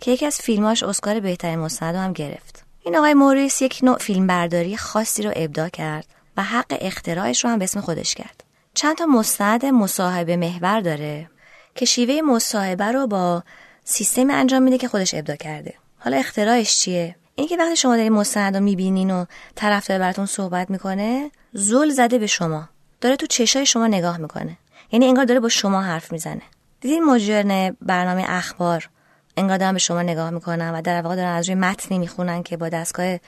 که 0.00 0.10
یکی 0.10 0.26
از 0.26 0.38
فیلماش 0.38 0.82
اسکار 0.82 1.20
بهترین 1.20 1.58
مستند 1.58 1.94
هم 1.94 2.12
گرفت. 2.12 2.64
این 2.84 2.96
آقای 2.96 3.14
موریس 3.14 3.62
یک 3.62 3.80
نوع 3.82 3.98
فیلمبرداری 3.98 4.76
خاصی 4.76 5.22
رو 5.22 5.32
ابداع 5.36 5.68
کرد 5.68 6.06
و 6.36 6.42
حق 6.42 6.78
اختراعش 6.80 7.44
رو 7.44 7.50
هم 7.50 7.58
به 7.58 7.64
اسم 7.64 7.80
خودش 7.80 8.14
کرد. 8.14 8.44
چند 8.74 8.96
تا 8.96 9.06
مستند 9.06 9.64
مصاحبه 9.64 10.36
محور 10.36 10.80
داره 10.80 11.30
که 11.74 11.84
شیوه 11.84 12.20
مصاحبه 12.20 12.84
رو 12.84 13.06
با 13.06 13.42
سیستم 13.84 14.30
انجام 14.30 14.62
میده 14.62 14.78
که 14.78 14.88
خودش 14.88 15.14
ابداع 15.14 15.36
کرده. 15.36 15.74
حالا 15.98 16.16
اختراعش 16.16 16.78
چیه؟ 16.78 17.16
اینکه 17.34 17.56
وقتی 17.56 17.76
شما 17.76 17.96
دارید 17.96 18.12
مستند 18.12 18.56
رو 18.56 18.62
می‌بینین 18.62 19.10
و 19.10 19.24
طرف 19.54 19.86
داره 19.86 19.98
براتون 19.98 20.26
صحبت 20.26 20.70
می‌کنه 20.70 21.30
زل 21.52 21.90
زده 21.90 22.18
به 22.18 22.26
شما. 22.26 22.68
داره 23.00 23.16
تو 23.16 23.26
چشای 23.26 23.66
شما 23.66 23.86
نگاه 23.86 24.18
می‌کنه. 24.18 24.58
یعنی 24.92 25.06
انگار 25.06 25.24
داره 25.24 25.40
با 25.40 25.48
شما 25.48 25.82
حرف 25.82 26.12
می‌زنه. 26.12 26.42
دیدین 26.80 27.04
مجرن 27.04 27.76
برنامه 27.80 28.24
اخبار؟ 28.28 28.88
انگار 29.36 29.58
دارن 29.58 29.72
به 29.72 29.78
شما 29.78 30.02
نگاه 30.02 30.30
می‌کنن 30.30 30.70
و 30.70 30.82
در 30.82 31.02
واقع 31.02 31.16
دارن 31.16 31.34
از 31.34 31.48
روی 31.48 31.54
متنی 31.54 31.98
می‌خونن 31.98 32.42
که 32.42 32.56
با 32.56 32.68
دستگاه 32.68 33.18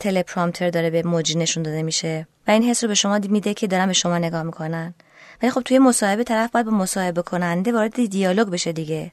تلپرامتر 0.00 0.70
داره 0.70 0.90
به 0.90 1.02
موجی 1.02 1.38
نشون 1.38 1.62
داده 1.62 1.82
میشه. 1.82 2.26
و 2.46 2.50
این 2.50 2.62
حس 2.62 2.84
رو 2.84 2.88
به 2.88 2.94
شما 2.94 3.18
میده 3.18 3.54
که 3.54 3.66
دارن 3.66 3.86
به 3.86 3.92
شما 3.92 4.18
نگاه 4.18 4.42
می‌کنن. 4.42 4.94
ولی 5.42 5.50
خب 5.50 5.60
توی 5.60 5.78
مصاحبه 5.78 6.24
طرف 6.24 6.50
باید 6.50 6.66
با 6.66 6.72
مصاحبه 6.72 7.22
کننده 7.22 7.72
وارد 7.72 8.06
دیالوگ 8.06 8.48
بشه 8.48 8.72
دیگه. 8.72 9.12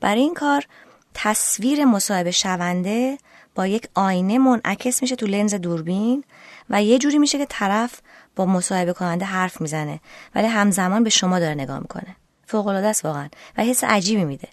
برای 0.00 0.20
این 0.20 0.34
کار 0.34 0.66
تصویر 1.14 1.84
مصاحبه 1.84 2.30
شونده 2.30 3.18
با 3.54 3.66
یک 3.66 3.88
آینه 3.94 4.38
منعکس 4.38 5.02
میشه 5.02 5.16
تو 5.16 5.26
لنز 5.26 5.54
دوربین 5.54 6.24
و 6.70 6.82
یه 6.82 6.98
جوری 6.98 7.18
میشه 7.18 7.38
که 7.38 7.46
طرف 7.48 8.00
با 8.36 8.46
مصاحبه 8.46 8.92
کننده 8.92 9.24
حرف 9.24 9.60
می‌زنه. 9.60 10.00
ولی 10.34 10.46
همزمان 10.46 11.04
به 11.04 11.10
شما 11.10 11.38
داره 11.38 11.54
نگاه 11.54 11.78
می‌کنه. 11.78 12.16
فوق 12.46 12.66
العاده 12.66 12.86
است 12.86 13.04
واقعا. 13.04 13.28
و 13.58 13.62
حس 13.62 13.84
عجیبی 13.84 14.24
میده. 14.24 14.48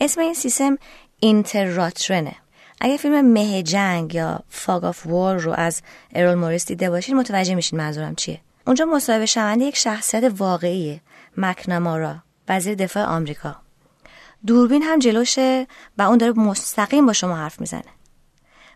اسم 0.00 0.20
این 0.20 0.34
سیستم 0.34 0.78
اینتراترنه 1.20 2.34
اگه 2.80 2.96
فیلم 2.96 3.32
مه 3.32 3.62
جنگ 3.62 4.14
یا 4.14 4.40
فاگ 4.48 4.84
آف 4.84 5.06
وار 5.06 5.38
رو 5.38 5.52
از 5.52 5.82
ارول 6.14 6.34
موریس 6.34 6.66
دیده 6.66 6.90
باشین 6.90 7.16
متوجه 7.16 7.54
میشین 7.54 7.78
منظورم 7.78 8.14
چیه. 8.14 8.40
اونجا 8.66 8.84
مصاحبه 8.84 9.26
شونده 9.26 9.64
یک 9.64 9.76
شخصیت 9.76 10.32
واقعیه 10.38 11.00
مکنامارا 11.36 12.16
وزیر 12.48 12.74
دفاع 12.74 13.04
آمریکا. 13.04 13.56
دوربین 14.46 14.82
هم 14.82 14.98
جلوشه 14.98 15.66
و 15.98 16.02
اون 16.02 16.18
داره 16.18 16.32
مستقیم 16.32 17.06
با 17.06 17.12
شما 17.12 17.36
حرف 17.36 17.60
می‌زنه. 17.60 17.82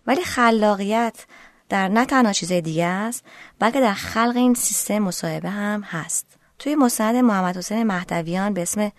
ولی 0.07 0.23
خلاقیت 0.23 1.25
در 1.68 1.89
نه 1.89 2.05
تنها 2.05 2.33
چیزای 2.33 2.61
دیگه 2.61 2.87
است 2.87 3.25
بلکه 3.59 3.81
در 3.81 3.95
خلق 3.95 4.37
این 4.37 4.55
سیستم 4.55 4.99
مصاحبه 4.99 5.51
هم 5.51 5.83
هست. 5.83 6.27
توی 6.59 6.75
مستند 6.75 7.16
محمد 7.16 7.57
حسین 7.57 7.83
مهدویان 7.83 8.55
به 8.55 8.62
اسم 8.62 8.93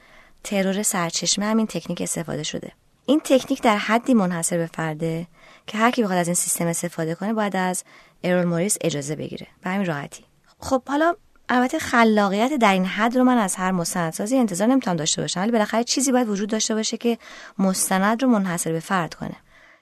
ترور 0.43 0.83
سرچشمه 0.83 1.45
همین 1.45 1.67
تکنیک 1.67 2.01
استفاده 2.01 2.43
شده. 2.43 2.71
این 3.05 3.21
تکنیک 3.23 3.61
در 3.61 3.77
حدی 3.77 4.13
منحصر 4.13 4.57
به 4.57 4.65
فرده 4.65 5.27
که 5.67 5.77
هر 5.77 5.91
کی 5.91 6.03
بخواد 6.03 6.17
از 6.17 6.27
این 6.27 6.35
سیستم 6.35 6.67
استفاده 6.67 7.15
کنه 7.15 7.33
باید 7.33 7.55
از 7.55 7.83
ارول 8.23 8.45
موریس 8.45 8.77
اجازه 8.81 9.15
بگیره. 9.15 9.47
به 9.63 9.69
همین 9.69 9.85
راحتی. 9.85 10.23
خب 10.59 10.83
حالا 10.87 11.15
البته 11.49 11.79
خلاقیت 11.79 12.53
در 12.53 12.73
این 12.73 12.85
حد 12.85 13.17
رو 13.17 13.23
من 13.23 13.37
از 13.37 13.55
هر 13.55 13.71
مستندسازی 13.71 14.37
انتظار 14.37 14.67
نمی‌تونم 14.67 14.97
داشته 14.97 15.21
باشم. 15.21 15.39
ولی 15.39 15.51
بالاخره 15.51 15.83
چیزی 15.83 16.11
باید 16.11 16.29
وجود 16.29 16.49
داشته 16.49 16.75
باشه 16.75 16.97
که 16.97 17.17
مستند 17.59 18.23
رو 18.23 18.29
منحصر 18.29 18.71
به 18.71 18.79
فرد 18.79 19.13
کنه. 19.13 19.35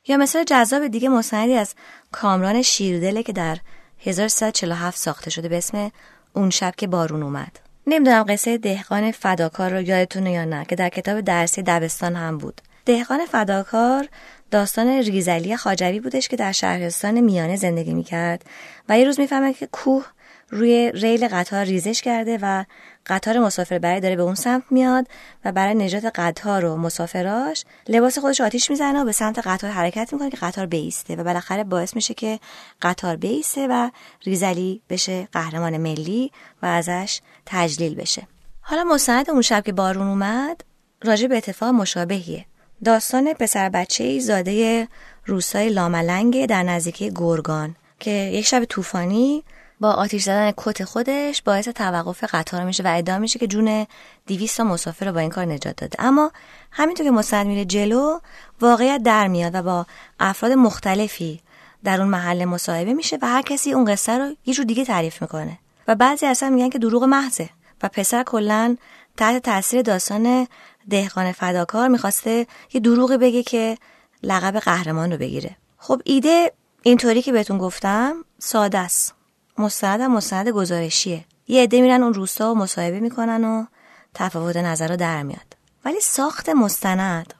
یا 0.07 0.17
مثال 0.17 0.43
جذاب 0.43 0.87
دیگه 0.87 1.09
مستندی 1.09 1.53
از 1.53 1.75
کامران 2.11 2.61
شیردله 2.61 3.23
که 3.23 3.33
در 3.33 3.57
1347 3.99 4.97
ساخته 4.97 5.29
شده 5.29 5.49
به 5.49 5.57
اسم 5.57 5.91
اون 6.33 6.49
شب 6.49 6.73
که 6.77 6.87
بارون 6.87 7.23
اومد. 7.23 7.70
نمی‌دونم 7.91 8.25
قصه 8.29 8.57
دهقان 8.57 9.11
فداکار 9.11 9.71
رو 9.71 9.81
یادتونه 9.81 10.31
یا 10.31 10.45
نه 10.45 10.65
که 10.65 10.75
در 10.75 10.89
کتاب 10.89 11.21
درسی 11.21 11.61
دبستان 11.61 12.15
هم 12.15 12.37
بود. 12.37 12.61
دهقان 12.85 13.25
فداکار 13.25 14.07
داستان 14.51 14.87
ریزلی 14.87 15.57
خاجوی 15.57 15.99
بودش 15.99 16.27
که 16.27 16.35
در 16.35 16.51
شهرستان 16.51 17.19
میانه 17.19 17.55
زندگی 17.55 17.93
می‌کرد 17.93 18.45
و 18.89 18.99
یه 18.99 19.05
روز 19.05 19.19
می‌فهمه 19.19 19.53
که 19.53 19.67
کوه 19.67 20.05
روی 20.49 20.91
ریل 20.91 21.27
قطار 21.27 21.63
ریزش 21.63 22.01
کرده 22.01 22.39
و 22.41 22.63
قطار 23.05 23.39
مسافر 23.39 23.79
برای 23.79 23.99
داره 23.99 24.15
به 24.15 24.21
اون 24.21 24.35
سمت 24.35 24.63
میاد 24.69 25.07
و 25.45 25.51
برای 25.51 25.75
نجات 25.75 26.05
قطار 26.05 26.65
و 26.65 26.77
مسافراش 26.77 27.65
لباس 27.87 28.19
خودش 28.19 28.41
آتیش 28.41 28.69
می‌زنه 28.69 29.01
و 29.01 29.05
به 29.05 29.11
سمت 29.11 29.47
قطار 29.47 29.71
حرکت 29.71 30.13
می‌کنه 30.13 30.29
که 30.29 30.37
قطار 30.37 30.65
بیسته 30.65 31.15
و 31.15 31.23
بالاخره 31.23 31.63
باعث 31.63 31.95
میشه 31.95 32.13
که 32.13 32.39
قطار 32.81 33.15
بیسته 33.15 33.67
و 33.67 33.89
ریزلی 34.23 34.81
بشه 34.89 35.27
قهرمان 35.31 35.77
ملی 35.77 36.31
و 36.61 36.65
ازش 36.65 37.21
تجلیل 37.51 37.95
بشه. 37.95 38.27
حالا 38.61 38.83
مستند 38.83 39.29
اون 39.29 39.41
شب 39.41 39.63
که 39.65 39.71
بارون 39.71 40.07
اومد 40.07 40.61
راجع 41.03 41.27
به 41.27 41.37
اتفاق 41.37 41.73
مشابهیه. 41.73 42.45
داستان 42.83 43.33
پسر 43.33 43.69
بچه 43.69 44.03
ای 44.03 44.19
زاده 44.19 44.87
روستای 45.25 45.69
لاملنگ 45.69 46.45
در 46.45 46.63
نزدیکی 46.63 47.11
گرگان 47.15 47.75
که 47.99 48.11
یک 48.11 48.45
شب 48.45 48.63
طوفانی 48.63 49.43
با 49.79 49.91
آتیش 49.91 50.23
زدن 50.23 50.53
کت 50.57 50.83
خودش 50.83 51.41
باعث 51.41 51.67
توقف 51.67 52.23
قطار 52.23 52.63
میشه 52.63 52.83
و 52.83 52.97
ادعا 52.97 53.19
میشه 53.19 53.39
که 53.39 53.47
جون 53.47 53.87
200 54.27 54.57
تا 54.57 54.63
مسافر 54.63 55.05
رو 55.05 55.11
با 55.11 55.19
این 55.19 55.29
کار 55.29 55.45
نجات 55.45 55.75
داده. 55.75 55.95
اما 55.99 56.31
همینطور 56.71 57.05
که 57.05 57.11
مستند 57.11 57.47
میره 57.47 57.65
جلو 57.65 58.19
واقعیت 58.61 59.03
در 59.03 59.27
میاد 59.27 59.55
و 59.55 59.61
با 59.61 59.85
افراد 60.19 60.51
مختلفی 60.51 61.41
در 61.83 62.01
اون 62.01 62.09
محل 62.09 62.45
مصاحبه 62.45 62.93
میشه 62.93 63.17
و 63.21 63.27
هر 63.27 63.41
کسی 63.41 63.73
اون 63.73 63.85
قصه 63.85 64.17
رو 64.17 64.35
یه 64.45 64.53
جور 64.53 64.65
دیگه 64.65 64.85
تعریف 64.85 65.21
می‌کنه. 65.21 65.57
و 65.87 65.95
بعضی 65.95 66.25
اصلا 66.25 66.49
میگن 66.49 66.69
که 66.69 66.79
دروغ 66.79 67.03
محضه. 67.03 67.49
و 67.83 67.89
پسر 67.89 68.23
کلا 68.23 68.77
تحت 69.17 69.43
تاثیر 69.43 69.81
داستان 69.81 70.47
دهقان 70.89 71.31
فداکار 71.31 71.87
می‌خواسته 71.87 72.47
یه 72.73 72.81
دروغی 72.81 73.17
بگه 73.17 73.43
که 73.43 73.77
لقب 74.23 74.59
قهرمان 74.59 75.11
رو 75.11 75.17
بگیره. 75.17 75.57
خب 75.77 76.01
ایده 76.05 76.51
اینطوری 76.81 77.21
که 77.21 77.31
بهتون 77.31 77.57
گفتم 77.57 78.15
ساده 78.39 78.77
است. 78.77 79.15
مستند 79.57 80.01
مستند 80.01 80.49
گزارشیه. 80.49 81.25
یه 81.47 81.63
عده 81.63 81.81
میرن 81.81 82.03
اون 82.03 82.13
روستا 82.13 82.51
و 82.51 82.57
مصاحبه 82.57 82.99
می‌کنن 82.99 83.43
و 83.43 83.65
تفاوت 84.13 84.57
نظر 84.57 84.87
رو 84.87 84.95
در 84.95 85.23
میاد. 85.23 85.57
ولی 85.85 86.01
ساخت 86.01 86.49
مستند 86.49 87.33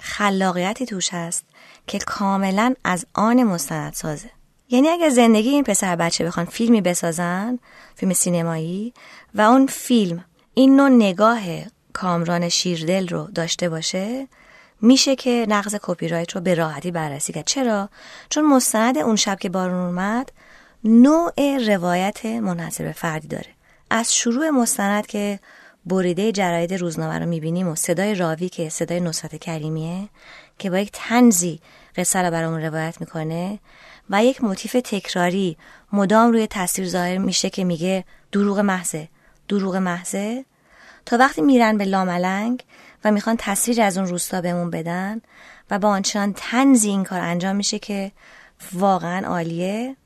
خلاقیتی 0.00 0.86
توش 0.86 1.14
هست 1.14 1.44
که 1.86 1.98
کاملا 1.98 2.74
از 2.84 3.06
آن 3.14 3.42
مستند 3.42 3.92
سازه 3.92 4.30
یعنی 4.68 4.88
اگر 4.88 5.08
زندگی 5.08 5.48
این 5.48 5.64
پسر 5.64 5.96
بچه 5.96 6.24
بخوان 6.24 6.46
فیلمی 6.46 6.80
بسازن 6.80 7.58
فیلم 7.94 8.12
سینمایی 8.12 8.92
و 9.34 9.40
اون 9.40 9.66
فیلم 9.66 10.24
این 10.54 10.76
نوع 10.76 10.88
نگاه 10.88 11.40
کامران 11.92 12.48
شیردل 12.48 13.08
رو 13.08 13.30
داشته 13.34 13.68
باشه 13.68 14.28
میشه 14.80 15.16
که 15.16 15.46
نقض 15.48 15.76
کپی 15.82 16.08
رایت 16.08 16.32
رو 16.32 16.40
به 16.40 16.54
راحتی 16.54 16.90
بررسی 16.90 17.32
کرد. 17.32 17.44
چرا؟ 17.46 17.88
چون 18.28 18.44
مستند 18.44 18.98
اون 18.98 19.16
شب 19.16 19.38
که 19.38 19.48
بارون 19.48 19.86
اومد 19.86 20.32
نوع 20.84 21.58
روایت 21.66 22.26
منحصر 22.26 22.84
به 22.84 22.92
فردی 22.92 23.28
داره. 23.28 23.46
از 23.90 24.16
شروع 24.16 24.50
مستند 24.50 25.06
که 25.06 25.40
بریده 25.86 26.32
جراید 26.32 26.74
روزنامه 26.74 27.18
رو 27.18 27.26
می‌بینیم 27.26 27.68
و 27.68 27.74
صدای 27.74 28.14
راوی 28.14 28.48
که 28.48 28.68
صدای 28.68 29.00
نصرت 29.00 29.36
کریمیه 29.36 30.08
که 30.58 30.70
با 30.70 30.78
یک 30.78 30.90
تنزی 30.92 31.60
قصه 31.96 32.22
رو 32.22 32.30
برامون 32.30 32.62
روایت 32.62 33.00
می‌کنه 33.00 33.58
و 34.10 34.24
یک 34.24 34.44
موتیف 34.44 34.72
تکراری. 34.84 35.56
مدام 35.92 36.32
روی 36.32 36.46
تصویر 36.50 36.88
ظاهر 36.88 37.18
میشه 37.18 37.50
که 37.50 37.64
میگه 37.64 38.04
دروغ 38.32 38.58
محضه. 38.58 39.08
دروغ 39.48 39.76
محضه؟ 39.76 40.44
تا 41.06 41.16
وقتی 41.16 41.42
میرن 41.42 41.78
به 41.78 41.84
لاملنگ 41.84 42.64
و 43.04 43.10
می‌خوان 43.10 43.36
تصویر 43.38 43.82
از 43.82 43.98
اون 43.98 44.06
روستا 44.06 44.40
بهمون 44.40 44.70
بدن 44.70 45.20
و 45.70 45.78
با 45.78 45.88
آنچنان 45.88 46.32
تنزی 46.36 46.88
این 46.88 47.04
کار 47.04 47.20
انجام 47.20 47.56
میشه 47.56 47.78
که 47.78 48.12
واقعا 48.72 49.26
عالیه 49.26 49.96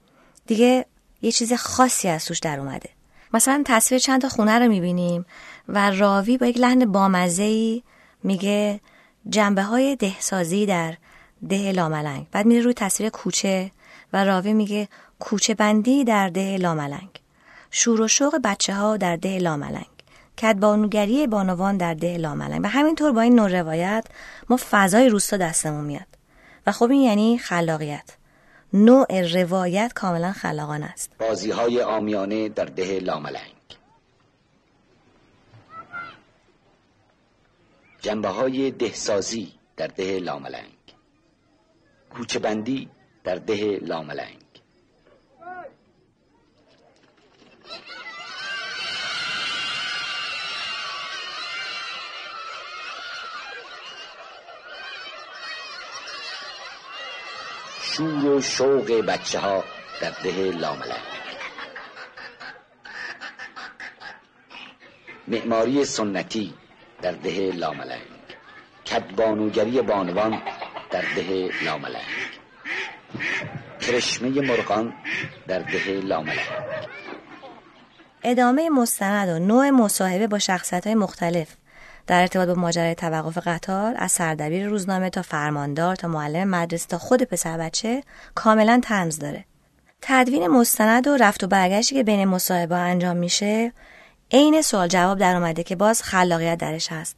دیگه 0.46 0.86
یه 1.22 1.32
چیز 1.32 1.52
خاصی 1.52 2.08
از 2.08 2.24
توش 2.24 2.38
در 2.38 2.60
اومده. 2.60 2.90
مثلا 3.34 3.62
تصویر 3.66 4.00
چند 4.00 4.20
تا 4.22 4.28
خونه 4.28 4.58
رو 4.58 4.68
می‌بینیم 4.68 5.26
و 5.68 5.90
راوی 5.90 6.38
با 6.38 6.46
یک 6.46 6.58
لحن 6.58 6.92
بامزهی 6.92 7.82
میگه 8.22 8.80
جنبه 9.28 9.62
های 9.62 9.96
دهسازی 9.96 10.66
در 10.66 10.96
ده 11.48 11.72
لاملنگ. 11.72 12.26
بعد 12.32 12.46
میره 12.46 12.62
روی 12.62 12.74
تصویر 12.74 13.10
کوچه 13.10 13.70
و 14.12 14.24
راوی 14.24 14.52
میگه 14.52 14.88
کوچه 15.18 15.54
بندی 15.54 16.04
در 16.04 16.28
ده 16.28 16.56
لاملنگ. 16.56 17.20
شور 17.70 18.00
و 18.00 18.08
شوق 18.08 18.34
بچه 18.44 18.74
ها 18.74 18.96
در 18.96 19.16
ده 19.16 19.38
لاملنگ. 19.38 19.86
کدبانوگری 20.38 21.26
بانوان 21.26 21.76
در 21.76 21.94
ده 21.94 22.16
لاملنگ. 22.16 22.60
و 22.64 22.68
همینطور 22.68 23.12
با 23.12 23.20
این 23.20 23.34
نوع 23.34 23.60
روایت 23.60 24.06
ما 24.48 24.58
فضای 24.70 25.08
روستا 25.08 25.36
دستمون 25.36 25.84
میاد. 25.84 26.06
و 26.66 26.72
خب 26.72 26.90
این 26.90 27.02
یعنی 27.02 27.38
خلاقیت. 27.38 28.16
نوع 28.72 29.20
روایت 29.20 29.92
کاملا 29.94 30.32
خلاقانه 30.32 30.86
است. 30.86 31.10
بازی 31.18 31.50
های 31.50 31.82
آمیانه 31.82 32.48
در 32.48 32.64
ده 32.64 33.00
لاملنگ. 33.00 33.54
جنبه 38.00 38.28
های 38.28 38.70
دهسازی 38.70 39.52
در 39.76 39.86
ده 39.86 40.18
لاملنگ. 40.18 40.72
کوچه 42.10 42.38
بندی 42.38 42.88
در 43.24 43.34
ده 43.34 43.78
لاملنگ. 43.82 44.36
شور 57.82 58.24
و 58.26 58.40
شوق 58.40 58.92
بچه 58.92 59.38
ها 59.38 59.64
در 60.00 60.10
ده 60.10 60.50
لاملنگ. 60.50 61.00
معماری 65.28 65.84
سنتی 65.84 66.54
در 67.02 67.12
ده 67.12 67.52
لاملنگ. 67.52 68.00
کدبانوگری 68.86 69.82
بانوان 69.82 70.42
در 70.90 71.02
ده 71.16 71.50
لاملنگ. 71.64 72.39
کرشمه 73.80 74.28
مرغان 74.40 74.92
در 75.48 75.58
ده 75.58 75.90
لاملنگ 75.90 76.38
ادامه 78.22 78.70
مستند 78.70 79.28
و 79.28 79.38
نوع 79.38 79.70
مصاحبه 79.70 80.26
با 80.26 80.38
شخصیت 80.38 80.86
های 80.86 80.94
مختلف. 80.94 81.48
در 82.06 82.20
ارتباط 82.20 82.48
با 82.48 82.54
ماجرای 82.54 82.94
توقف 82.94 83.38
قطار 83.38 83.94
از 83.98 84.12
سردبیر 84.12 84.66
روزنامه 84.66 85.10
تا 85.10 85.22
فرماندار 85.22 85.96
تا 85.96 86.08
معلم 86.08 86.48
مدرسه 86.48 86.86
تا 86.86 86.98
خود 86.98 87.22
پسر 87.22 87.58
بچه 87.58 88.02
کاملا 88.34 88.80
تنز 88.84 89.18
داره. 89.18 89.44
تدوین 90.02 90.46
مستند 90.46 91.06
و 91.08 91.16
رفت 91.16 91.44
و 91.44 91.46
برگشتی 91.46 91.94
که 91.94 92.02
بین 92.02 92.24
مصاحبه 92.24 92.76
انجام 92.76 93.16
میشه 93.16 93.72
عین 94.32 94.62
سوال 94.62 94.88
جواب 94.88 95.18
در 95.18 95.36
آمده 95.36 95.62
که 95.62 95.76
باز 95.76 96.02
خلاقیت 96.02 96.58
درش 96.58 96.92
هست. 96.92 97.16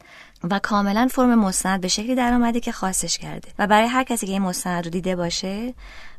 و 0.51 0.59
کاملا 0.59 1.09
فرم 1.11 1.35
مستند 1.35 1.81
به 1.81 1.89
شکلی 1.89 2.15
در 2.15 2.33
آمده 2.33 2.61
که 2.61 2.73
خاصش 2.73 3.19
کرده. 3.19 3.49
و 3.59 3.67
برای 3.67 3.89
هر 3.89 4.05
کسی 4.05 4.27
که 4.27 4.33
این 4.33 4.43
مستند 4.43 4.85
رو 4.85 4.91
دیده 4.91 5.17
باشه 5.17 5.75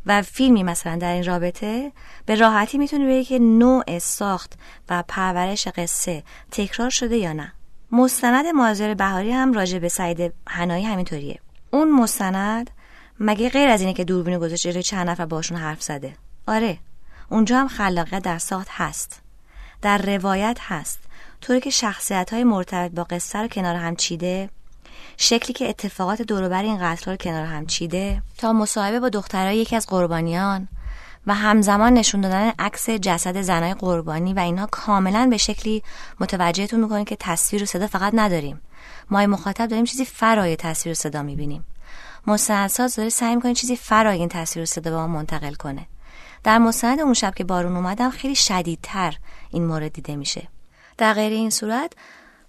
و 0.05 0.21
فیلمی 0.21 0.63
مثلا 0.63 0.95
در 0.95 1.13
این 1.13 1.23
رابطه 1.23 1.91
به 2.25 2.35
راحتی 2.35 2.77
می‌تونه 2.77 3.05
بگه 3.05 3.23
که 3.23 3.39
نوع 3.39 3.99
ساخت 3.99 4.53
و 4.89 5.03
پرورش 5.07 5.67
قصه 5.67 6.23
تکرار 6.51 6.89
شده 6.89 7.17
یا 7.17 7.33
نه. 7.33 7.53
مستند 7.91 8.45
مازر 8.45 8.93
بهاری 8.93 9.31
هم 9.31 9.53
راجع 9.53 9.79
به 9.79 9.89
سعید 9.89 10.33
هنایی 10.47 10.85
همینطوریه. 10.85 11.39
اون 11.71 11.91
مستند 11.91 12.69
مگه 13.19 13.49
غیر 13.49 13.69
از 13.69 13.81
اینه 13.81 13.93
که 13.93 14.03
دوربین 14.03 14.39
گذاشته 14.39 14.71
جلوی 14.71 14.83
چند 14.83 15.09
نفر 15.09 15.25
باشون 15.25 15.57
حرف 15.57 15.83
زده؟ 15.83 16.13
آره 16.47 16.77
اونجا 17.29 17.59
هم 17.59 17.67
خلاقیت 17.67 18.23
در 18.23 18.37
ساخت 18.37 18.67
هست. 18.71 19.21
در 19.81 19.97
روایت 19.97 20.57
هست. 20.61 20.99
طوری 21.43 21.59
که 21.59 21.69
شخصیت 21.69 22.33
های 22.33 22.43
مرتبط 22.43 22.91
با 22.91 23.03
قصه 23.03 23.39
رو 23.39 23.47
کنار 23.47 23.75
هم 23.75 23.95
چیده 23.95 24.49
شکلی 25.17 25.53
که 25.53 25.69
اتفاقات 25.69 26.21
دوروبر 26.21 26.63
این 26.63 26.77
قتل 26.81 27.11
رو 27.11 27.17
کنار 27.17 27.45
هم 27.45 27.65
چیده. 27.65 28.21
تا 28.37 28.53
مصاحبه 28.53 28.99
با 28.99 29.09
دخترای 29.09 29.57
یکی 29.57 29.75
از 29.75 29.87
قربانیان 29.87 30.67
و 31.27 31.33
همزمان 31.33 31.93
نشون 31.93 32.21
دادن 32.21 32.51
عکس 32.59 32.89
جسد 32.89 33.41
زنای 33.41 33.73
قربانی 33.73 34.33
و 34.33 34.39
اینها 34.39 34.65
کاملا 34.71 35.27
به 35.29 35.37
شکلی 35.37 35.83
متوجهتون 36.19 36.79
می‌کنه 36.79 37.05
که 37.05 37.17
تصویر 37.19 37.63
و 37.63 37.65
صدا 37.65 37.87
فقط 37.87 38.13
نداریم. 38.15 38.61
ما 39.09 39.25
مخاطب 39.25 39.67
داریم 39.67 39.85
چیزی 39.85 40.05
فرای 40.05 40.55
تصویر 40.55 40.91
و 40.91 40.95
صدا 40.95 41.23
می‌بینیم. 41.23 41.65
مستندساز 42.27 42.95
داره 42.95 43.09
سعی 43.09 43.35
می‌کنه 43.35 43.53
چیزی 43.53 43.75
فرای 43.75 44.19
این 44.19 44.29
تصویر 44.29 44.63
و 44.63 44.65
صدا 44.65 44.91
به 44.91 44.97
ما 44.97 45.07
منتقل 45.07 45.53
کنه. 45.53 45.87
در 46.43 46.57
مستند 46.57 46.99
اون 46.99 47.13
شب 47.13 47.35
که 47.35 47.43
بارون 47.43 47.75
اومدم 47.75 48.09
خیلی 48.09 48.35
شدیدتر 48.35 49.15
این 49.49 49.65
مورد 49.65 49.93
دیده 49.93 50.15
میشه. 50.15 50.47
در 50.97 51.13
غیر 51.13 51.31
این 51.31 51.49
صورت 51.49 51.93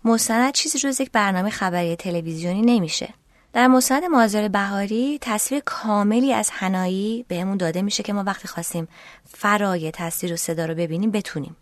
مستند 0.04 0.52
چیزی 0.52 0.78
جز 0.78 1.00
یک 1.00 1.10
برنامه 1.10 1.50
خبری 1.50 1.96
تلویزیونی 1.96 2.62
نمیشه. 2.62 3.14
در 3.52 3.66
مستند 3.66 4.04
مازر 4.04 4.48
بهاری 4.48 5.18
تصویر 5.20 5.62
کاملی 5.64 6.32
از 6.32 6.50
هنایی 6.52 7.24
بهمون 7.28 7.56
داده 7.56 7.82
میشه 7.82 8.02
که 8.02 8.12
ما 8.12 8.22
وقتی 8.22 8.48
خواستیم 8.48 8.88
فرای 9.24 9.90
تصویر 9.90 10.32
و 10.32 10.36
صدا 10.36 10.66
رو 10.66 10.74
ببینیم 10.74 11.10
بتونیم. 11.10 11.56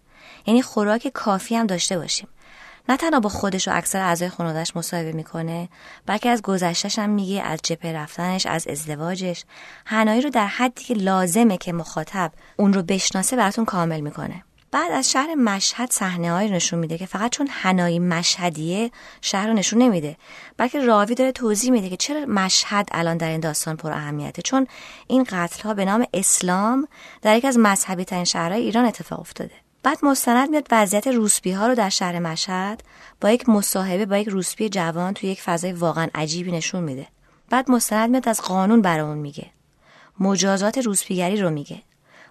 یعنی 0.47 0.63
خوراک 0.63 1.09
کافی 1.09 1.57
هم 1.57 1.67
داشته 1.67 1.99
باشیم. 1.99 2.29
نه 2.89 2.97
تنها 2.97 3.21
با 3.21 3.29
خودش 3.29 3.69
و 3.69 3.71
اکثر 3.75 4.01
اعضای 4.01 4.29
خانوادش 4.29 4.77
مصاحبه 4.77 5.13
می‌کنه 5.13 5.69
بلکه 6.07 6.29
از 6.29 6.43
گذشتش 6.43 6.99
هم 6.99 7.11
میگه 7.11 7.43
از 7.43 7.61
جپه 7.63 7.93
رفتنش 7.93 8.47
از 8.47 8.69
ازدواجش. 8.69 9.45
هنایی 9.87 10.21
رو 10.21 10.31
در 10.31 10.47
حدی 10.47 10.85
که 10.85 10.95
لازمه 10.95 11.57
که 11.57 11.73
مخاطب 11.73 12.33
اون 12.57 12.73
رو 12.73 12.83
بشناسه 12.83 13.37
براتون 13.37 13.65
کامل 13.65 14.01
می‌کنه. 14.01 14.45
بعد 14.73 14.93
از 14.93 15.11
شهر 15.11 15.35
مشهد 15.35 15.91
صحنه 15.91 16.49
رو 16.49 16.55
نشون 16.55 16.79
میده 16.79 16.99
که 16.99 17.07
فقط 17.07 17.31
چون 17.31 17.49
هنایی 17.51 17.99
مشهدیه 17.99 18.91
شهر 19.21 19.47
رو 19.47 19.53
نشون 19.53 19.83
نمیده. 19.83 20.17
بلکه 20.57 20.81
راوی 20.81 21.15
داره 21.15 21.33
توضیح 21.33 21.71
میده 21.71 21.91
که 21.91 21.97
چرا 21.97 22.27
مشهد 22.27 22.89
الان 22.93 23.17
در 23.17 23.29
این 23.29 23.41
داستان 23.41 23.77
پر 23.77 23.93
اهمیته. 23.93 24.43
چون 24.43 24.67
این 25.07 25.27
قتل 25.31 25.63
ها 25.63 25.75
به 25.75 25.85
نام 25.85 26.07
اسلام 26.15 26.89
در 27.23 27.37
یک 27.37 27.45
از 27.45 27.59
مذهبی 27.59 28.05
ترین 28.05 28.25
شهرهای 28.25 28.63
ایران 28.63 28.85
اتفاق 28.85 29.21
افتاده. 29.21 29.55
بعد 29.83 29.99
مستند 30.03 30.51
میاد 30.51 30.67
وضعیت 30.71 31.07
روسپی 31.07 31.53
ها 31.53 31.67
رو 31.67 31.75
در 31.75 31.89
شهر 31.89 32.19
مشهد 32.19 32.83
با 33.21 33.31
یک 33.31 33.49
مصاحبه 33.49 34.07
با 34.07 34.19
یک 34.19 34.29
روسپی 34.29 34.69
جوان 34.69 35.15
توی 35.15 35.31
یک 35.31 35.43
فضای 35.43 35.73
واقعا 35.73 36.09
عجیبی 36.15 36.53
نشون 36.53 36.83
میده. 36.83 37.07
بعد 37.51 37.71
مستند 37.71 38.11
میاد 38.11 38.29
از 38.29 38.41
قانون 38.41 38.83
برامون 38.83 39.19
میگه. 39.19 39.47
مجازات 40.21 40.79
روسپیگری 40.79 41.37
رو 41.37 41.51
میگه. 41.51 41.83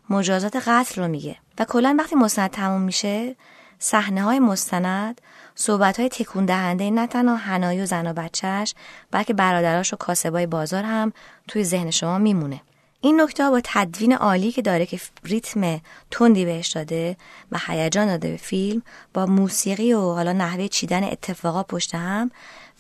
مجازات 0.10 0.56
قتل 0.56 1.02
رو 1.02 1.08
میگه. 1.08 1.38
و 1.62 1.66
کلا 1.66 1.95
وقتی 1.99 2.16
مستند 2.16 2.49
تموم 2.49 2.82
میشه 2.82 3.36
صحنه 3.80 4.22
های 4.22 4.39
مستند 4.39 5.22
صحبت 5.55 5.99
های 5.99 6.09
تکون 6.09 6.45
دهنده 6.45 6.91
نه 6.91 7.07
تنها 7.07 7.36
هنایی 7.36 7.82
و 7.82 7.86
زن 7.86 8.07
و 8.07 8.14
بچهش 8.14 8.74
بلکه 9.12 9.34
برادراش 9.34 9.93
و 9.93 9.97
کاسبای 9.97 10.45
بازار 10.45 10.84
هم 10.84 11.14
توی 11.47 11.64
ذهن 11.64 11.91
شما 11.91 12.18
میمونه. 12.18 12.62
این 13.01 13.22
نکته 13.22 13.49
با 13.49 13.62
تدوین 13.64 14.14
عالی 14.14 14.51
که 14.51 14.62
داره 14.62 14.86
که 14.86 14.99
ریتم 15.24 15.82
تندی 16.12 16.45
بهش 16.45 16.68
داده 16.68 17.18
و 17.51 17.59
هیجان 17.68 18.07
داده 18.07 18.32
به 18.32 18.38
فیلم 18.38 18.82
با 19.14 19.26
موسیقی 19.26 19.93
و 19.93 20.01
حالا 20.01 20.34
نحوه 20.34 20.68
چیدن 20.68 21.03
اتفاقا 21.03 21.64
پشت 21.64 21.95
هم 21.95 22.32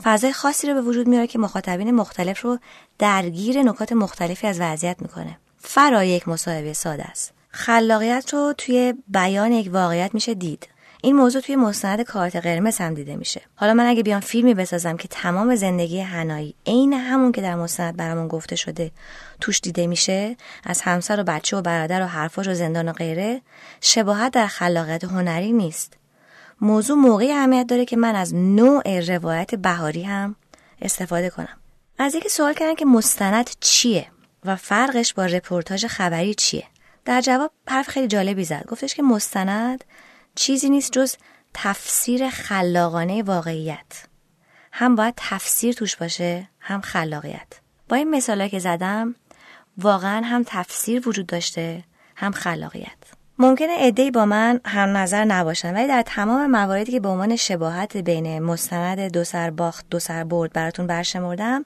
فضای 0.03 0.33
خاصی 0.33 0.67
رو 0.67 0.73
به 0.73 0.81
وجود 0.81 1.07
میاره 1.07 1.27
که 1.27 1.39
مخاطبین 1.39 1.91
مختلف 1.91 2.41
رو 2.41 2.59
درگیر 2.99 3.63
نکات 3.63 3.91
مختلفی 3.91 4.47
از 4.47 4.61
وضعیت 4.61 5.01
می‌کنه. 5.01 5.37
فرای 5.59 6.09
یک 6.09 6.27
مصاحبه 6.27 6.73
ساده 6.73 7.03
است. 7.03 7.40
خلاقیت 7.51 8.33
رو 8.33 8.53
توی 8.57 8.93
بیان 9.07 9.51
یک 9.51 9.69
واقعیت 9.73 10.13
میشه 10.13 10.33
دید. 10.33 10.67
این 11.03 11.15
موضوع 11.15 11.41
توی 11.41 11.55
مستند 11.55 12.01
کارت 12.01 12.35
قرمز 12.35 12.77
هم 12.77 12.93
دیده 12.93 13.15
میشه. 13.15 13.41
حالا 13.55 13.73
من 13.73 13.85
اگه 13.85 14.03
بیام 14.03 14.19
فیلمی 14.19 14.53
بسازم 14.53 14.97
که 14.97 15.07
تمام 15.07 15.55
زندگی 15.55 15.99
هنایی 15.99 16.55
عین 16.65 16.93
همون 16.93 17.31
که 17.31 17.41
در 17.41 17.55
مستند 17.55 17.97
برامون 17.97 18.27
گفته 18.27 18.55
شده 18.55 18.91
توش 19.39 19.59
دیده 19.59 19.87
میشه 19.87 20.37
از 20.63 20.81
همسر 20.81 21.19
و 21.19 21.23
بچه 21.23 21.57
و 21.57 21.61
برادر 21.61 22.01
و 22.01 22.05
حرفاش 22.05 22.47
و 22.47 22.53
زندان 22.53 22.89
و 22.89 22.93
غیره 22.93 23.41
شباهت 23.81 24.33
در 24.33 24.47
خلاقیت 24.47 25.03
هنری 25.03 25.51
نیست. 25.51 25.93
موضوع 26.61 26.97
موقعی 26.97 27.31
اهمیت 27.31 27.67
داره 27.67 27.85
که 27.85 27.97
من 27.97 28.15
از 28.15 28.35
نوع 28.35 28.99
روایت 28.99 29.55
بهاری 29.55 30.03
هم 30.03 30.35
استفاده 30.81 31.29
کنم. 31.29 31.57
از 31.97 32.15
یکی 32.15 32.29
سوال 32.29 32.53
کردن 32.53 32.75
که 32.75 32.85
مستند 32.85 33.49
چیه 33.59 34.07
و 34.45 34.55
فرقش 34.55 35.13
با 35.13 35.25
رپورتاج 35.25 35.87
خبری 35.87 36.33
چیه؟ 36.33 36.63
در 37.05 37.21
جواب 37.21 37.51
حرف 37.67 37.89
خیلی 37.89 38.07
جالبی 38.07 38.43
زد. 38.43 38.65
گفتش 38.67 38.95
که 38.95 39.03
مستند 39.03 39.83
چیزی 40.35 40.69
نیست 40.69 40.91
جز 40.91 41.15
تفسیر 41.53 42.29
خلاقانه 42.29 43.23
واقعیت. 43.23 44.05
هم 44.71 44.95
باید 44.95 45.13
تفسیر 45.17 45.73
توش 45.73 45.95
باشه 45.95 46.49
هم 46.59 46.81
خلاقیت. 46.81 47.47
با 47.89 47.95
این 47.95 48.09
مثالی 48.09 48.49
که 48.49 48.59
زدم 48.59 49.15
واقعا 49.77 50.21
هم 50.25 50.43
تفسیر 50.47 51.09
وجود 51.09 51.25
داشته 51.25 51.83
هم 52.15 52.31
خلاقیت. 52.31 52.97
ممکنه 53.39 53.75
ادهی 53.77 54.11
با 54.11 54.25
من 54.25 54.59
هم 54.65 54.97
نظر 54.97 55.25
نباشن 55.25 55.73
ولی 55.73 55.87
در 55.87 56.01
تمام 56.01 56.51
مواردی 56.51 56.91
که 56.91 56.99
به 56.99 57.07
عنوان 57.07 57.35
شباهت 57.35 57.97
بین 57.97 58.39
مستند 58.39 58.99
دو 58.99 59.23
سر 59.23 59.49
باخت 59.49 59.85
دو 59.89 59.99
سر 59.99 60.23
برد 60.23 60.53
براتون 60.53 60.87
برشمردم 60.87 61.65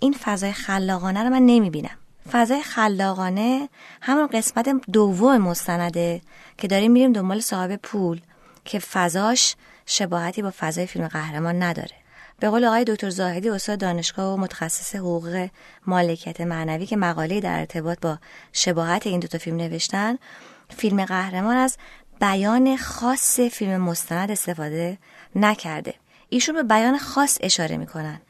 این 0.00 0.12
فضای 0.12 0.52
خلاقانه 0.52 1.22
رو 1.22 1.30
من 1.30 1.46
نمی‌بینم. 1.46 1.98
فضای 2.36 2.62
خلاقانه 2.62 3.68
همون 4.00 4.26
قسمت 4.26 4.68
دوم 4.92 5.38
مستنده 5.38 6.20
که 6.58 6.68
داریم 6.68 6.92
میریم 6.92 7.12
دنبال 7.12 7.40
صاحب 7.40 7.76
پول 7.76 8.20
که 8.64 8.78
فضاش 8.78 9.56
شباهتی 9.86 10.42
با 10.42 10.52
فضای 10.58 10.86
فیلم 10.86 11.08
قهرمان 11.08 11.62
نداره. 11.62 11.96
به 12.40 12.50
قول 12.50 12.64
آقای 12.64 12.84
دکتر 12.84 13.10
زاهدی 13.10 13.48
استاد 13.48 13.78
دانشگاه 13.78 14.34
و 14.34 14.36
متخصص 14.36 14.96
حقوق 14.96 15.48
مالکیت 15.86 16.40
معنوی 16.40 16.86
که 16.86 16.96
مقاله 16.96 17.40
در 17.40 17.58
ارتباط 17.58 18.00
با 18.00 18.18
شباهت 18.52 19.06
این 19.06 19.20
دوتا 19.20 19.38
فیلم 19.38 19.56
نوشتن 19.56 20.18
فیلم 20.76 21.04
قهرمان 21.04 21.56
از 21.56 21.76
بیان 22.20 22.76
خاص 22.76 23.40
فیلم 23.40 23.76
مستند 23.80 24.30
استفاده 24.30 24.98
نکرده. 25.34 25.94
ایشون 26.28 26.54
به 26.54 26.62
بیان 26.62 26.98
خاص 26.98 27.38
اشاره 27.40 27.76
می‌کنن. 27.76 28.20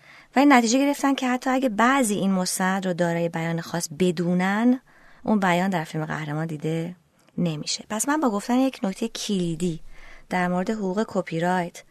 این 0.40 0.52
نتیجه 0.52 0.78
گرفتن 0.78 1.14
که 1.14 1.28
حتی 1.28 1.50
اگه 1.50 1.68
بعضی 1.68 2.14
این 2.14 2.30
مستند 2.30 2.86
رو 2.86 2.94
دارای 2.94 3.28
بیان 3.28 3.60
خاص 3.60 3.88
بدونن 3.98 4.80
اون 5.22 5.40
بیان 5.40 5.70
در 5.70 5.84
فیلم 5.84 6.04
قهرمان 6.04 6.46
دیده 6.46 6.96
نمیشه. 7.38 7.84
پس 7.90 8.08
من 8.08 8.20
با 8.20 8.30
گفتن 8.30 8.54
یک 8.54 8.80
نکته 8.82 9.08
کلیدی 9.08 9.80
در 10.28 10.48
مورد 10.48 10.70
حقوق 10.70 11.04
کپی 11.08 11.40
رایت 11.40 11.82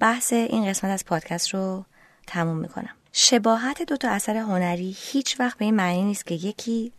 بحث 0.00 0.32
این 0.32 0.68
قسمت 0.68 0.90
از 0.90 1.04
پادکست 1.04 1.54
رو 1.54 1.84
تموم 2.26 2.56
می‌کنم. 2.56 2.90
شباهت 3.12 3.82
دو 3.82 3.96
تا 3.96 4.10
اثر 4.10 4.36
هنری 4.36 4.96
هیچ 4.98 5.40
وقت 5.40 5.58
به 5.58 5.64
این 5.64 5.74
معنی 5.74 6.02
نیست 6.02 6.26
که 6.26 6.34
یکی 6.34 6.92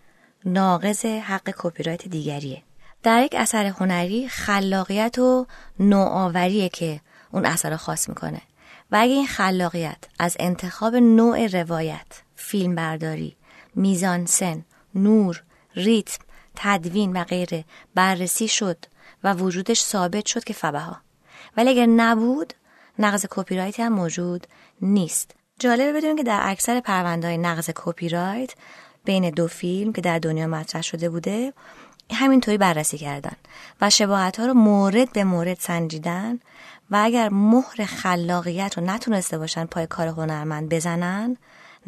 ناقض 0.46 1.06
حق 1.06 1.54
کپی 1.58 1.84
رایت 1.84 2.08
دیگریه. 2.08 2.64
در 3.04 3.24
یک 3.24 3.36
اثر 3.38 3.66
هنری 3.66 4.28
خلاقیت 4.28 5.20
و 5.20 5.46
نوآوریه 5.80 6.70
که 6.70 7.02
اون 7.32 7.46
اثر 7.46 7.76
خاص 7.76 8.10
می‌کنه. 8.10 8.42
و 8.96 8.98
اگه 8.98 9.14
این 9.14 9.28
خلاقیت 9.28 9.98
از 10.20 10.38
انتخاب 10.40 10.96
نوع 10.96 11.48
روایت، 11.48 12.08
فیلم 12.36 12.76
برداری، 12.76 13.36
میزانسن، 13.76 14.66
نور، 14.96 15.44
ریتم، 15.76 16.24
تدوین 16.56 17.18
و 17.18 17.24
غیره 17.24 17.66
بررسی 17.96 18.48
شد 18.48 18.78
و 19.24 19.34
وجودش 19.34 19.82
ثابت 19.82 20.26
شد 20.26 20.44
که 20.44 20.54
فبها. 20.54 20.98
ولی 21.58 21.70
اگر 21.70 21.86
نبود 21.86 22.54
نقض 23.00 23.26
کپی 23.30 23.58
رایت 23.58 23.80
هم 23.80 23.94
موجود 23.94 24.48
نیست. 24.82 25.32
جالبه 25.60 25.94
بدونیم 25.94 26.16
که 26.16 26.24
در 26.24 26.40
اکثر 26.44 26.80
پرونده 26.80 27.28
های 27.28 27.38
نقض 27.38 27.70
کپی 27.76 28.10
رایت 28.10 28.54
بین 29.06 29.30
دو 29.30 29.48
فیلم 29.48 29.94
که 29.94 30.02
در 30.02 30.20
دنیا 30.20 30.48
مطرح 30.48 30.82
شده 30.82 31.10
بوده 31.10 31.54
همینطوری 32.12 32.58
بررسی 32.58 32.98
کردن 32.98 33.36
و 33.82 33.90
شباهت 33.90 34.40
ها 34.40 34.46
رو 34.46 34.54
مورد 34.54 35.14
به 35.14 35.24
مورد 35.24 35.60
سنجیدن 35.60 36.40
و 36.92 37.00
اگر 37.04 37.30
مهر 37.30 37.86
خلاقیت 37.86 38.78
رو 38.78 38.84
نتونسته 38.84 39.38
باشن 39.38 39.66
پای 39.66 39.88
کار 39.88 40.08
هنرمند 40.08 40.70
بزنن 40.70 41.38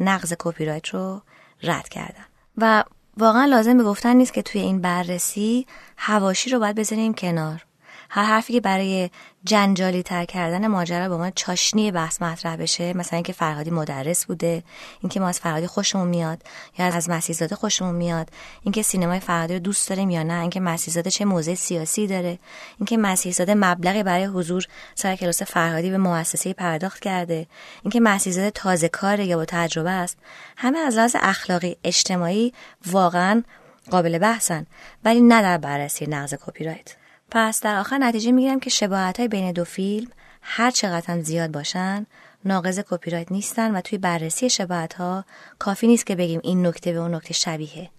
نقض 0.00 0.34
کپی 0.38 0.64
رایت 0.64 0.88
رو 0.88 1.22
رد 1.62 1.88
کردن. 1.88 2.24
و 2.58 2.84
واقعا 3.16 3.44
لازم 3.44 3.76
به 3.76 3.84
گفتن 3.84 4.16
نیست 4.16 4.32
که 4.32 4.42
توی 4.42 4.60
این 4.60 4.80
بررسی 4.80 5.66
هواشی 5.96 6.50
رو 6.50 6.58
باید 6.58 6.76
بذاریم 6.76 7.14
کنار. 7.14 7.64
هر 8.10 8.24
حرفی 8.24 8.52
که 8.52 8.60
برای 8.60 9.10
جنجالی 9.48 10.02
تر 10.02 10.24
کردن 10.24 10.66
ماجرا 10.66 11.08
به 11.08 11.16
ما 11.16 11.30
چاشنی 11.30 11.90
بحث 11.90 12.22
مطرح 12.22 12.56
بشه. 12.56 12.92
مثلا 12.92 13.16
اینکه 13.16 13.32
فرهادی 13.32 13.70
مدرس 13.70 14.26
بوده 14.26 14.62
اینکه 15.00 15.20
ما 15.20 15.28
از 15.28 15.40
فرهادی 15.40 15.66
خوشمون 15.66 16.08
میاد 16.08 16.42
یا 16.78 16.86
از 16.86 17.10
مسیحزاده 17.10 17.54
خوشمون 17.54 17.94
میاد. 17.94 18.30
اینکه 18.62 18.82
سینمای 18.82 19.20
فرهادی 19.20 19.54
رو 19.54 19.58
دوست 19.58 19.88
داریم 19.88 20.10
یا 20.10 20.22
نه 20.22 20.40
اینکه 20.40 20.60
مسیحزاده 20.60 21.10
چه 21.10 21.24
موضع 21.24 21.54
سیاسی 21.54 22.06
داره. 22.06 22.38
اینکه 22.78 22.96
مسیحزاده 22.96 23.54
مبلغی 23.54 24.02
برای 24.02 24.24
حضور 24.24 24.66
سر 24.94 25.16
کلاس 25.16 25.42
فرهادی 25.42 25.90
به 25.90 25.98
مؤسسه 25.98 26.52
پرداخت 26.52 27.00
کرده. 27.00 27.46
اینکه 27.82 28.00
مسیحزاده 28.00 28.50
تازه 28.50 28.88
کاره 28.88 29.26
یا 29.26 29.36
با 29.36 29.44
تجربه 29.44 29.90
است. 29.90 30.18
همه 30.56 30.78
از 30.78 30.94
لحاظ 30.96 31.16
اخلاقی 31.20 31.76
اجتماعی 31.84 32.52
واقعا 32.86 33.42
قابل 33.90 34.18
بحثن. 34.18 34.66
ولی 35.04 35.20
نه 35.20 35.42
در 35.42 35.58
بررسی 35.58 36.06
نقض 36.06 36.34
کپی 36.34 36.64
رایت 36.64 36.97
پس 37.30 37.60
در 37.60 37.76
آخر 37.76 37.98
نتیجه 37.98 38.32
می‌گیرم 38.32 38.60
که 38.60 38.70
شباهت 38.70 39.18
های 39.18 39.28
بین 39.28 39.52
دو 39.52 39.64
فیلم 39.64 40.10
هر 40.42 40.70
چقدر 40.70 41.06
هم 41.06 41.20
زیاد 41.20 41.50
باشن 41.50 42.06
ناقض 42.44 42.80
کپی 42.90 43.10
رایت 43.10 43.32
نیستن 43.32 43.76
و 43.76 43.80
توی 43.80 43.98
بررسی 43.98 44.50
شباهت 44.50 44.94
ها 44.94 45.24
کافی 45.58 45.86
نیست 45.86 46.06
که 46.06 46.16
بگیم 46.16 46.40
این 46.42 46.66
نکته 46.66 46.92
به 46.92 46.98
اون 46.98 47.14
نکته 47.14 47.34
شبیه 47.34 47.90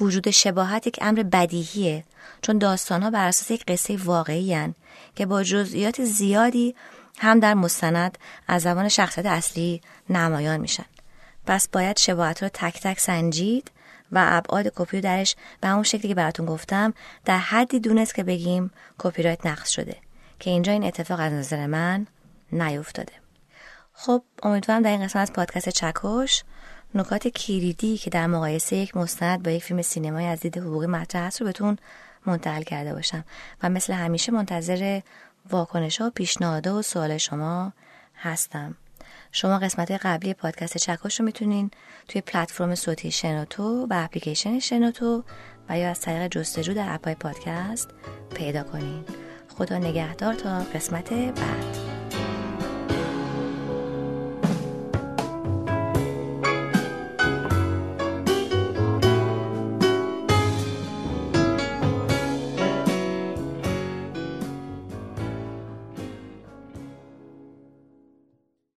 وجود 0.00 0.30
شباهت 0.30 0.86
یک 0.86 0.98
امر 1.00 1.22
بدیهیه 1.22 2.04
چون 2.42 2.58
داستان 2.58 3.02
ها 3.02 3.10
بر 3.10 3.28
اساس 3.28 3.50
یک 3.50 3.64
قصه 3.68 3.96
واقعی 3.96 4.74
که 5.14 5.26
با 5.26 5.42
جزئیات 5.42 6.04
زیادی 6.04 6.74
هم 7.18 7.40
در 7.40 7.54
مستند 7.54 8.18
از 8.48 8.62
زبان 8.62 8.88
شخصیت 8.88 9.26
اصلی 9.26 9.80
نمایان 10.10 10.60
میشن. 10.60 10.84
پس 11.46 11.68
باید 11.68 11.98
شباهت 11.98 12.42
رو 12.42 12.48
تک 12.48 12.80
تک 12.80 13.00
سنجید 13.00 13.70
و 14.12 14.24
ابعاد 14.28 14.72
کپی 14.76 15.00
درش 15.00 15.36
به 15.60 15.68
همون 15.68 15.82
شکلی 15.82 16.08
که 16.08 16.14
براتون 16.14 16.46
گفتم 16.46 16.94
در 17.24 17.38
حدی 17.38 17.80
دونست 17.80 18.14
که 18.14 18.24
بگیم 18.24 18.70
کپی 18.98 19.22
رایت 19.22 19.46
نقض 19.46 19.68
شده. 19.68 19.96
که 20.40 20.50
اینجا 20.50 20.72
این 20.72 20.84
اتفاق 20.84 21.20
از 21.20 21.32
نظر 21.32 21.66
من 21.66 22.06
نیفتاده. 22.52 23.12
خب 23.92 24.22
امیدوارم 24.42 24.82
در 24.82 24.90
این 24.90 25.04
قسمت 25.04 25.22
از 25.22 25.32
پادکست 25.32 25.68
چکش 25.68 26.44
نکات 26.94 27.28
کلیدی 27.28 27.96
که 27.96 28.10
در 28.10 28.26
مقایسه 28.26 28.76
یک 28.76 28.96
مستند 28.96 29.42
با 29.42 29.50
یک 29.50 29.62
فیلم 29.62 29.82
سینمایی 29.82 30.26
از 30.26 30.40
دید 30.40 30.58
حقوقی 30.58 30.86
مطرح 30.86 31.22
هست 31.22 31.40
رو 31.40 31.46
بهتون 31.46 31.78
منتقل 32.26 32.62
کرده 32.62 32.94
باشم. 32.94 33.24
و 33.62 33.68
مثل 33.68 33.92
همیشه 33.92 34.32
منتظر 34.32 35.00
واکنش 35.50 36.00
ها 36.00 36.06
و 36.06 36.10
پیشنهاد 36.10 36.66
و 36.66 36.82
سوال 36.82 37.18
شما 37.18 37.72
هستم. 38.16 38.74
شما 39.36 39.58
قسمت 39.58 39.90
قبلی 39.90 40.34
پادکست 40.34 40.76
چکاش 40.76 41.20
رو 41.20 41.26
می‌تونین 41.26 41.70
توی 42.08 42.20
پلتفرم 42.20 42.74
صوتی 42.74 43.10
شنوتو 43.10 43.86
و 43.90 44.04
اپلیکیشن 44.04 44.58
شنوتو 44.58 45.24
و 45.68 45.78
یا 45.78 45.90
از 45.90 46.00
طریق 46.00 46.28
جستجو 46.28 46.74
در 46.74 46.94
اپای 46.94 47.14
پادکست 47.14 47.90
پیدا 48.34 48.62
کنین. 48.62 49.04
خدا 49.48 49.78
نگهدار 49.78 50.34
تا 50.34 50.58
قسمت 50.58 51.12
بعد. 51.12 51.95